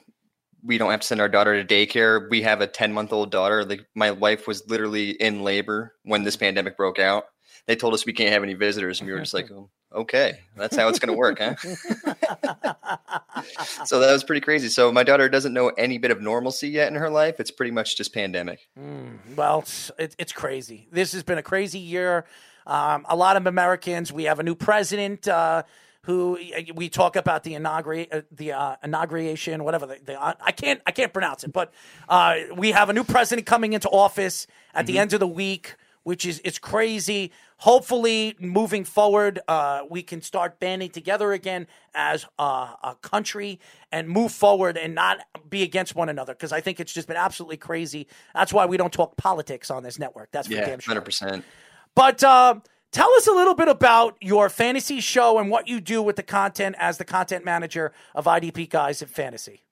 [0.63, 2.29] we don't have to send our daughter to daycare.
[2.31, 3.65] We have a ten month old daughter.
[3.65, 7.25] Like my wife was literally in labor when this pandemic broke out.
[7.67, 10.41] They told us we can't have any visitors, and we were just like, oh, okay,
[10.57, 11.55] that's how it's going to work, huh?
[13.85, 14.69] so that was pretty crazy.
[14.69, 17.41] So my daughter doesn't know any bit of normalcy yet in her life.
[17.41, 18.61] It's pretty much just pandemic.
[18.79, 20.89] Mm, well, it's, it's crazy.
[20.91, 22.25] This has been a crazy year.
[22.67, 24.13] Um, a lot of Americans.
[24.13, 25.29] We have a new president.
[25.29, 25.63] Uh,
[26.05, 26.37] who
[26.75, 30.91] we talk about the inaugurate uh, the uh, inauguration, whatever the, the I can't I
[30.91, 31.73] can't pronounce it, but
[32.09, 34.93] uh, we have a new president coming into office at mm-hmm.
[34.93, 37.31] the end of the week, which is it's crazy.
[37.59, 43.61] Hopefully, moving forward, uh, we can start banding together again as a country
[43.93, 45.19] and move forward and not
[45.49, 48.09] be against one another because I think it's just been absolutely crazy.
[48.35, 50.33] That's why we don't talk politics on this network.
[50.33, 50.91] That's for yeah, damn sure.
[50.91, 51.45] Hundred percent.
[51.95, 52.57] But uh,
[52.91, 56.23] tell us a little bit about your fantasy show and what you do with the
[56.23, 59.63] content as the content manager of IDP Guys in Fantasy.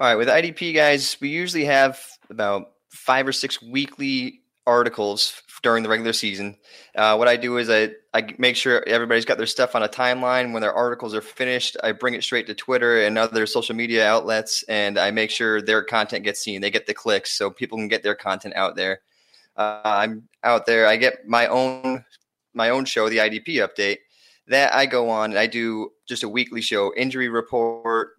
[0.00, 2.00] All right, with IDP Guys, we usually have
[2.30, 6.56] about five or six weekly articles during the regular season.
[6.94, 9.88] Uh, what I do is I, I make sure everybody's got their stuff on a
[9.88, 10.52] timeline.
[10.52, 14.06] When their articles are finished, I bring it straight to Twitter and other social media
[14.06, 16.60] outlets, and I make sure their content gets seen.
[16.60, 19.00] They get the clicks so people can get their content out there.
[19.56, 20.86] Uh, I'm out there.
[20.86, 22.04] I get my own
[22.54, 23.98] my own show, the IDP update.
[24.48, 28.10] That I go on and I do just a weekly show, injury report,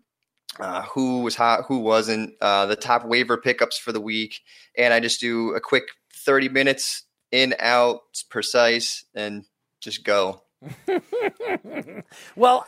[0.60, 4.40] uh, who was hot, who wasn't, uh, the top waiver pickups for the week,
[4.78, 5.84] and I just do a quick
[6.14, 9.46] thirty minutes in out, precise, and
[9.80, 10.44] just go.
[12.36, 12.66] well.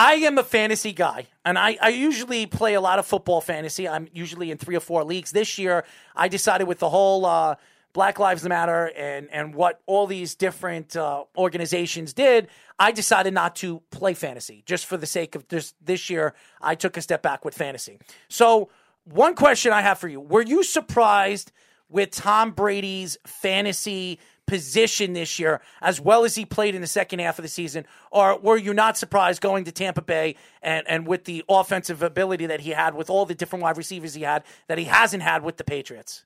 [0.00, 3.88] I am a fantasy guy, and I, I usually play a lot of football fantasy.
[3.88, 5.32] I'm usually in three or four leagues.
[5.32, 5.84] This year,
[6.14, 7.56] I decided with the whole uh,
[7.92, 12.48] Black Lives Matter and and what all these different uh, organizations did,
[12.78, 15.74] I decided not to play fantasy just for the sake of this.
[15.80, 17.98] This year, I took a step back with fantasy.
[18.28, 18.70] So,
[19.04, 21.52] one question I have for you: Were you surprised
[21.88, 27.20] with Tom Brady's fantasy position this year, as well as he played in the second
[27.20, 27.86] half of the season?
[28.10, 32.46] Or were you not surprised going to Tampa Bay and, and with the offensive ability
[32.46, 35.42] that he had with all the different wide receivers he had that he hasn't had
[35.42, 36.24] with the Patriots?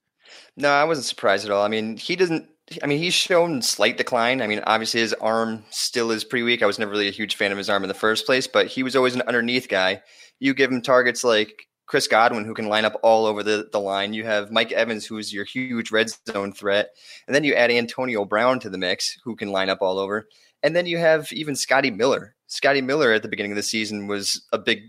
[0.57, 1.65] No, I wasn't surprised at all.
[1.65, 2.49] I mean, he doesn't.
[2.83, 4.41] I mean, he's shown slight decline.
[4.41, 6.63] I mean, obviously his arm still is pretty weak.
[6.63, 8.67] I was never really a huge fan of his arm in the first place, but
[8.67, 10.01] he was always an underneath guy.
[10.39, 13.81] You give him targets like Chris Godwin, who can line up all over the, the
[13.81, 14.15] line.
[14.15, 16.91] You have Mike Evans, who's your huge red zone threat.
[17.27, 20.27] And then you add Antonio Brown to the mix, who can line up all over.
[20.63, 22.35] And then you have even Scotty Miller.
[22.47, 24.85] Scotty Miller at the beginning of the season was a big,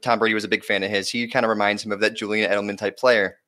[0.00, 1.10] Tom Brady was a big fan of his.
[1.10, 3.39] He kind of reminds him of that Julian Edelman type player.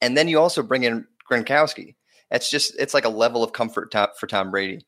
[0.00, 1.94] And then you also bring in Gronkowski.
[2.30, 4.84] It's just it's like a level of comfort for Tom Brady.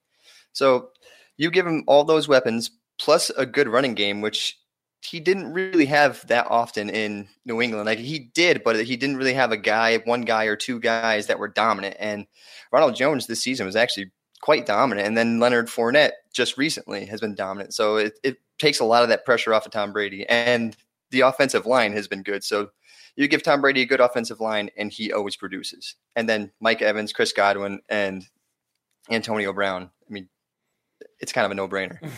[0.52, 0.90] So
[1.36, 4.58] you give him all those weapons plus a good running game, which
[5.02, 7.86] he didn't really have that often in New England.
[7.86, 11.26] Like he did, but he didn't really have a guy, one guy or two guys
[11.26, 11.96] that were dominant.
[11.98, 12.26] And
[12.70, 14.12] Ronald Jones this season was actually
[14.42, 15.06] quite dominant.
[15.06, 17.72] And then Leonard Fournette just recently has been dominant.
[17.72, 20.26] So it, it takes a lot of that pressure off of Tom Brady.
[20.28, 20.76] And
[21.10, 22.44] the offensive line has been good.
[22.44, 22.68] So
[23.16, 25.94] you give Tom Brady a good offensive line, and he always produces.
[26.16, 28.26] And then Mike Evans, Chris Godwin, and
[29.10, 29.90] Antonio Brown.
[30.08, 30.28] I mean,
[31.18, 31.98] it's kind of a no brainer.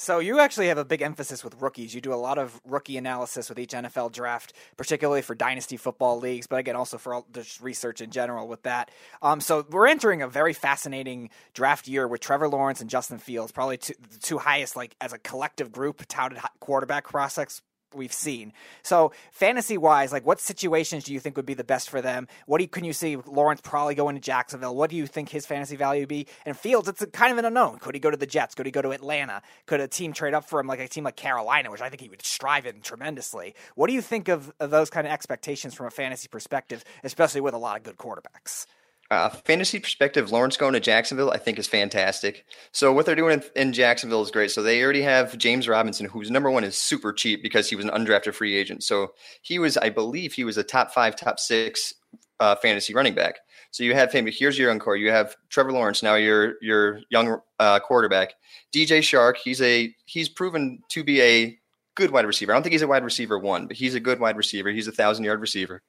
[0.00, 1.92] So you actually have a big emphasis with rookies.
[1.92, 6.20] You do a lot of rookie analysis with each NFL draft, particularly for dynasty football
[6.20, 8.92] leagues, but again also for the research in general with that.
[9.22, 13.50] Um, so we're entering a very fascinating draft year with Trevor Lawrence and Justin Fields,
[13.50, 17.60] probably two, the two highest, like as a collective group, touted quarterback prospects
[17.94, 18.52] we've seen.
[18.82, 22.28] So fantasy wise, like what situations do you think would be the best for them?
[22.46, 24.74] What do you, can you see Lawrence probably going to Jacksonville?
[24.74, 26.26] What do you think his fantasy value would be?
[26.44, 27.78] And Fields, it's kind of an unknown.
[27.78, 28.54] Could he go to the Jets?
[28.54, 29.42] Could he go to Atlanta?
[29.66, 32.00] Could a team trade up for him like a team like Carolina, which I think
[32.00, 33.54] he would strive in tremendously?
[33.74, 37.40] What do you think of, of those kind of expectations from a fantasy perspective, especially
[37.40, 38.66] with a lot of good quarterbacks?
[39.10, 42.44] Uh, fantasy perspective, Lawrence going to Jacksonville, I think is fantastic.
[42.72, 44.50] So what they're doing in, in, Jacksonville is great.
[44.50, 47.86] So they already have James Robinson, who's number one is super cheap because he was
[47.86, 48.84] an undrafted free agent.
[48.84, 51.94] So he was, I believe, he was a top five, top six
[52.38, 53.36] uh, fantasy running back.
[53.70, 54.26] So you have him.
[54.26, 54.96] Here's your young core.
[54.96, 56.02] You have Trevor Lawrence.
[56.02, 58.34] Now your your young uh, quarterback,
[58.74, 59.36] DJ Chark.
[59.36, 61.58] He's a he's proven to be a
[61.94, 62.52] good wide receiver.
[62.52, 64.70] I don't think he's a wide receiver one, but he's a good wide receiver.
[64.70, 65.82] He's a thousand yard receiver.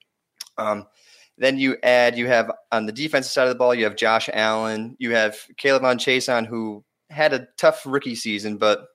[0.57, 0.87] Um,
[1.39, 4.29] then you add, you have on the defensive side of the ball, you have Josh
[4.31, 8.87] Allen, you have K'Lavon Chaisson, who had a tough rookie season, but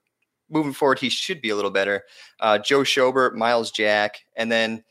[0.50, 2.04] moving forward, he should be a little better.
[2.38, 4.84] Uh, Joe Schobert, Myles Jack, and then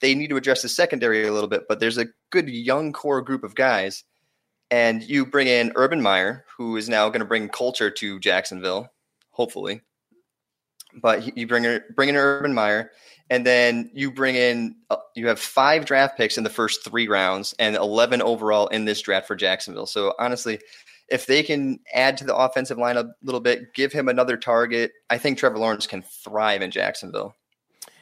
[0.00, 3.22] they need to address the secondary a little bit, but there's a good young core
[3.22, 4.04] group of guys.
[4.70, 8.92] And you bring in Urban Meyer, who is now going to bring culture to Jacksonville,
[9.30, 9.80] hopefully.
[10.94, 12.90] But you bring in, bring in Urban Meyer,
[13.30, 17.08] and then you bring in uh, you have five draft picks in the first three
[17.08, 19.86] rounds and 11 overall in this draft for jacksonville.
[19.86, 20.60] So honestly
[21.08, 24.92] if they can add to the offensive line a little bit give him another target
[25.08, 27.34] i think trevor lawrence can thrive in jacksonville.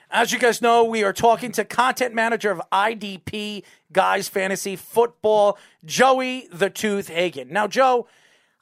[0.08, 5.58] As you guys know, we are talking to content manager of IDP Guys Fantasy Football,
[5.84, 7.48] Joey the Tooth Hagen.
[7.52, 8.06] Now, Joe,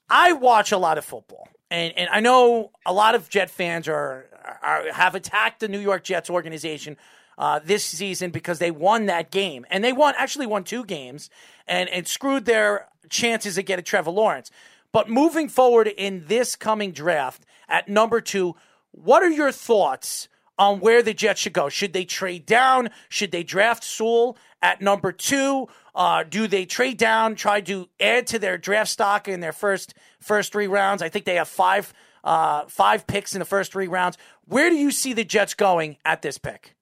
[0.09, 3.89] I watch a lot of football, and, and I know a lot of Jet fans
[3.89, 4.27] are
[4.63, 6.97] are, have attacked the New York Jets organization
[7.37, 11.31] uh, this season because they won that game, and they won actually won two games,
[11.67, 14.51] and it screwed their chances of getting Trevor Lawrence.
[14.93, 18.55] But moving forward in this coming draft at number two,
[18.93, 21.69] what are your thoughts on where the Jets should go?
[21.69, 22.91] Should they trade down?
[23.09, 25.69] Should they draft Sewell at number two?
[25.95, 29.95] Uh, do they trade down, try to add to their draft stock in their first
[30.21, 31.03] first three rounds?
[31.03, 31.93] I think they have five
[32.25, 34.17] uh, five picks in the first three rounds.
[34.47, 36.75] Where do you see the Jets going at this pick?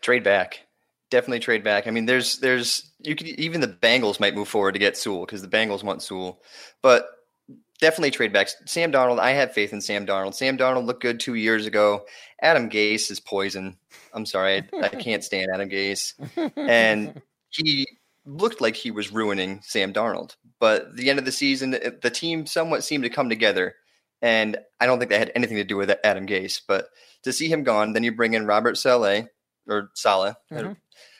[0.00, 0.66] Trade back.
[1.10, 1.86] Definitely trade back.
[1.86, 5.26] I mean, there's there's you could even the Bengals might move forward to get Sewell
[5.26, 6.40] because the Bengals want Sewell,
[6.82, 7.08] but
[7.80, 8.48] definitely trade back.
[8.66, 10.34] Sam Darnold, I have faith in Sam Darnold.
[10.34, 12.04] Sam Darnold looked good two years ago.
[12.40, 13.76] Adam Gase is poison.
[14.12, 16.14] I'm sorry, I, I can't stand Adam Gase,
[16.56, 17.86] and he
[18.24, 20.36] looked like he was ruining Sam Darnold.
[20.60, 23.76] But the end of the season, the team somewhat seemed to come together
[24.20, 26.60] and I don't think that had anything to do with Adam Gase.
[26.66, 26.88] But
[27.22, 29.26] to see him gone, then you bring in Robert Saleh
[29.68, 30.34] or Saleh.
[30.52, 30.72] Mm-hmm.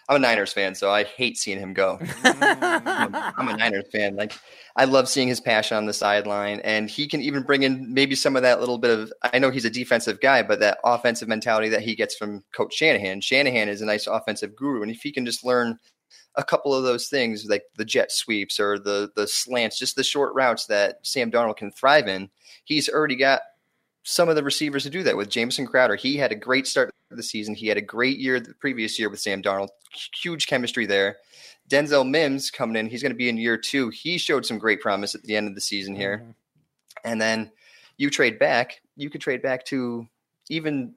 [0.09, 1.98] I'm a Niners fan, so I hate seeing him go.
[2.24, 4.16] I'm, I'm, a Niners fan.
[4.16, 4.32] Like
[4.74, 8.14] I love seeing his passion on the sideline, and he can even bring in maybe
[8.14, 9.12] some of that little bit of.
[9.22, 12.74] I know he's a defensive guy, but that offensive mentality that he gets from Coach
[12.74, 13.20] Shanahan.
[13.20, 15.78] Shanahan is a nice offensive guru, and if he can just learn
[16.36, 20.05] a couple of those things, like the jet sweeps or the the slants, just the
[20.05, 22.30] short routes that Sam Darnold can thrive in,
[22.64, 23.43] he's already got
[24.09, 25.94] some of the receivers to do that with Jamison Crowder.
[25.94, 27.55] He had a great start of the season.
[27.55, 29.68] He had a great year the previous year with Sam Darnold.
[30.22, 31.18] Huge chemistry there.
[31.68, 32.89] Denzel Mims coming in.
[32.89, 33.90] He's going to be in year two.
[33.90, 36.22] He showed some great promise at the end of the season here.
[36.22, 36.30] Mm-hmm.
[37.05, 37.51] And then
[37.98, 38.80] you trade back.
[38.97, 40.09] You could trade back to
[40.48, 40.94] even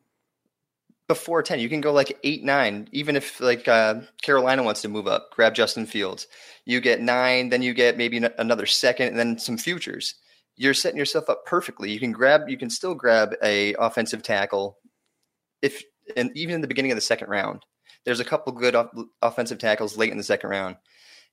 [1.10, 4.88] before 10 you can go like 8 9 even if like uh, carolina wants to
[4.88, 6.26] move up grab justin fields
[6.64, 10.16] you get 9 then you get maybe another second and then some futures
[10.62, 11.92] you're setting yourself up perfectly.
[11.92, 14.78] You can grab you can still grab a offensive tackle
[15.62, 15.84] if
[16.16, 17.66] and even in the beginning of the second round.
[18.06, 18.90] There's a couple good off,
[19.22, 20.78] offensive tackles late in the second round.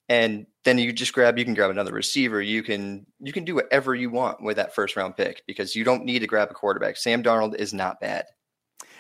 [0.09, 2.41] And then you just grab you can grab another receiver.
[2.41, 5.85] You can you can do whatever you want with that first round pick because you
[5.85, 6.97] don't need to grab a quarterback.
[6.97, 8.25] Sam darnold is not bad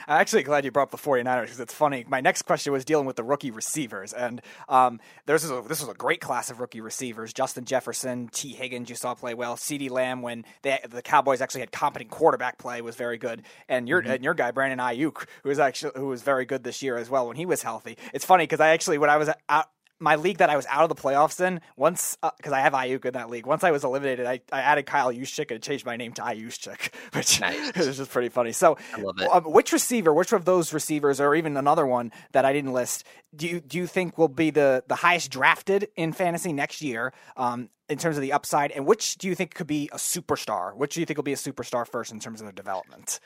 [0.08, 2.06] I'm actually glad you brought up the 49ers because it's funny.
[2.08, 4.14] My next question was dealing with the rookie receivers.
[4.14, 7.34] And um, this, is a, this was a great class of rookie receivers.
[7.34, 9.56] Justin Jefferson, Tee Higgins, you saw play well.
[9.56, 13.42] CeeDee Lamb, when they, the Cowboys actually had competent quarterback play, was very good.
[13.68, 14.12] And your, mm-hmm.
[14.12, 17.10] and your guy, Brandon Aiyuk, who was actually who was very good this year as
[17.10, 17.98] well when he was healthy.
[18.14, 19.66] It's funny because I actually, when I was out,
[20.00, 22.72] my league that I was out of the playoffs in, once because uh, I have
[22.72, 23.46] Aiyuk in that league.
[23.46, 26.94] Once I was eliminated, I, I added Kyle Juszczyk and changed my name to Ayushchik,
[27.14, 27.70] which nice.
[27.76, 28.52] is just pretty funny.
[28.52, 29.28] So, I love it.
[29.30, 33.04] Um, which receiver, which of those receivers, or even another one that I didn't list,
[33.34, 37.12] do you do you think will be the the highest drafted in fantasy next year?
[37.36, 40.76] Um, in terms of the upside, and which do you think could be a superstar?
[40.76, 43.18] Which do you think will be a superstar first in terms of the development?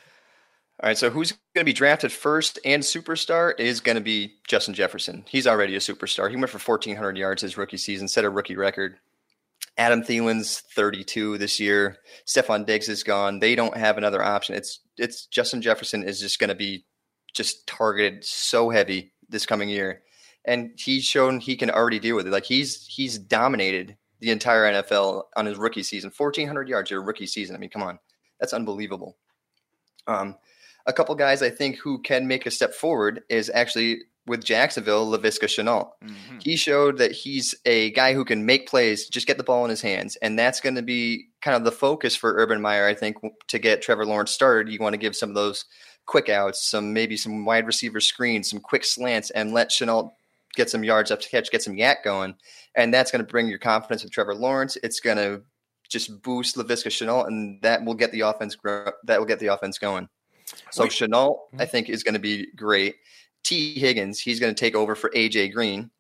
[0.83, 4.35] All right, so who's going to be drafted first and superstar is going to be
[4.49, 5.23] Justin Jefferson.
[5.29, 6.29] He's already a superstar.
[6.29, 8.97] He went for 1,400 yards his rookie season, set a rookie record.
[9.79, 11.99] Adam Thielen's 32 this year.
[12.27, 13.39] Stefon Diggs is gone.
[13.39, 14.57] They don't have another option.
[14.57, 16.85] It's it's Justin Jefferson is just going to be
[17.33, 20.03] just targeted so heavy this coming year,
[20.45, 22.33] and he's shown he can already deal with it.
[22.33, 26.13] Like he's he's dominated the entire NFL on his rookie season.
[26.15, 27.55] 1,400 yards your rookie season.
[27.55, 28.01] I mean, come on,
[28.41, 29.17] that's unbelievable.
[30.09, 30.37] Um,
[30.87, 35.11] a couple guys I think who can make a step forward is actually with Jacksonville,
[35.11, 35.91] Laviska Shenault.
[36.05, 36.39] Mm-hmm.
[36.41, 39.71] He showed that he's a guy who can make plays, just get the ball in
[39.71, 40.17] his hands.
[40.23, 43.17] And that's going to be kind of the focus for Urban Meyer, I think,
[43.49, 44.73] to get Trevor Lawrence started.
[44.73, 45.65] You want to give some of those
[46.07, 50.13] quick outs, some maybe some wide receiver screens, some quick slants, and let Shenault
[50.55, 52.37] get some yards up to catch, get some YAC going.
[52.77, 54.77] And that's going to bring your confidence with Trevor Lawrence.
[54.83, 55.43] It's going to
[55.89, 59.79] just boost Laviska Shenault, and that will get the offense that will get the offense
[59.79, 60.09] going.
[60.71, 60.93] So Wait.
[60.93, 61.71] Shenault, I mm-hmm.
[61.71, 62.97] think, is going to be great.
[63.43, 65.91] Tee Higgins, he's going to take over for AJ Green.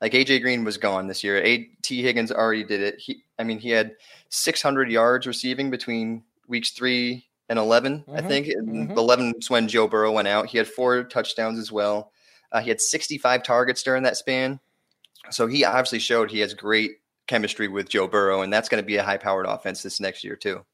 [0.00, 1.42] Like AJ Green was gone this year.
[1.42, 2.96] A- Tee Higgins already did it.
[2.98, 3.92] He, I mean, he had
[4.28, 8.00] 600 yards receiving between weeks three and 11.
[8.00, 8.16] Mm-hmm.
[8.16, 8.92] I think mm-hmm.
[8.92, 10.46] 11 was when Joe Burrow went out.
[10.46, 12.12] He had four touchdowns as well.
[12.52, 14.60] Uh, he had 65 targets during that span.
[15.30, 16.92] So he obviously showed he has great
[17.26, 20.36] chemistry with Joe Burrow, and that's going to be a high-powered offense this next year
[20.36, 20.64] too.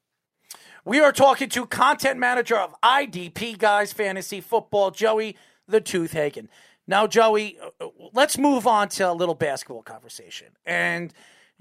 [0.83, 5.37] We are talking to content manager of IDP Guys Fantasy Football, Joey
[5.67, 6.49] the Tooth Hagen.
[6.87, 10.47] Now, Joey, uh, let's move on to a little basketball conversation.
[10.65, 11.13] And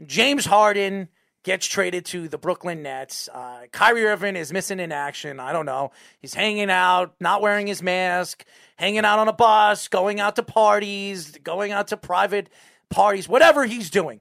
[0.07, 1.09] James Harden
[1.43, 3.29] gets traded to the Brooklyn Nets.
[3.33, 5.39] Uh, Kyrie Irving is missing in action.
[5.39, 5.93] I don't know.
[6.21, 10.43] He's hanging out, not wearing his mask, hanging out on a bus, going out to
[10.43, 12.49] parties, going out to private
[12.89, 14.21] parties, whatever he's doing.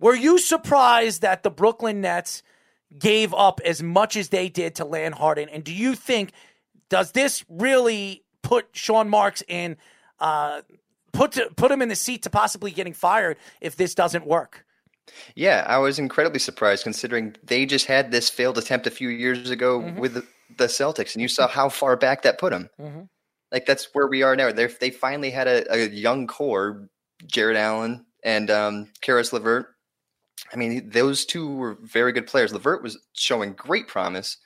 [0.00, 2.42] Were you surprised that the Brooklyn Nets
[2.98, 5.48] gave up as much as they did to land Harden?
[5.48, 6.32] And do you think
[6.88, 9.76] does this really put Sean Marks in
[10.18, 10.62] uh,
[11.12, 14.64] put to, put him in the seat to possibly getting fired if this doesn't work?
[15.34, 19.50] Yeah, I was incredibly surprised considering they just had this failed attempt a few years
[19.50, 19.98] ago mm-hmm.
[19.98, 20.24] with the,
[20.66, 22.68] Celtics, and you saw how far back that put them.
[22.80, 23.02] Mm-hmm.
[23.50, 24.52] Like that's where we are now.
[24.52, 26.88] They they finally had a, a, young core,
[27.26, 29.68] Jarrett Allen and um, Caris LeVert,
[30.52, 32.52] I mean, those two were very good players.
[32.52, 34.36] LeVert was showing great promise,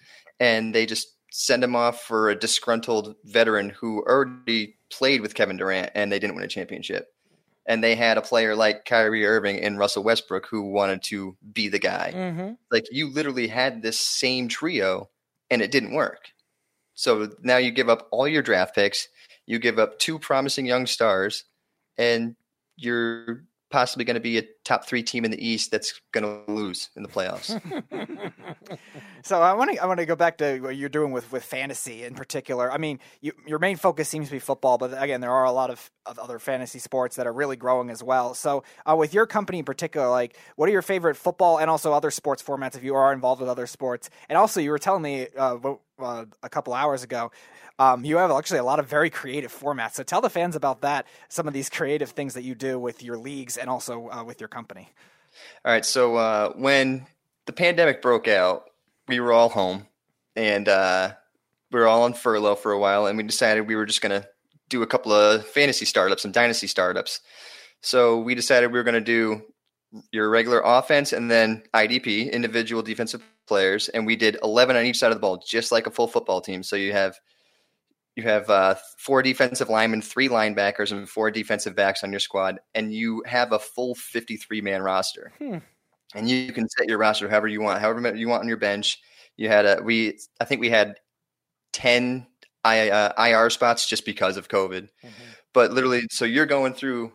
[0.40, 5.56] and they just send him off for a disgruntled veteran who already played with Kevin
[5.56, 7.08] Durant and they didn't win a championship.
[7.66, 11.68] And they had a player like Kyrie Irving and Russell Westbrook who wanted to be
[11.68, 12.12] the guy.
[12.14, 12.52] Mm-hmm.
[12.70, 15.08] Like you literally had this same trio
[15.50, 16.28] and it didn't work.
[16.94, 19.08] So now you give up all your draft picks,
[19.44, 21.44] you give up two promising young stars,
[21.98, 22.36] and
[22.76, 23.44] you're
[23.74, 26.90] possibly going to be a top three team in the East that's going to lose
[26.94, 27.50] in the playoffs.
[29.24, 31.42] so I want to I want to go back to what you're doing with with
[31.42, 32.70] fantasy in particular.
[32.70, 35.50] I mean, you, your main focus seems to be football, but again, there are a
[35.50, 38.34] lot of, of other fantasy sports that are really growing as well.
[38.34, 41.92] So uh, with your company in particular, like what are your favorite football and also
[41.92, 44.08] other sports formats if you are involved with other sports?
[44.28, 45.56] And also, you were telling me uh,
[45.98, 47.30] uh, a couple hours ago
[47.78, 49.94] um, you have actually a lot of very creative formats.
[49.94, 53.02] So tell the fans about that, some of these creative things that you do with
[53.02, 54.88] your leagues and also uh, with your company.
[55.64, 55.84] All right.
[55.84, 57.06] So uh, when
[57.46, 58.70] the pandemic broke out,
[59.08, 59.86] we were all home
[60.36, 61.12] and uh,
[61.72, 64.20] we were all on furlough for a while, and we decided we were just going
[64.20, 64.28] to
[64.68, 67.20] do a couple of fantasy startups and dynasty startups.
[67.80, 69.42] So we decided we were going to do
[70.10, 74.98] your regular offense and then IDP, individual defensive players, and we did 11 on each
[74.98, 76.62] side of the ball, just like a full football team.
[76.62, 77.18] So you have
[78.16, 82.60] you have uh, four defensive linemen, three linebackers, and four defensive backs on your squad,
[82.74, 85.32] and you have a full 53 man roster.
[85.38, 85.58] Hmm.
[86.14, 89.00] And you can set your roster however you want, however you want on your bench.
[89.36, 91.00] You had a we, I think we had
[91.72, 92.26] 10
[92.64, 94.82] I, uh, IR spots just because of COVID.
[94.82, 95.24] Mm-hmm.
[95.52, 97.12] But literally, so you're going through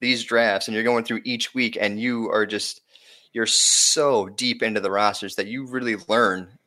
[0.00, 2.82] these drafts and you're going through each week, and you are just
[3.32, 6.58] you're so deep into the rosters that you really learn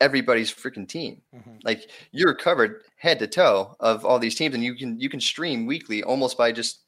[0.00, 1.22] everybody's freaking team.
[1.34, 1.56] Mm-hmm.
[1.64, 5.20] Like you're covered head to toe of all these teams, and you can you can
[5.20, 6.80] stream weekly almost by just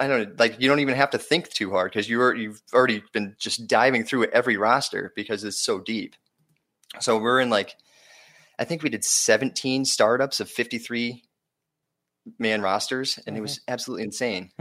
[0.00, 2.62] I don't know, like you don't even have to think too hard because you're you've
[2.72, 6.14] already been just diving through every roster because it's so deep.
[7.00, 7.76] So we're in like
[8.58, 11.22] I think we did 17 startups of 53
[12.38, 14.50] man rosters, and it was absolutely insane.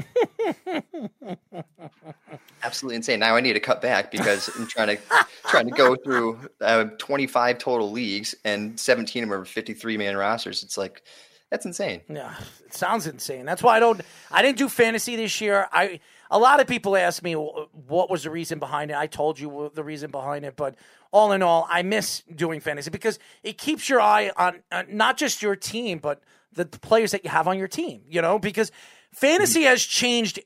[2.64, 3.20] absolutely insane.
[3.20, 5.04] Now I need to cut back because I'm trying to
[5.46, 10.18] trying to go through uh, 25 total leagues, and 17 of them are 53 man
[10.18, 10.64] rosters.
[10.64, 11.04] It's like
[11.50, 12.02] that's insane.
[12.10, 12.36] Yeah,
[12.66, 13.46] it sounds insane.
[13.46, 14.02] That's why I don't.
[14.32, 15.68] I didn't do fantasy this year.
[15.72, 18.98] I a lot of people ask me what was the reason behind it.
[18.98, 20.76] I told you the reason behind it, but
[21.12, 25.18] all in all, I miss doing fantasy because it keeps your eye on uh, not
[25.18, 26.22] just your team, but
[26.52, 28.02] the, the players that you have on your team.
[28.10, 28.72] You know, because
[29.12, 30.40] fantasy has changed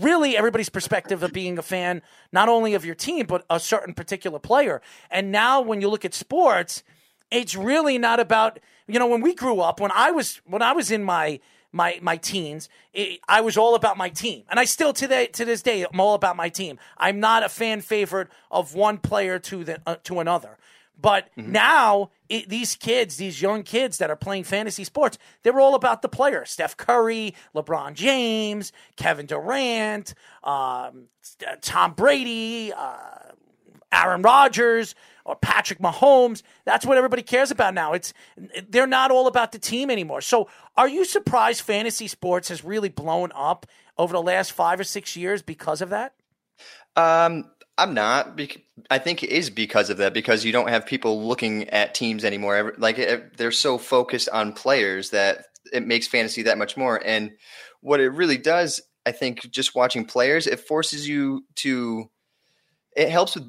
[0.00, 2.02] really everybody's perspective of being a fan,
[2.32, 4.82] not only of your team, but a certain particular player.
[5.10, 6.82] And now when you look at sports,
[7.30, 10.72] it's really not about, you know, when we grew up, when I was, when I
[10.72, 11.40] was in my,
[11.72, 14.44] my, my teens, it, I was all about my team.
[14.50, 16.78] And I still today, to this day, I'm all about my team.
[16.96, 20.56] I'm not a fan favorite of one player to the, uh, to another.
[21.00, 21.52] But mm-hmm.
[21.52, 26.02] now it, these kids, these young kids that are playing fantasy sports, they're all about
[26.02, 30.14] the player: Steph Curry, LeBron James, Kevin Durant,
[30.44, 31.08] um,
[31.60, 33.32] Tom Brady, uh,
[33.92, 34.94] Aaron Rodgers,
[35.24, 36.42] or Patrick Mahomes.
[36.64, 37.92] That's what everybody cares about now.
[37.92, 38.12] It's
[38.68, 40.20] they're not all about the team anymore.
[40.20, 44.84] So, are you surprised fantasy sports has really blown up over the last five or
[44.84, 46.14] six years because of that?
[46.96, 48.38] Um, I'm not.
[48.90, 50.12] I think it is because of that.
[50.12, 52.74] Because you don't have people looking at teams anymore.
[52.76, 52.96] Like
[53.36, 57.00] they're so focused on players that it makes fantasy that much more.
[57.04, 57.32] And
[57.80, 62.10] what it really does, I think, just watching players, it forces you to.
[62.96, 63.44] It helps with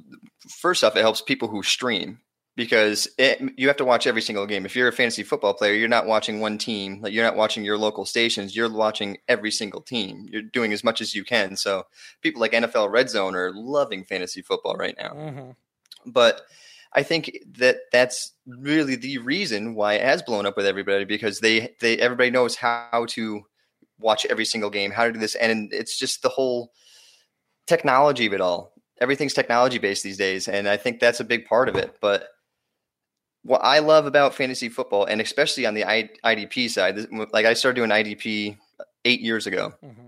[0.61, 2.19] first off, it helps people who stream
[2.59, 4.65] because it, you have to watch every single game.
[4.65, 6.99] If you're a fantasy football player, you're not watching one team.
[7.01, 8.53] Like you're not watching your local stations.
[8.53, 10.27] You're watching every single team.
[10.29, 11.55] You're doing as much as you can.
[11.55, 11.85] So
[12.19, 15.11] people like NFL Red Zone are loving fantasy football right now.
[15.11, 16.11] Mm-hmm.
[16.11, 16.41] But
[16.91, 21.39] I think that that's really the reason why it has blown up with everybody because
[21.39, 23.43] they they everybody knows how to
[23.99, 26.73] watch every single game, how to do this, and it's just the whole
[27.67, 28.73] technology of it all.
[28.99, 31.95] Everything's technology based these days, and I think that's a big part of it.
[32.01, 32.27] But
[33.43, 36.97] what I love about fantasy football, and especially on the IDP side,
[37.31, 38.57] like I started doing IDP
[39.05, 39.73] eight years ago.
[39.83, 40.07] Mm-hmm.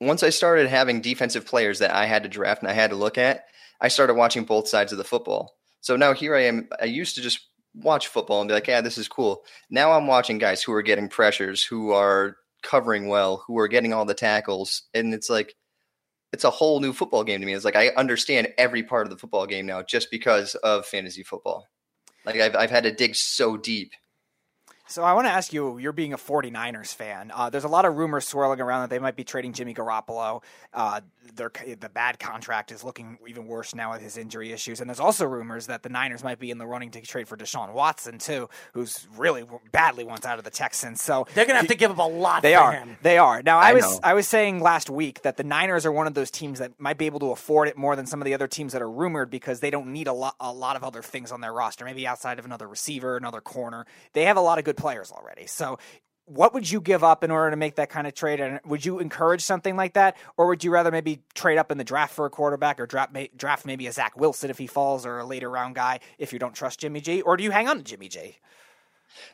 [0.00, 2.96] Once I started having defensive players that I had to draft and I had to
[2.96, 3.46] look at,
[3.80, 5.56] I started watching both sides of the football.
[5.80, 6.68] So now here I am.
[6.80, 9.44] I used to just watch football and be like, yeah, this is cool.
[9.68, 13.92] Now I'm watching guys who are getting pressures, who are covering well, who are getting
[13.92, 14.82] all the tackles.
[14.94, 15.54] And it's like,
[16.32, 17.54] it's a whole new football game to me.
[17.54, 21.22] It's like I understand every part of the football game now just because of fantasy
[21.22, 21.66] football.
[22.30, 23.92] Like I've I've had to dig so deep
[24.90, 27.30] so I want to ask you, you're being a 49ers fan.
[27.32, 30.42] Uh, there's a lot of rumors swirling around that they might be trading Jimmy Garoppolo.
[30.74, 31.00] Uh,
[31.36, 34.80] the bad contract is looking even worse now with his injury issues.
[34.80, 37.36] And there's also rumors that the Niners might be in the running to trade for
[37.36, 41.00] Deshaun Watson, too, who's really badly wants out of the Texans.
[41.00, 42.72] So they're going to have to give up a lot they are.
[42.72, 42.96] Him.
[43.02, 43.42] They are.
[43.42, 44.00] Now, I, I was know.
[44.02, 46.98] I was saying last week that the Niners are one of those teams that might
[46.98, 49.30] be able to afford it more than some of the other teams that are rumored
[49.30, 52.06] because they don't need a lot, a lot of other things on their roster, maybe
[52.06, 53.86] outside of another receiver, another corner.
[54.12, 55.46] They have a lot of good players already.
[55.46, 55.78] So
[56.30, 58.40] what would you give up in order to make that kind of trade?
[58.40, 61.78] And would you encourage something like that, or would you rather maybe trade up in
[61.78, 65.04] the draft for a quarterback, or draft draft maybe a Zach Wilson if he falls,
[65.04, 67.68] or a later round guy if you don't trust Jimmy G, or do you hang
[67.68, 68.36] on to Jimmy G?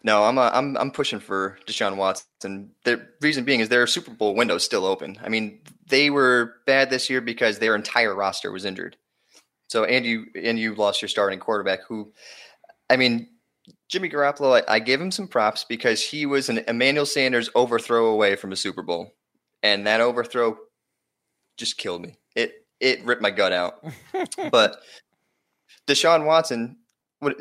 [0.03, 2.71] No, I'm a, uh, I'm I'm pushing for Deshaun Watson.
[2.85, 5.19] The reason being is their Super Bowl window is still open.
[5.23, 8.97] I mean, they were bad this year because their entire roster was injured.
[9.69, 12.13] So and you and you lost your starting quarterback, who,
[12.89, 13.29] I mean,
[13.89, 18.07] Jimmy Garoppolo, I, I gave him some props because he was an Emmanuel Sanders overthrow
[18.07, 19.15] away from a Super Bowl,
[19.63, 20.57] and that overthrow
[21.57, 22.17] just killed me.
[22.35, 23.85] It it ripped my gut out.
[24.51, 24.79] but
[25.87, 26.77] Deshaun Watson,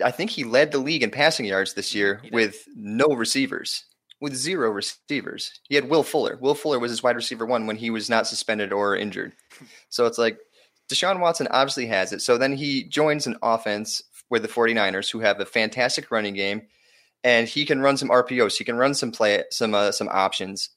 [0.03, 3.85] I think he led the league in passing yards this year with no receivers,
[4.21, 5.59] with zero receivers.
[5.67, 6.37] He had Will Fuller.
[6.39, 9.33] Will Fuller was his wide receiver one when he was not suspended or injured.
[9.89, 10.37] So it's like
[10.89, 12.21] Deshaun Watson obviously has it.
[12.21, 14.01] So then he joins an offense
[14.35, 16.63] with the 49ers who have a fantastic running game
[17.23, 18.57] and he can run some RPOs.
[18.57, 20.69] He can run some play some uh, some options.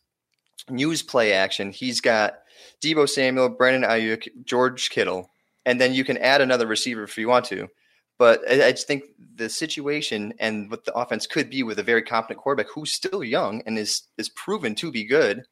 [0.71, 1.73] Use play action.
[1.73, 2.39] He's got
[2.81, 5.29] Deebo Samuel, Brandon Aiyuk, George Kittle,
[5.67, 7.69] and then you can add another receiver if you want to.
[8.17, 9.05] But I, I just think
[9.35, 13.25] the situation and what the offense could be with a very competent quarterback who's still
[13.25, 15.45] young and is is proven to be good,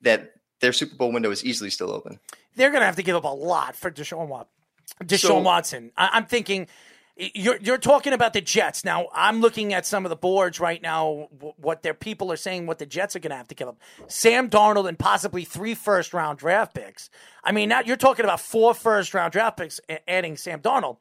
[0.00, 2.20] that their Super Bowl window is easily still open.
[2.56, 4.54] They're going to have to give up a lot for Deshaun Watson.
[5.04, 5.92] Deshaun so, Watson.
[5.96, 6.66] I, I'm thinking
[7.34, 9.08] you're you're talking about the Jets now.
[9.12, 11.28] I'm looking at some of the boards right now.
[11.58, 13.78] What their people are saying, what the Jets are going to have to give up:
[14.08, 17.10] Sam Darnold and possibly three first round draft picks.
[17.44, 20.96] I mean, now you're talking about four first round draft picks, adding Sam Darnold.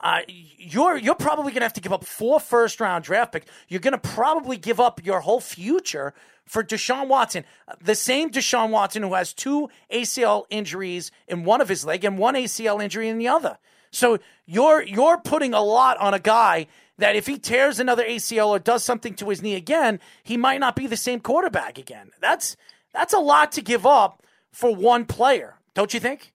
[0.00, 3.46] uh, you're you're probably going to have to give up four first round draft picks.
[3.68, 6.12] You're going to probably give up your whole future
[6.44, 7.44] for Deshaun Watson.
[7.80, 12.18] The same Deshaun Watson who has two ACL injuries in one of his leg and
[12.18, 13.56] one ACL injury in the other.
[13.94, 16.66] So you're you're putting a lot on a guy
[16.98, 20.60] that if he tears another ACL or does something to his knee again, he might
[20.60, 22.10] not be the same quarterback again.
[22.20, 22.56] That's
[22.92, 26.32] that's a lot to give up for one player, don't you think?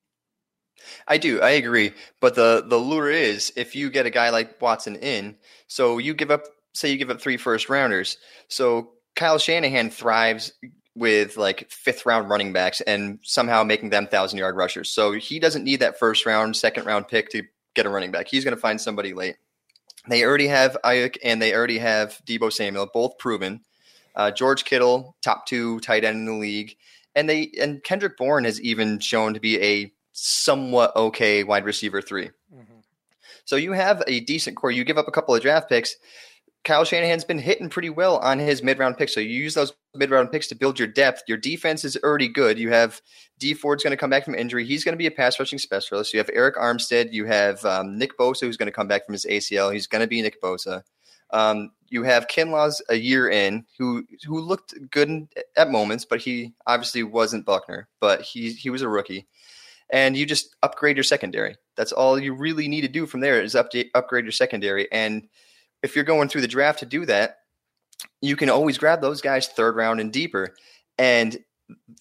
[1.07, 1.41] I do.
[1.41, 1.93] I agree.
[2.21, 5.35] But the the lure is if you get a guy like Watson in,
[5.67, 8.17] so you give up say you give up three first rounders.
[8.47, 10.53] So Kyle Shanahan thrives
[10.99, 14.91] with like fifth round running backs and somehow making them thousand yard rushers.
[14.91, 17.43] So he doesn't need that first round, second round pick to
[17.73, 18.27] get a running back.
[18.27, 19.37] He's going to find somebody late.
[20.09, 23.61] They already have Aiyuk and they already have Deebo Samuel, both proven.
[24.15, 26.75] Uh, George Kittle, top two tight end in the league,
[27.15, 32.01] and they and Kendrick Bourne has even shown to be a somewhat okay wide receiver
[32.01, 32.79] 3 mm-hmm.
[33.45, 34.71] So you have a decent core.
[34.71, 35.95] You give up a couple of draft picks.
[36.65, 39.13] Kyle Shanahan's been hitting pretty well on his mid round picks.
[39.13, 41.23] So you use those mid round picks to build your depth.
[41.27, 42.59] Your defense is already good.
[42.59, 43.01] You have
[43.37, 44.65] Dee Ford's going to come back from injury.
[44.65, 46.13] He's going to be a pass rushing specialist.
[46.13, 47.13] You have Arik Armstead.
[47.13, 49.73] You have um, Nick Bosa, who's going to come back from his ACL.
[49.73, 50.83] He's going to be Nick Bosa.
[51.31, 56.53] Um, you have Kinlaw's a year in, who who looked good at moments, but he
[56.67, 57.87] obviously wasn't Buckner.
[57.99, 59.27] But he he was a rookie
[59.89, 61.55] and you just upgrade your secondary.
[61.75, 64.91] That's all you really need to do from there is update, upgrade your secondary.
[64.91, 65.27] And
[65.83, 67.37] if you're going through the draft to do that,
[68.21, 70.55] you can always grab those guys third round and deeper.
[70.97, 71.37] And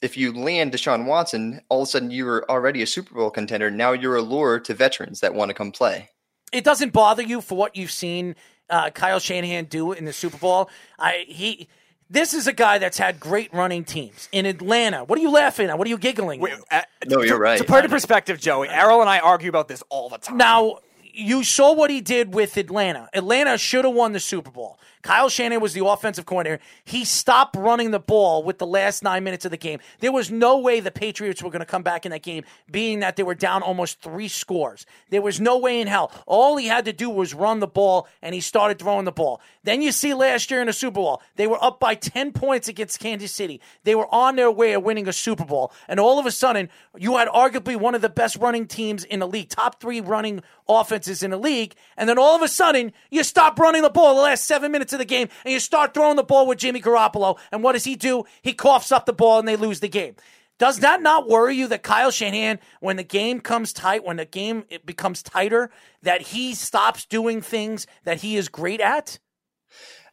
[0.03, 3.71] if you land Deshaun Watson, all of a sudden you're already a Super Bowl contender.
[3.71, 6.11] Now you're a lure to veterans that want to come play.
[6.53, 8.35] It doesn't bother you for what you've seen
[8.71, 10.71] uh, Kyle Shanahan do in the Super Bowl.
[10.99, 11.69] I he
[12.11, 15.05] this is a guy that's had great running teams in Atlanta.
[15.05, 15.77] What are you laughing at?
[15.77, 16.41] What are you giggling?
[16.41, 17.59] Wait, uh, no, you're right.
[17.59, 20.39] To put in perspective, Joey, Errol and I argue about this all the time.
[20.39, 20.79] Now,
[21.19, 23.09] you saw what he did with Atlanta.
[23.13, 24.79] Atlanta should have won the Super Bowl.
[25.03, 26.63] Kyle Shanahan was the offensive coordinator.
[26.85, 29.81] He stopped running the ball with the last nine minutes of the game.
[30.01, 33.01] There was no way the Patriots were going to come back in that game, being
[33.01, 34.87] that they were down almost three scores.
[35.11, 36.13] There was no way in hell.
[36.27, 39.41] All he had to do was run the ball, and he started throwing the ball.
[39.65, 42.69] Then you see last year in the Super Bowl, they were up by 10 points
[42.69, 43.61] against Kansas City.
[43.85, 45.73] They were on their way of winning a Super Bowl.
[45.89, 49.21] And all of a sudden, you had arguably one of the best running teams in
[49.21, 51.75] the league, top three running offenses in the league.
[51.97, 54.88] And then all of a sudden, you stop running the ball the last seven minutes
[54.93, 57.39] of the game and you start throwing the ball with Jimmy Garoppolo.
[57.53, 58.25] And what does he do?
[58.43, 60.15] He coughs up the ball and they lose the game.
[60.59, 64.25] Does that not worry you that Kyle Shanahan, when the game comes tight, when the
[64.25, 65.71] game it becomes tighter,
[66.03, 69.19] that he stops doing things that he is great at?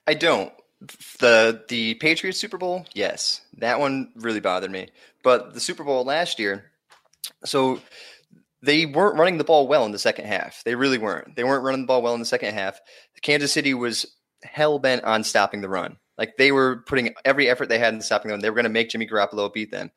[0.06, 0.54] I don't.
[1.20, 4.90] The the Patriots Super Bowl, yes, that one really bothered me.
[5.24, 6.66] But the Super Bowl last year,
[7.44, 7.82] so
[8.62, 10.64] they weren't running the ball well in the second half.
[10.64, 11.36] They really weren't.
[11.36, 12.80] They weren't running the ball well in the second half.
[13.24, 14.06] Kansas City was
[14.46, 15.98] hell bent on stopping the run.
[16.18, 18.40] Like they were putting every effort they had in stopping them.
[18.40, 19.92] They were going to make Jimmy Garoppolo beat them,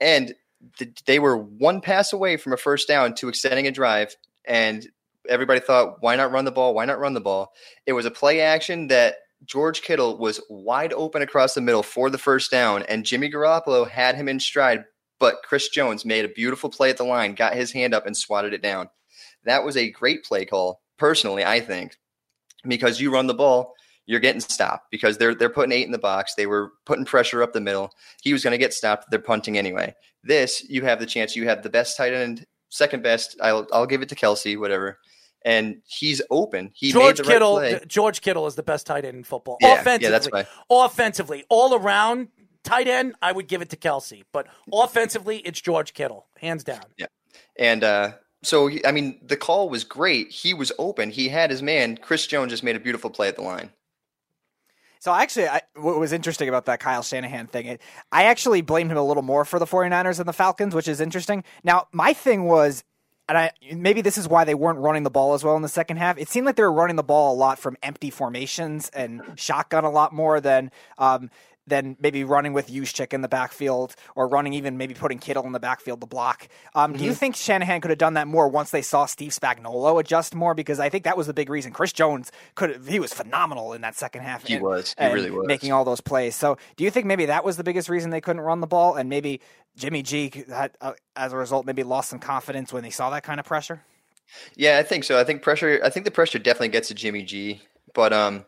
[0.00, 0.34] and
[0.78, 4.14] th- they were one pass away from a first down to extending a drive.
[4.44, 4.86] And
[5.28, 6.74] everybody thought, why not run the ball?
[6.74, 7.52] Why not run the ball?
[7.86, 12.10] It was a play action that George Kittle was wide open across the middle for
[12.10, 14.84] the first down, and Jimmy Garoppolo had him in stride.
[15.20, 18.16] But Chris Jones made a beautiful play at the line, got his hand up, and
[18.16, 18.90] swatted it down.
[19.44, 21.96] That was a great play call, personally, I think,
[22.66, 23.74] because you run the ball
[24.06, 26.34] you're getting stopped because they're they're putting eight in the box.
[26.34, 27.90] They were putting pressure up the middle.
[28.22, 29.10] He was going to get stopped.
[29.10, 29.94] They're punting anyway.
[30.22, 31.36] This you have the chance.
[31.36, 33.36] You have the best tight end, second best.
[33.42, 34.98] I'll I'll give it to Kelce, whatever.
[35.46, 36.70] And he's open.
[36.74, 37.56] He George right Kittle.
[37.56, 37.80] play.
[37.86, 39.58] George Kittle is the best tight end in football.
[39.60, 40.46] Yeah, yeah, offensively, that's why.
[40.70, 42.28] offensively, all around
[42.62, 44.22] tight end, I would give it to Kelce.
[44.32, 46.84] But offensively, it's George Kittle, hands down.
[46.96, 47.06] Yeah,
[47.58, 48.12] and uh,
[48.42, 50.30] so I mean, the call was great.
[50.30, 51.10] He was open.
[51.10, 51.98] He had his man.
[51.98, 53.70] Chris Jones just made a beautiful play at the line.
[55.04, 58.90] So actually, I, what was interesting about that Kyle Shanahan thing, it, I actually blamed
[58.90, 61.44] him a little more for the 49ers than the Falcons, which is interesting.
[61.62, 62.84] Now, my thing was,
[63.28, 65.68] and I maybe this is why they weren't running the ball as well in the
[65.68, 66.16] second half.
[66.16, 69.84] It seemed like they were running the ball a lot from empty formations and shotgun
[69.84, 71.30] a lot more than um,
[71.66, 75.52] than maybe running with Juszczyk in the backfield or running even maybe putting Kittle in
[75.52, 76.48] the backfield to block.
[76.74, 76.98] Um, mm-hmm.
[76.98, 77.18] Do you mm-hmm.
[77.18, 80.54] think Shanahan could have done that more once they saw Steve Spagnuolo adjust more?
[80.54, 81.72] Because I think that was the big reason.
[81.72, 84.46] Chris Jones could he was phenomenal in that second half.
[84.46, 84.94] He and, was.
[84.98, 86.36] He really was making all those plays.
[86.36, 88.94] So do you think maybe that was the biggest reason they couldn't run the ball
[88.94, 89.40] and maybe
[89.76, 93.22] Jimmy G had, uh, as a result maybe lost some confidence when they saw that
[93.22, 93.82] kind of pressure?
[94.56, 95.18] Yeah, I think so.
[95.18, 95.80] I think pressure.
[95.84, 97.62] I think the pressure definitely gets to Jimmy G,
[97.94, 98.44] but um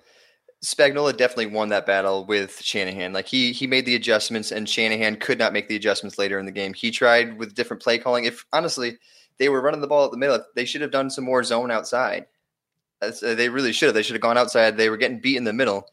[0.64, 3.12] Spagnuolo definitely won that battle with Shanahan.
[3.12, 6.46] Like he he made the adjustments, and Shanahan could not make the adjustments later in
[6.46, 6.74] the game.
[6.74, 8.24] He tried with different play calling.
[8.24, 8.98] If honestly
[9.38, 11.70] they were running the ball at the middle, they should have done some more zone
[11.70, 12.26] outside.
[13.02, 13.94] Uh, they really should have.
[13.94, 14.76] They should have gone outside.
[14.76, 15.88] They were getting beat in the middle.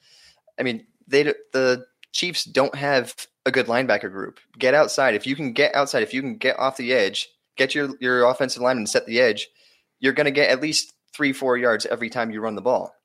[0.58, 3.16] I mean, they the Chiefs don't have
[3.46, 4.40] a good linebacker group.
[4.58, 5.16] Get outside.
[5.16, 7.28] If you can get outside, if you can get off the edge,
[7.58, 9.50] get your your offensive lineman set the edge,
[10.00, 12.96] you're going to get at least three four yards every time you run the ball.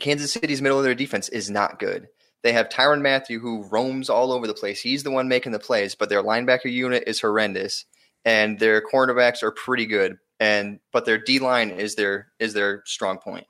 [0.00, 2.08] Kansas City's middle of their defense is not good.
[2.42, 4.80] They have Tyrann Mathieu who roams all over the place.
[4.80, 7.86] He's the one making the plays, but their linebacker unit is horrendous,
[8.24, 10.18] and their cornerbacks are pretty good.
[10.40, 13.46] And but their D line is their is their strong point.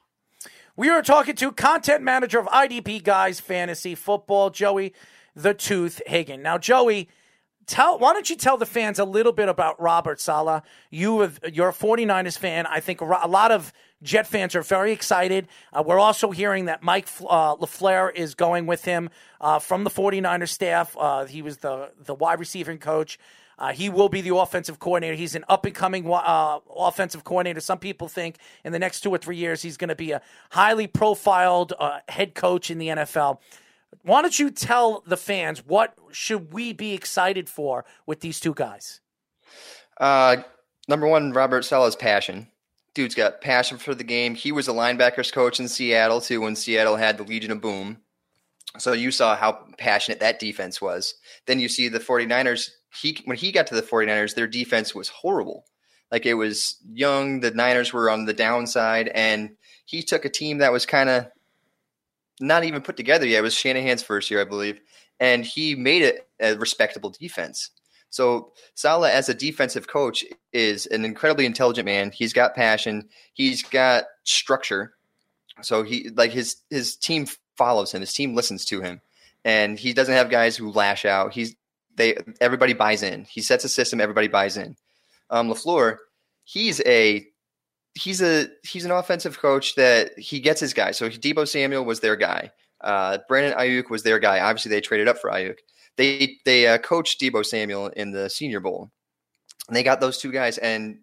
[0.77, 4.93] We are talking to content manager of IDP Guys Fantasy Football, Joey
[5.35, 6.43] the Tooth Hagan.
[6.43, 7.09] Now, Joey,
[7.67, 10.63] tell why don't you tell the fans a little bit about Robert Saleh?
[10.91, 12.67] You have, you're a 49ers fan.
[12.67, 13.73] I think a lot of
[14.05, 15.49] Jet fans are very excited.
[15.73, 19.09] Uh, we're also hearing that Mike uh, LaFleur is going with him
[19.41, 20.95] uh, from the 49ers staff.
[20.99, 23.19] Uh, he was the, the wide receiving coach.
[23.59, 25.15] Uh, he will be the offensive coordinator.
[25.15, 27.61] He's an up and coming uh, offensive coordinator.
[27.61, 30.21] Some people think in the next two or three years he's going to be a
[30.51, 31.73] highly profiled
[32.09, 33.39] head coach in the NFL.
[34.03, 38.55] Why don't you tell the fans what should we be excited for with these two
[38.55, 39.01] guys?
[40.89, 42.49] Number one, Robert Saleh's passion.
[42.95, 44.35] Dude's got passion for the game.
[44.35, 47.99] He was a linebackers coach in Seattle too when Seattle had the Legion of Boom.
[48.79, 51.15] So you saw how passionate that defense was.
[51.47, 55.09] Then you see the 49ers, he when he got to the 49ers, their defense was
[55.09, 55.65] horrible.
[56.11, 60.59] Like it was young, the Niners were on the downside and he took a team
[60.59, 61.27] that was kind of
[62.41, 63.39] not even put together yet.
[63.39, 64.81] It was Shanahan's first year, I believe,
[65.21, 67.71] and he made it a respectable defense.
[68.15, 72.13] So Saleh, as a defensive coach, is an incredibly intelligent man.
[72.13, 73.09] He's got passion.
[73.33, 74.95] He's got structure.
[75.63, 77.27] So he like his his team
[77.57, 78.03] follows him.
[78.03, 79.01] His team listens to him,
[79.45, 81.33] and he doesn't have guys who lash out.
[81.33, 81.57] He's
[81.97, 83.25] they everybody buys in.
[83.25, 84.01] He sets a system.
[84.01, 84.77] Everybody buys in.
[85.29, 85.97] Um, LaFleur,
[86.45, 87.27] he's a
[87.95, 90.93] he's a he's an offensive coach that he gets his guy.
[90.93, 92.53] So Deebo Samuel was their guy.
[92.81, 94.39] Uh, Brandon Aiyuk was their guy.
[94.39, 95.59] Obviously, they traded up for Aiyuk.
[95.97, 98.91] They they uh, coached Deebo Samuel in the Senior Bowl,
[99.69, 100.59] and they got those two guys.
[100.59, 100.99] And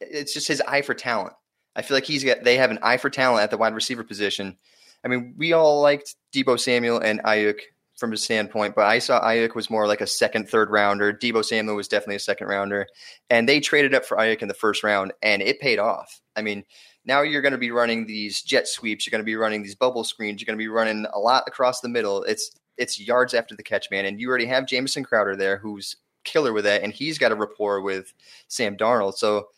[0.00, 1.34] it's just his eye for talent.
[1.74, 4.04] I feel like he's got they have an eye for talent at the wide receiver
[4.04, 4.56] position.
[5.04, 7.60] I mean, we all liked Deebo Samuel and Aiyuk
[7.98, 11.12] from a standpoint, but I saw Aiyuk was more like a second, third rounder.
[11.12, 12.86] Deebo Samuel was definitely a second rounder,
[13.30, 16.20] and they traded up for Aiyuk in the first round, and it paid off.
[16.36, 16.64] I mean,
[17.04, 19.74] now you're going to be running these jet sweeps, you're going to be running these
[19.74, 22.22] bubble screens, you're going to be running a lot across the middle.
[22.24, 25.96] It's it's yards after the catch, man, and you already have Jamison Crowder there, who's
[26.24, 28.12] killer with that, and he's got a rapport with
[28.48, 29.14] Sam Darnold.
[29.14, 29.48] So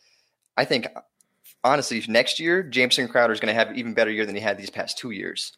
[0.56, 0.86] I think
[1.62, 4.58] honestly, next year Jamison Crowder is going to have even better year than he had
[4.58, 5.56] these past two years.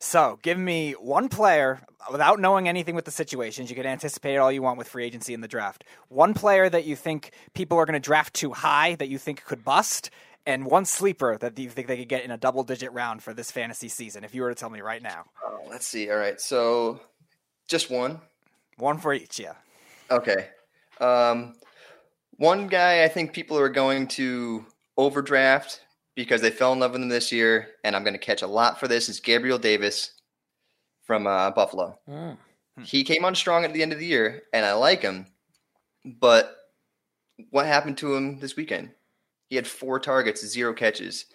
[0.00, 1.80] So, give me one player
[2.12, 3.70] without knowing anything with the situations.
[3.70, 5.84] You can anticipate all you want with free agency in the draft.
[6.08, 9.44] One player that you think people are going to draft too high that you think
[9.44, 10.10] could bust,
[10.46, 13.32] and one sleeper that you think they could get in a double digit round for
[13.32, 14.24] this fantasy season.
[14.24, 15.24] If you were to tell me right now.
[15.44, 16.10] Oh, let's see.
[16.10, 16.40] All right.
[16.40, 17.00] So,
[17.68, 18.20] just one?
[18.76, 19.54] One for each, yeah.
[20.10, 20.48] Okay.
[21.00, 21.54] Um,
[22.36, 24.66] one guy I think people are going to
[24.96, 25.80] overdraft
[26.14, 28.46] because they fell in love with him this year, and I'm going to catch a
[28.46, 29.08] lot for this.
[29.08, 30.12] Is Gabriel Davis
[31.04, 31.98] from uh, Buffalo?
[32.08, 32.36] Mm.
[32.82, 35.26] He came on strong at the end of the year, and I like him.
[36.04, 36.56] But
[37.50, 38.90] what happened to him this weekend?
[39.48, 41.26] He had four targets, zero catches.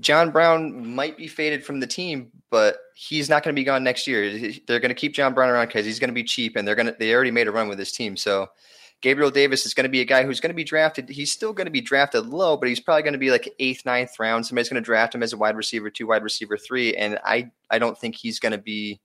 [0.00, 3.84] John Brown might be faded from the team, but he's not going to be gone
[3.84, 4.52] next year.
[4.66, 6.74] They're going to keep John Brown around because he's going to be cheap, and they're
[6.74, 6.96] going to.
[6.98, 8.48] They already made a run with this team, so
[9.00, 11.08] Gabriel Davis is going to be a guy who's going to be drafted.
[11.08, 13.84] He's still going to be drafted low, but he's probably going to be like eighth,
[13.84, 14.46] ninth round.
[14.46, 17.50] Somebody's going to draft him as a wide receiver, two wide receiver, three, and I
[17.70, 19.00] I don't think he's going to be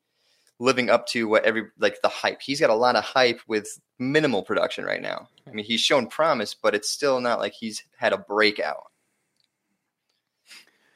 [0.64, 2.42] living up to what every like the hype.
[2.42, 3.68] He's got a lot of hype with
[4.00, 5.28] minimal production right now.
[5.46, 8.86] I mean, he's shown promise, but it's still not like he's had a breakout.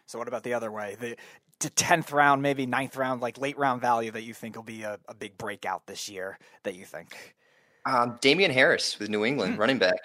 [0.05, 0.95] So what about the other way?
[1.59, 4.83] The tenth round, maybe ninth round, like late round value that you think will be
[4.83, 7.35] a, a big breakout this year that you think?
[7.85, 9.59] Um, Damien Harris with New England, hmm.
[9.59, 9.99] running back.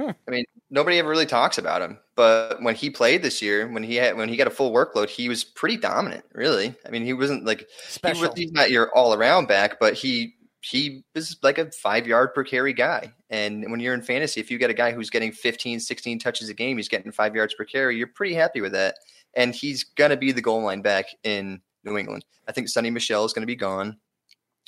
[0.00, 3.82] I mean, nobody ever really talks about him, but when he played this year, when
[3.82, 6.24] he had when he got a full workload, he was pretty dominant.
[6.32, 8.22] Really, I mean, he wasn't like Special.
[8.22, 12.06] He was, he's not your all around back, but he he was like a five
[12.06, 13.12] yard per carry guy.
[13.30, 16.48] And when you're in fantasy, if you get a guy who's getting 15, 16 touches
[16.48, 18.94] a game, he's getting five yards per carry, you're pretty happy with that.
[19.34, 22.24] And he's gonna be the goal line back in New England.
[22.48, 23.98] I think Sony Michel is going to be gone.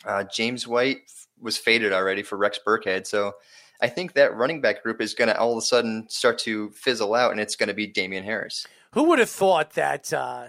[0.05, 0.99] Uh, James White
[1.41, 3.07] was faded already for Rex Burkhead.
[3.07, 3.35] So
[3.81, 6.71] I think that running back group is going to all of a sudden start to
[6.71, 8.67] fizzle out, and it's going to be Damien Harris.
[8.93, 10.13] Who would have thought that?
[10.13, 10.47] Uh,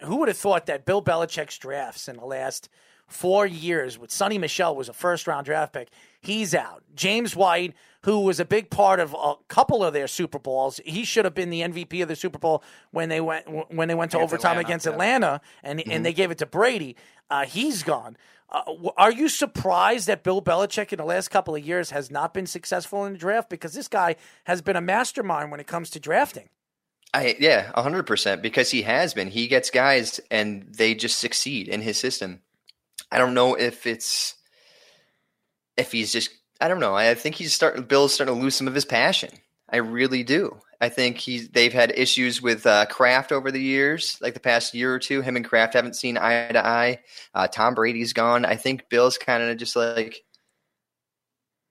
[0.00, 2.68] who would have thought that Bill Belichick's drafts in the last
[3.06, 5.90] four years with Sony Michel was a first round draft pick.
[6.20, 6.82] He's out.
[6.94, 11.04] James White, who was a big part of a couple of their Super Bowls, he
[11.04, 14.10] should have been the MVP of the Super Bowl when they went when they went
[14.12, 14.92] to Against overtime Atlanta, against yeah.
[14.92, 16.96] Atlanta, and and they gave it to Brady.
[17.30, 18.16] Uh, he's gone.
[18.54, 22.32] Uh, are you surprised that Bill Belichick in the last couple of years has not
[22.32, 23.50] been successful in the draft?
[23.50, 24.14] Because this guy
[24.44, 26.48] has been a mastermind when it comes to drafting.
[27.12, 29.28] I yeah, hundred percent because he has been.
[29.28, 32.42] He gets guys and they just succeed in his system.
[33.10, 34.34] I don't know if it's
[35.76, 36.94] if he's just I don't know.
[36.94, 39.30] I think he's starting Bill's starting to lose some of his passion.
[39.68, 40.60] I really do.
[40.84, 44.74] I think he's they've had issues with uh, Kraft over the years, like the past
[44.74, 45.22] year or two.
[45.22, 47.00] Him and Kraft haven't seen eye to eye.
[47.34, 48.44] Uh, Tom Brady's gone.
[48.44, 50.22] I think Bill's kind of just like,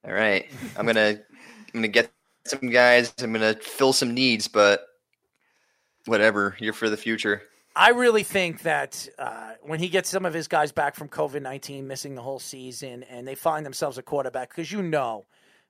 [0.03, 2.11] all right, I'm gonna I'm gonna get
[2.47, 3.13] some guys.
[3.21, 4.83] I'm gonna fill some needs, but
[6.05, 6.55] whatever.
[6.57, 7.43] You're for the future.
[7.75, 11.43] I really think that uh, when he gets some of his guys back from COVID
[11.43, 15.25] 19, missing the whole season, and they find themselves a quarterback, because you know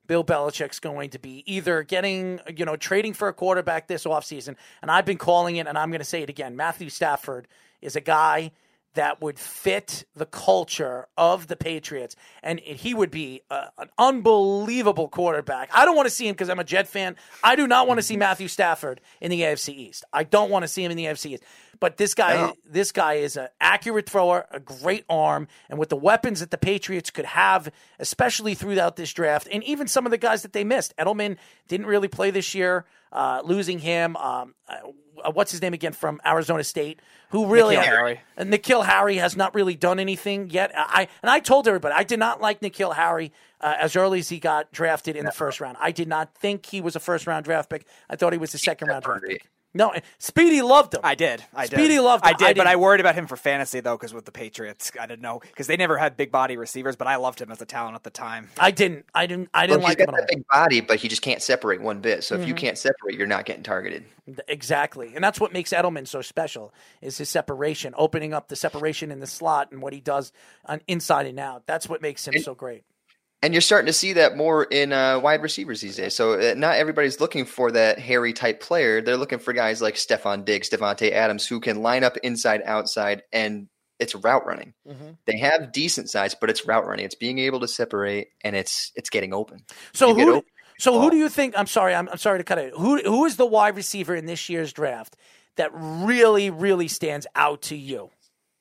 [0.06, 4.56] Bill Belichick's going to be either getting, you know, trading for a quarterback this offseason,
[4.82, 6.56] and I've been calling it, and I'm going to say it again.
[6.56, 7.48] Matthew Stafford
[7.80, 8.52] is a guy
[8.94, 15.08] that would fit the culture of the Patriots, and he would be a, an unbelievable
[15.08, 15.70] quarterback.
[15.74, 17.16] I don't want to see him because I'm a Jet fan.
[17.42, 20.04] I do not want to see Matthew Stafford in the AFC East.
[20.12, 21.42] I don't want to see him in the AFC East.
[21.80, 22.54] But this guy, No.
[22.64, 26.56] this guy is an accurate thrower, a great arm, and with the weapons that the
[26.58, 30.64] Patriots could have, especially throughout this draft, and even some of the guys that they
[30.64, 30.94] missed.
[30.96, 31.36] Edelman
[31.68, 34.16] didn't really play this year, uh, losing him.
[34.16, 34.54] Um,
[35.22, 37.00] uh, what's his name again from Arizona State?
[37.30, 38.20] Who really N'Keal Harry.
[38.36, 40.70] and N'Keal Harry has not really done anything yet.
[40.74, 44.28] I and I told everybody I did not like N'Keal Harry uh, as early as
[44.28, 45.76] he got drafted in the first round.
[45.80, 47.86] I did not think he was a first round draft pick.
[48.08, 49.50] I thought he was a second round draft pick.
[49.76, 51.00] No, Speedy loved him.
[51.02, 51.42] I did.
[51.52, 51.78] I did.
[51.78, 52.28] Speedy loved him.
[52.28, 52.66] I did, but didn't.
[52.68, 55.66] I worried about him for fantasy though, because with the Patriots, I didn't know because
[55.66, 56.94] they never had big body receivers.
[56.94, 58.50] But I loved him as a talent at the time.
[58.58, 59.04] I didn't.
[59.14, 59.48] I didn't.
[59.52, 60.26] I didn't he's like him got at all.
[60.26, 62.22] that big body, but he just can't separate one bit.
[62.22, 62.58] So if you Mhm.
[62.58, 64.04] can't separate, you're not getting targeted.
[64.46, 65.12] Exactly.
[65.14, 66.72] And that's what makes Edelman so special
[67.02, 70.32] is his separation, opening up the separation in the slot and what he does
[70.64, 71.66] on inside and out.
[71.66, 72.84] That's what makes him so great.
[73.44, 76.14] And you're starting to see that more in uh, wide receivers these days.
[76.14, 79.02] So uh, not everybody's looking for that hairy type player.
[79.02, 83.22] They're looking for guys like Stefon Diggs, Davante Adams, who can line up inside, outside,
[83.34, 83.68] and
[84.00, 84.72] it's route running.
[84.88, 85.18] Mhm.
[85.26, 87.04] They have decent size, but it's route running.
[87.04, 89.64] It's being able to separate, and it's it's getting open.
[89.92, 90.50] So You who open.
[90.78, 92.72] so who do you think I'm sorry, I'm, I'm sorry to cut it.
[92.74, 95.16] Who who is the wide receiver in this year's draft
[95.56, 98.08] that really, really stands out to you?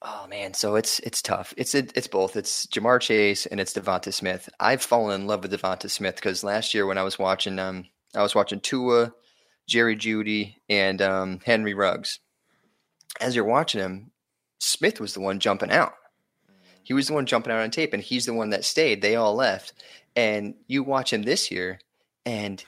[0.05, 1.53] Oh man, so it's it's tough.
[1.55, 2.35] It's it, it's both.
[2.35, 4.49] It's Ja'Marr Chase and it's Devonta Smith.
[4.59, 7.85] I've fallen in love with Devonta Smith because last year when I was watching um
[8.15, 9.13] I was watching Tua,
[9.67, 12.19] Jerry Jeudy, and um, Henry Ruggs.
[13.19, 14.11] As you're watching him,
[14.59, 15.93] Smith was the one jumping out.
[16.83, 19.01] He was the one jumping out on tape, and he's the one that stayed.
[19.01, 19.73] They all left,
[20.15, 21.79] and you watch him this year,
[22.25, 22.63] and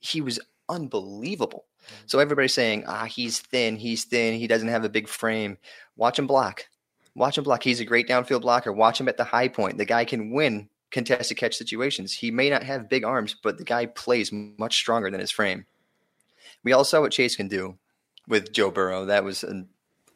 [0.00, 1.64] he was unbelievable.
[2.06, 5.58] So everybody's saying, ah, he's thin, he's thin, he doesn't have a big frame.
[5.96, 6.66] Watch him block.
[7.14, 7.62] Watch him block.
[7.62, 8.72] He's a great downfield blocker.
[8.72, 9.78] Watch him at the high point.
[9.78, 12.12] The guy can win contested catch situations.
[12.12, 15.66] He may not have big arms, but the guy plays much stronger than his frame.
[16.64, 17.78] We all saw what Chase can do
[18.28, 19.06] with Joe Burrow.
[19.06, 19.68] That was an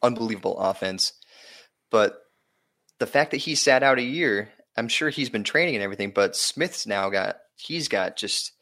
[0.02, 1.14] unbelievable offense.
[1.90, 2.23] But
[2.98, 6.12] the fact that he sat out a year, I'm sure he's been training and everything,
[6.14, 8.52] but Smith's now got he's got just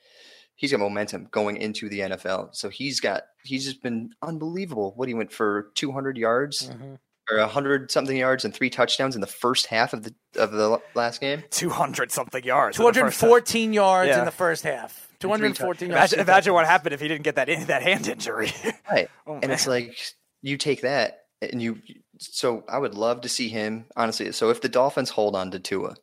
[0.54, 2.54] he's got momentum going into the NFL.
[2.54, 4.92] So he's got he's just been unbelievable.
[4.96, 6.94] What he went for 200 yards mm-hmm.
[7.30, 10.80] Or 100 something yards and three touchdowns in the first half of the of the
[10.94, 11.42] last game.
[11.50, 12.78] 200 something yards.
[12.78, 15.08] in the first 214 yards in the first half.
[15.20, 16.12] 214 yards.
[16.12, 18.52] Imagine, imagine what happened if he didn't get that in, that hand injury.
[18.90, 19.08] Right.
[19.26, 19.96] Oh, and it's like
[20.42, 21.78] you take that and you
[22.18, 24.30] so I would love to see him honestly.
[24.32, 25.96] So if the Dolphins hold on to Tua,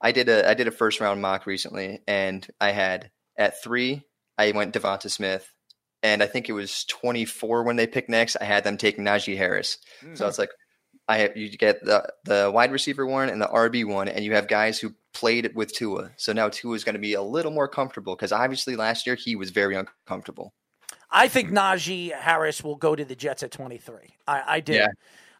[0.00, 4.02] I did a I did a first round mock recently and I had at 3
[4.38, 5.50] I went Devonta Smith
[6.02, 8.36] and I think it was 24 when they picked next.
[8.40, 9.78] I had them taking Najee Harris.
[10.00, 10.24] So mm-hmm.
[10.24, 10.50] it's like
[11.08, 14.34] I have you get the the wide receiver one and the RB one, and you
[14.34, 16.12] have guys who played with Tua.
[16.16, 19.16] So now Tua is going to be a little more comfortable because obviously last year
[19.16, 20.54] he was very uncomfortable.
[21.10, 24.14] I think Najee Harris will go to the Jets at 23.
[24.28, 24.74] I, I do.
[24.74, 24.88] Yeah.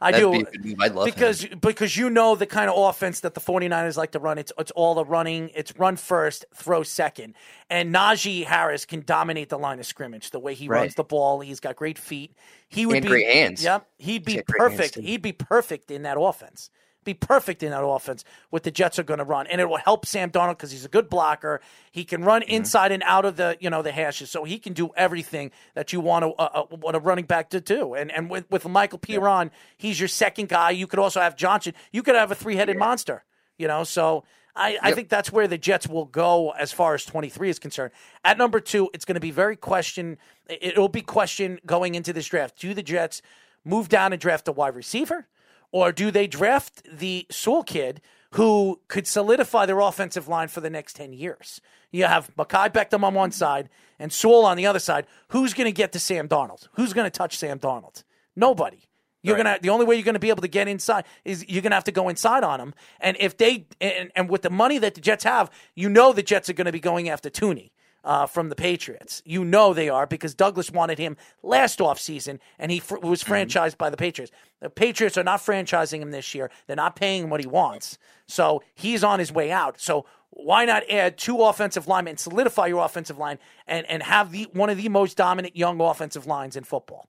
[0.01, 0.61] I That'd do.
[0.63, 1.05] be love him.
[1.05, 4.39] because because you know the kind of offense that the 49ers like to run.
[4.39, 5.51] It's it's all the running.
[5.55, 7.35] It's run first, throw second.
[7.69, 10.31] And Najee Harris can dominate the line of scrimmage.
[10.31, 10.81] The way he Right.
[10.81, 12.35] runs the ball, he's got great feet.
[12.69, 13.63] He would And be great hands.
[13.63, 15.07] Yep, he'd be He's got great hands, perfect.
[15.07, 16.71] He'd be perfect in that offense.
[17.03, 18.25] Be perfect in that offense.
[18.51, 20.85] What the Jets are going to run, and it will help Sam Darnold because he's
[20.85, 21.61] a good blocker.
[21.91, 22.51] He can run mm-hmm.
[22.51, 25.93] inside and out of the you know the hashes, so he can do everything that
[25.93, 27.95] you want to uh, uh, want a running back to do.
[27.95, 29.51] And and with, with Michael Perine, yeah.
[29.79, 30.71] he's your second guy.
[30.71, 31.75] You could also have Johnson.
[31.91, 32.81] You could have a three headed yeah.
[32.81, 33.25] monster.
[33.57, 34.25] You know, so
[34.57, 34.81] I, yep.
[34.83, 37.93] I, think that's where the Jets will go as far as 23 is concerned.
[38.25, 40.19] At number two, it's going to be very question.
[40.49, 42.59] It'll be question going into this draft.
[42.59, 43.23] Do the Jets
[43.65, 45.27] move down and draft a wide receiver?
[45.73, 48.01] Or do they draft the Sewell kid
[48.33, 51.61] who could solidify their offensive line for the next 10 years?
[51.91, 53.69] You have Mekhi Becton on one side
[53.99, 55.07] and Sewell on the other side.
[55.29, 56.69] Who's going to get to Sam Darnold?
[56.73, 58.05] Who's going to touch Sam Darnold?
[58.37, 58.89] Nobody.
[59.23, 59.45] You're right.
[59.45, 61.85] gonna the only way you're gonna be able to get inside is you're gonna have
[61.85, 62.75] to go inside on them.
[63.01, 66.23] And if they and, and with the money that the Jets have, you know the
[66.23, 67.71] Jets are gonna be going after Thuney
[68.05, 69.23] uh, from the Patriots.
[69.25, 73.33] You know they are because Douglas wanted him last offseason and he fr- was mm-hmm.
[73.33, 74.33] franchised by the Patriots.
[74.61, 76.51] The Patriots are not franchising him this year.
[76.67, 77.99] They're not paying him what he wants.
[78.27, 79.81] So he's on his way out.
[79.81, 84.49] So why not add two offensive linemen, solidify your offensive line, and, and have the
[84.53, 87.09] one of the most dominant young offensive lines in football?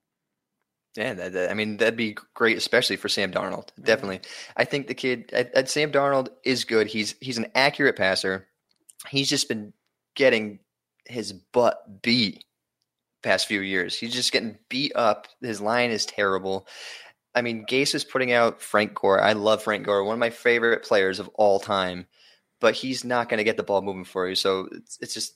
[0.96, 3.68] Yeah, that, that, I mean that'd be great, especially for Sam Darnold.
[3.82, 4.20] Definitely,
[4.56, 5.30] I think the kid,
[5.66, 6.88] Sam Darnold is good.
[6.88, 8.48] He's he's an accurate passer.
[9.08, 9.72] He's just been
[10.14, 10.58] getting
[11.06, 12.44] his butt beat
[13.22, 13.98] past few years.
[13.98, 15.28] He's just getting beat up.
[15.40, 16.66] His line is terrible.
[17.34, 19.20] I mean, Gase is putting out Frank Gore.
[19.20, 22.06] I love Frank Gore, one of my favorite players of all time,
[22.60, 24.34] but he's not going to get the ball moving for you.
[24.34, 25.34] So it's, it's just,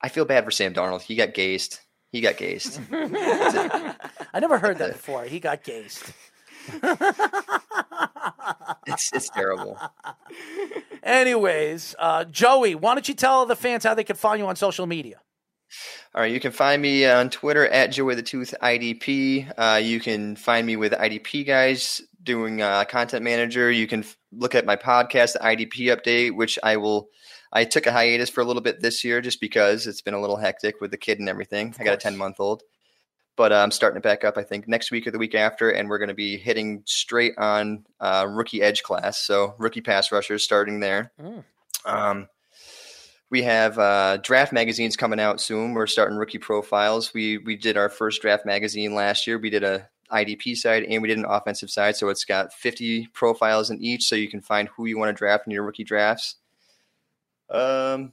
[0.00, 1.02] I feel bad for Sam Darnold.
[1.02, 1.80] He got gased.
[2.10, 2.80] He got gased.
[2.92, 5.24] I never heard that before.
[5.24, 6.04] He got gased.
[8.86, 9.78] it's it's terrible.
[11.02, 14.56] Anyways, uh, Joey, why don't you tell the fans how they can find you on
[14.56, 15.20] social media?
[16.14, 19.52] All right, you can find me on Twitter at Joey the Tooth IDP.
[19.56, 23.70] Uh, you can find me with IDP guys doing uh, content manager.
[23.70, 27.08] You can f- look at my podcast, the IDP Update, which I will.
[27.52, 30.20] I took a hiatus for a little bit this year just because it's been a
[30.20, 31.74] little hectic with the kid and everything.
[31.78, 32.62] I got a ten month old,
[33.36, 34.36] but I'm starting it back up.
[34.36, 37.34] I think next week or the week after, and we're going to be hitting straight
[37.38, 39.18] on uh, rookie edge class.
[39.18, 41.12] So rookie pass rushers starting there.
[41.20, 41.44] Mm.
[41.84, 42.28] Um,
[43.30, 45.72] we have uh, draft magazines coming out soon.
[45.72, 47.14] We're starting rookie profiles.
[47.14, 49.38] We we did our first draft magazine last year.
[49.38, 51.96] We did a IDP side and we did an offensive side.
[51.96, 55.18] So it's got 50 profiles in each, so you can find who you want to
[55.18, 56.36] draft in your rookie drafts.
[57.48, 58.12] Um,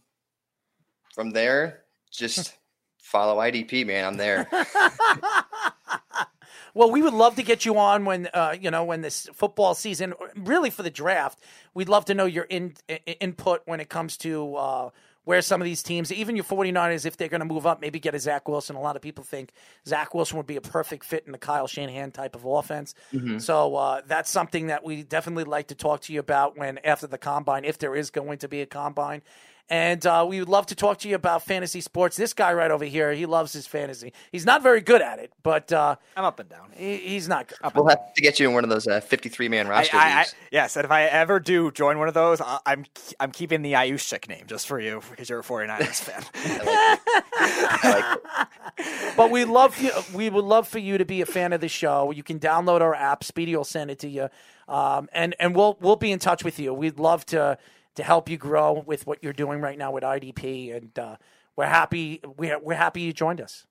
[1.14, 2.56] from there, just
[3.08, 4.06] follow IDP, man.
[4.06, 4.48] I'm there.
[6.74, 9.74] well, we would love to get you on when uh, you know when this football
[9.74, 11.40] season, really for the draft.
[11.74, 14.90] We'd love to know your in, in, input when it comes to uh,
[15.24, 18.00] where some of these teams, even your 49ers, if they're going to move up, maybe
[18.00, 18.76] get a Zach Wilson.
[18.76, 19.52] A lot of people think
[19.86, 22.96] Zach Wilson would be a perfect fit in the Kyle Shanahan type of offense.
[23.14, 23.40] Mm-hmm.
[23.40, 27.08] So uh, that's something that we definitely like to talk to you about when after
[27.08, 29.22] the combine, if there is going to be a combine.
[29.70, 32.16] And uh, we would love to talk to you about fantasy sports.
[32.16, 34.14] This guy right over here, he loves his fantasy.
[34.32, 36.70] He's not very good at it, but uh, I'm up and down.
[36.74, 37.58] He, he's not good.
[37.76, 40.20] we'll have to get you in one of those uh, 53 man roster I, I,
[40.22, 42.86] I, yes, and if I ever do join one of those, I'm
[43.20, 46.24] I'm keeping the Ayushik name just for you because you're a 49ers fan.
[49.18, 49.92] but we love you.
[50.14, 52.12] We would love for you to be a fan of the show.
[52.12, 53.26] You can download our app.
[53.26, 54.30] Speedy will send it to you,
[54.70, 56.74] um, and and we'll we'll be in touch with you.
[56.74, 57.58] We'd love to
[57.98, 60.76] to help you grow with what you're doing right now with IDP.
[60.76, 61.18] And uh,
[61.56, 63.66] we're happy we're, we're happy you joined us.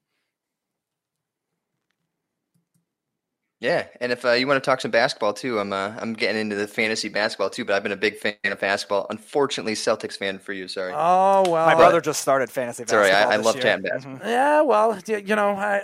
[3.59, 6.43] Yeah, and if uh, you want to talk some basketball too, I'm uh, I'm getting
[6.43, 7.65] into the fantasy basketball too.
[7.65, 9.07] But I've been a big fan of basketball.
[9.09, 10.69] Unfortunately, Celtics fan for you.
[10.69, 10.93] Sorry.
[10.95, 13.07] Oh well, my brother just started fantasy basketball.
[13.07, 13.63] Sorry, I, I love year.
[13.63, 14.19] chatting basketball.
[14.19, 14.29] Mm-hmm.
[14.29, 15.83] Yeah, well, you know, I,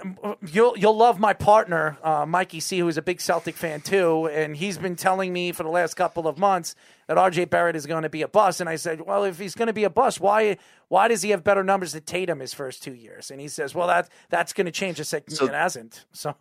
[0.53, 4.55] you'll you'll love my partner, uh, Mikey C, who's a big Celtic fan too, and
[4.55, 6.75] he's been telling me for the last couple of months
[7.13, 8.61] that RJ Barrett is going to be a bust.
[8.61, 10.57] And I said, well, if he's going to be a bust, why
[10.89, 13.31] why does he have better numbers than Tatum his first two years?
[13.31, 14.99] And he says, well, that that's going to change.
[14.99, 16.07] I said, so, it hasn't.
[16.13, 16.35] So.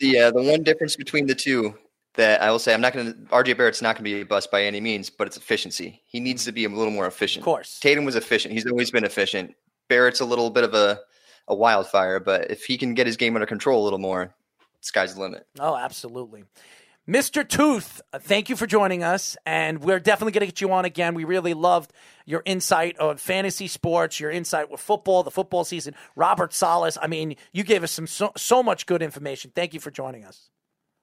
[0.00, 1.74] the uh, the one difference between the two
[2.14, 3.18] that I will say, I'm not going to.
[3.28, 6.02] RJ Barrett's not going to be a bust by any means, but it's efficiency.
[6.06, 7.42] He needs to be a little more efficient.
[7.42, 8.54] Of course, Tatum was efficient.
[8.54, 9.54] He's always been efficient.
[9.88, 10.98] Barrett's a little bit of a
[11.46, 14.34] a wildfire, but if he can get his game under control a little more,
[14.80, 15.46] sky's the limit.
[15.60, 16.42] Oh, absolutely.
[17.06, 17.46] Mr.
[17.46, 21.12] Tooth, thank you for joining us, and we're definitely going to get you on again.
[21.12, 21.92] We really loved
[22.24, 25.94] your insight on fantasy sports, your insight with football, the football season.
[26.16, 29.52] Robert Saleh, I mean, you gave us some so, so much good information.
[29.54, 30.48] Thank you for joining us.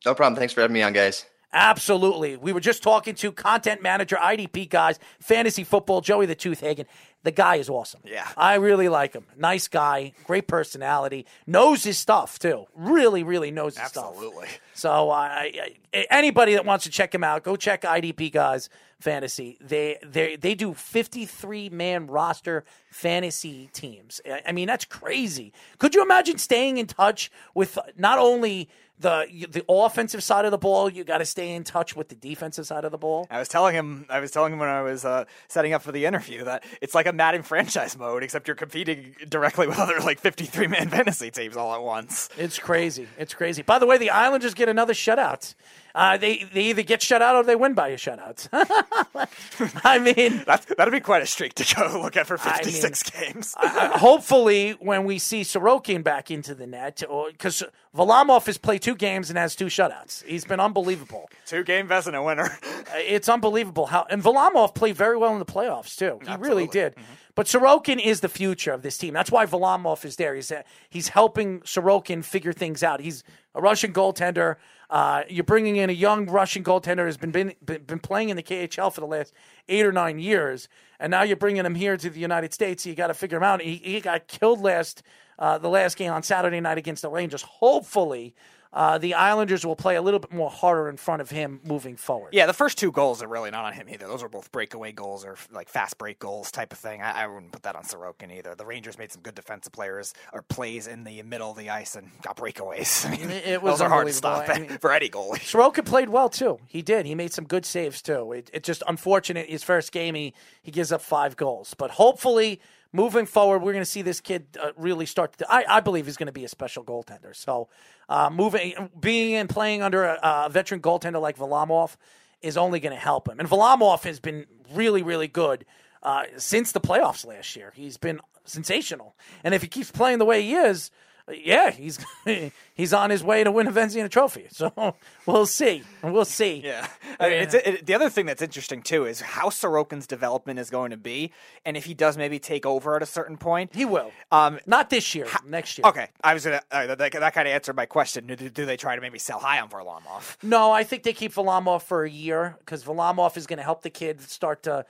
[0.03, 0.39] No problem.
[0.39, 1.23] Thanks for having me on, guys.
[1.53, 2.37] Absolutely.
[2.37, 6.85] We were just talking to content manager, IDP guys, fantasy football, Joey the Tooth Hagen.
[7.23, 8.01] The guy is awesome.
[8.03, 8.27] Yeah.
[8.35, 9.25] I really like him.
[9.37, 12.65] Nice guy, great personality, knows his stuff too.
[12.73, 14.11] Really, really knows his stuff.
[14.13, 14.47] Absolutely.
[14.73, 18.69] So I, I, anybody that wants to check him out, go check IDP guys
[18.99, 19.57] fantasy.
[19.61, 24.21] They they they do 53 man roster fantasy teams.
[24.25, 25.53] I- I mean that's crazy.
[25.79, 28.67] Could you imagine staying in touch with not only
[29.01, 32.15] the the offensive side of the ball, you got to stay in touch with the
[32.15, 33.27] defensive side of the ball.
[33.29, 35.91] I was telling him, I was telling him when I was uh, setting up for
[35.91, 39.99] the interview that it's like a Madden franchise mode, except you're competing directly with other
[39.99, 42.29] like 53 man fantasy teams all at once.
[42.37, 43.07] It's crazy.
[43.17, 43.61] It's crazy.
[43.61, 45.55] By the way, the Islanders get another shutout.
[45.93, 48.47] Uh, they they either get shut out or they win by a shutout.
[49.83, 52.63] I mean, That's, that'd be quite a streak to go look at for I mean,
[52.73, 53.55] 56 games.
[53.61, 57.63] uh, hopefully, when we see Sorokin back into the net, because
[57.95, 60.23] Varlamov has played two games and has two shutouts.
[60.23, 61.29] He's been unbelievable.
[61.45, 62.45] Two game Vezina winner.
[62.63, 66.19] Uh, It's unbelievable how and Varlamov played very well in the playoffs too.
[66.27, 66.95] He really did.
[67.33, 69.13] But Sorokin is the future of this team.
[69.13, 70.35] That's why Varlamov is there.
[70.35, 72.99] He's uh, he's helping Sorokin figure things out.
[72.99, 73.23] He's
[73.55, 74.57] a Russian goaltender.
[74.91, 78.43] Uh, you're bringing in a young Russian goaltender who's been, been been playing in the
[78.43, 79.33] KHL for the last
[79.69, 80.67] eight or nine years,
[80.99, 82.85] and now you're bringing him here to the United States.
[82.85, 83.61] You got to figure him out.
[83.61, 85.01] He, he got killed last
[85.39, 87.41] uh, the last game on Saturday night against the Rangers.
[87.41, 88.35] Hopefully,
[88.73, 91.97] uh, the Islanders will play a little bit more harder in front of him moving
[91.97, 92.29] forward.
[92.33, 94.07] Yeah, the first two goals are really not on him either.
[94.07, 97.01] Those are both breakaway goals or like fast break goals type of thing.
[97.01, 98.55] I, I wouldn't put that on Sorokin either.
[98.55, 101.95] The Rangers made some good defensive players or plays in the middle of the ice
[101.95, 103.05] and got breakaways.
[103.07, 105.39] I mean, It- was those are hard to stop I mean- for any goalie.
[105.39, 106.59] Sorokin played well too.
[106.67, 107.05] He did.
[107.05, 108.31] He made some good saves too.
[108.31, 109.49] It, just unfortunate.
[109.49, 111.73] His first game, he he gives up five goals.
[111.77, 112.61] But hopefully,
[112.93, 115.37] moving forward, we're going to see this kid uh, really start.
[115.37, 117.35] To, I I believe he's going to be a special goaltender.
[117.35, 117.69] So,
[118.09, 121.95] uh, moving, being and playing under a, a veteran goaltender like Varlamov
[122.41, 123.39] is only going to help him.
[123.39, 125.65] And Varlamov has been really really good
[126.03, 127.71] uh, since the playoffs last year.
[127.75, 129.15] He's been sensational.
[129.43, 130.91] And if he keeps playing the way he is.
[131.31, 131.99] Yeah, he's
[132.73, 134.47] he's on his way to win a Vezina trophy.
[134.51, 134.95] So
[135.25, 135.83] we'll see.
[136.03, 136.61] We'll see.
[136.63, 136.87] Yeah.
[137.19, 140.69] I mean, it's, it, the other thing that's interesting too is how Sorokin's development is
[140.69, 141.31] going to be,
[141.65, 144.11] and if he does maybe take over at a certain point, he will.
[144.31, 145.27] Um, Not this year.
[145.45, 145.87] next year.
[145.87, 148.27] Okay, I was gonna uh, that, that kind of answered my question.
[148.27, 150.37] Do, do they try to maybe sell high on Varlamov?
[150.43, 153.81] No, I think they keep Varlamov for a year because Varlamov is going to help
[153.81, 154.85] the kid start to,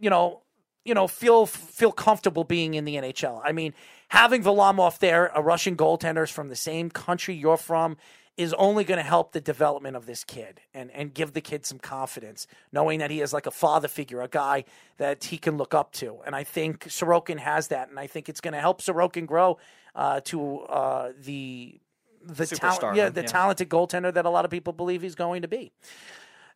[0.00, 0.40] you know,
[0.84, 3.40] you know, feel feel comfortable being in the NHL.
[3.44, 3.74] I mean,
[4.08, 7.96] having Varlamov there, a Russian goaltender from the same country you're from,
[8.36, 11.64] is only going to help the development of this kid and and give the kid
[11.64, 14.64] some confidence, knowing that he is like a father figure, a guy
[14.98, 16.18] that he can look up to.
[16.26, 19.58] And I think Sorokin has that, and I think it's going to help Sorokin grow
[19.94, 21.80] uh, to uh, the
[22.22, 23.26] the talent, yeah, the yeah.
[23.26, 25.72] talented goaltender that a lot of people believe he's going to be.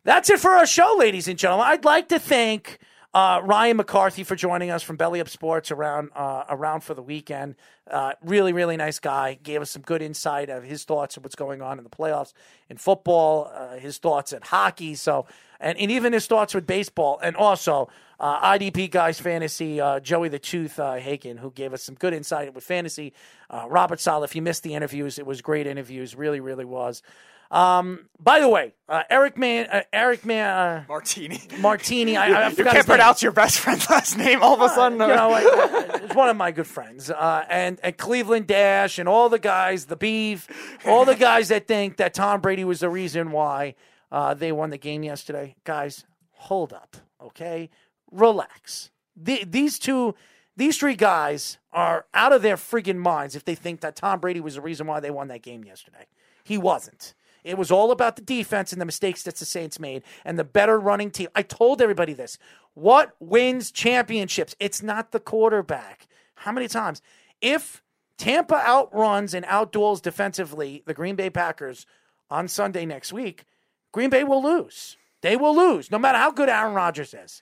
[0.03, 1.67] That's it for our show, ladies and gentlemen.
[1.67, 2.79] I'd like to thank
[3.13, 7.01] uh, Ryan McCarthy for joining us from Belly Up Sports around uh, around for the
[7.01, 7.55] weekend.
[7.89, 9.39] Uh, really, really nice guy.
[9.41, 12.33] Gave us some good insight of his thoughts of what's going on in the playoffs
[12.69, 14.93] in football, uh, his thoughts at hockey.
[14.93, 15.25] So,
[15.59, 20.29] and, and even his thoughts with baseball, and also uh, IDP guys fantasy uh, Joey
[20.29, 23.13] the Tooth Hagen, who gave us some good insight with fantasy.
[23.51, 26.15] Robert Saleh, if you missed the interviews, it was great interviews.
[26.15, 27.01] Really, really was.
[27.51, 32.15] Um, by the way, uh, Eric Man, uh, Eric Man, uh, Martini, Martini.
[32.15, 32.83] I, I you can't name.
[32.83, 34.99] pronounce your best friend's last name all of a sudden.
[34.99, 39.29] You know, it's one of my good friends, uh, and and Cleveland Dash, and all
[39.29, 40.47] the guys, the Beef,
[40.85, 43.73] all the guys that think that Tom Brady was the reason why
[44.11, 45.55] uh, they won the game yesterday.
[45.63, 47.69] Guys, hold up, okay,
[48.11, 48.91] relax.
[49.15, 50.13] The, these two,
[50.55, 54.39] these three guys are out of their friggin' minds if they think that Tom Brady
[54.39, 56.05] was the reason why they won that game yesterday.
[56.43, 57.13] He wasn't.
[57.43, 60.43] It was all about the defense and the mistakes that the Saints made and the
[60.43, 61.29] better running team.
[61.35, 62.37] I told everybody this.
[62.73, 64.55] What wins championships?
[64.59, 66.07] It's not the quarterback.
[66.35, 67.01] How many times?
[67.41, 67.81] If
[68.17, 71.85] Tampa outruns and outduels defensively the Green Bay Packers
[72.29, 73.45] on Sunday next week,
[73.91, 74.97] Green Bay will lose.
[75.21, 77.41] They will lose, no matter how good Aaron Rodgers is.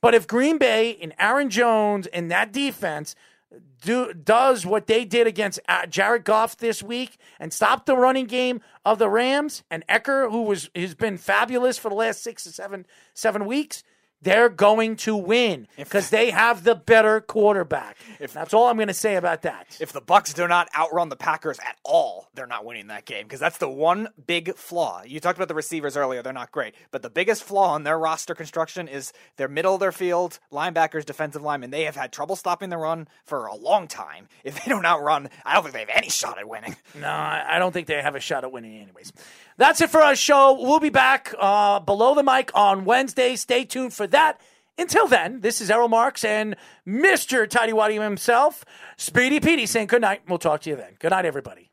[0.00, 3.14] But if Green Bay and Aaron Jones and that defense
[3.82, 8.26] do does what they did against uh, Jared Goff this week and stop the running
[8.26, 12.46] game of the Rams and Akers, who was has been fabulous for the last six
[12.46, 13.82] or seven seven weeks,
[14.22, 17.96] they're going to win because they have the better quarterback.
[18.20, 19.76] If, That's all I'm going to say about that.
[19.80, 23.24] If the Bucks do not outrun the Packers at all, they're not winning that game
[23.24, 25.02] because that's the one big flaw.
[25.04, 27.98] You talked about the receivers earlier; they're not great, but the biggest flaw in their
[27.98, 31.70] roster construction is their middle of their field linebackers, defensive linemen.
[31.70, 34.28] They have had trouble stopping the run for a long time.
[34.44, 36.76] If they don't outrun, I don't think they have any shot at winning.
[36.94, 39.12] No, I don't think they have a shot at winning, anyways.
[39.56, 40.58] That's it for our show.
[40.60, 43.36] We'll be back uh, below the mic on Wednesday.
[43.36, 44.40] Stay tuned for that.
[44.78, 46.56] Until then, this is Errol Marks and
[46.86, 47.48] Mr.
[47.48, 48.64] Tidy Waddy himself,
[48.96, 50.22] Speedy Petey, saying good night.
[50.26, 50.96] We'll talk to you then.
[50.98, 51.70] Good night, everybody.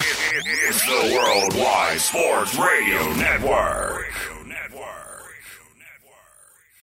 [0.00, 4.35] It's the Worldwide Sports Radio Network.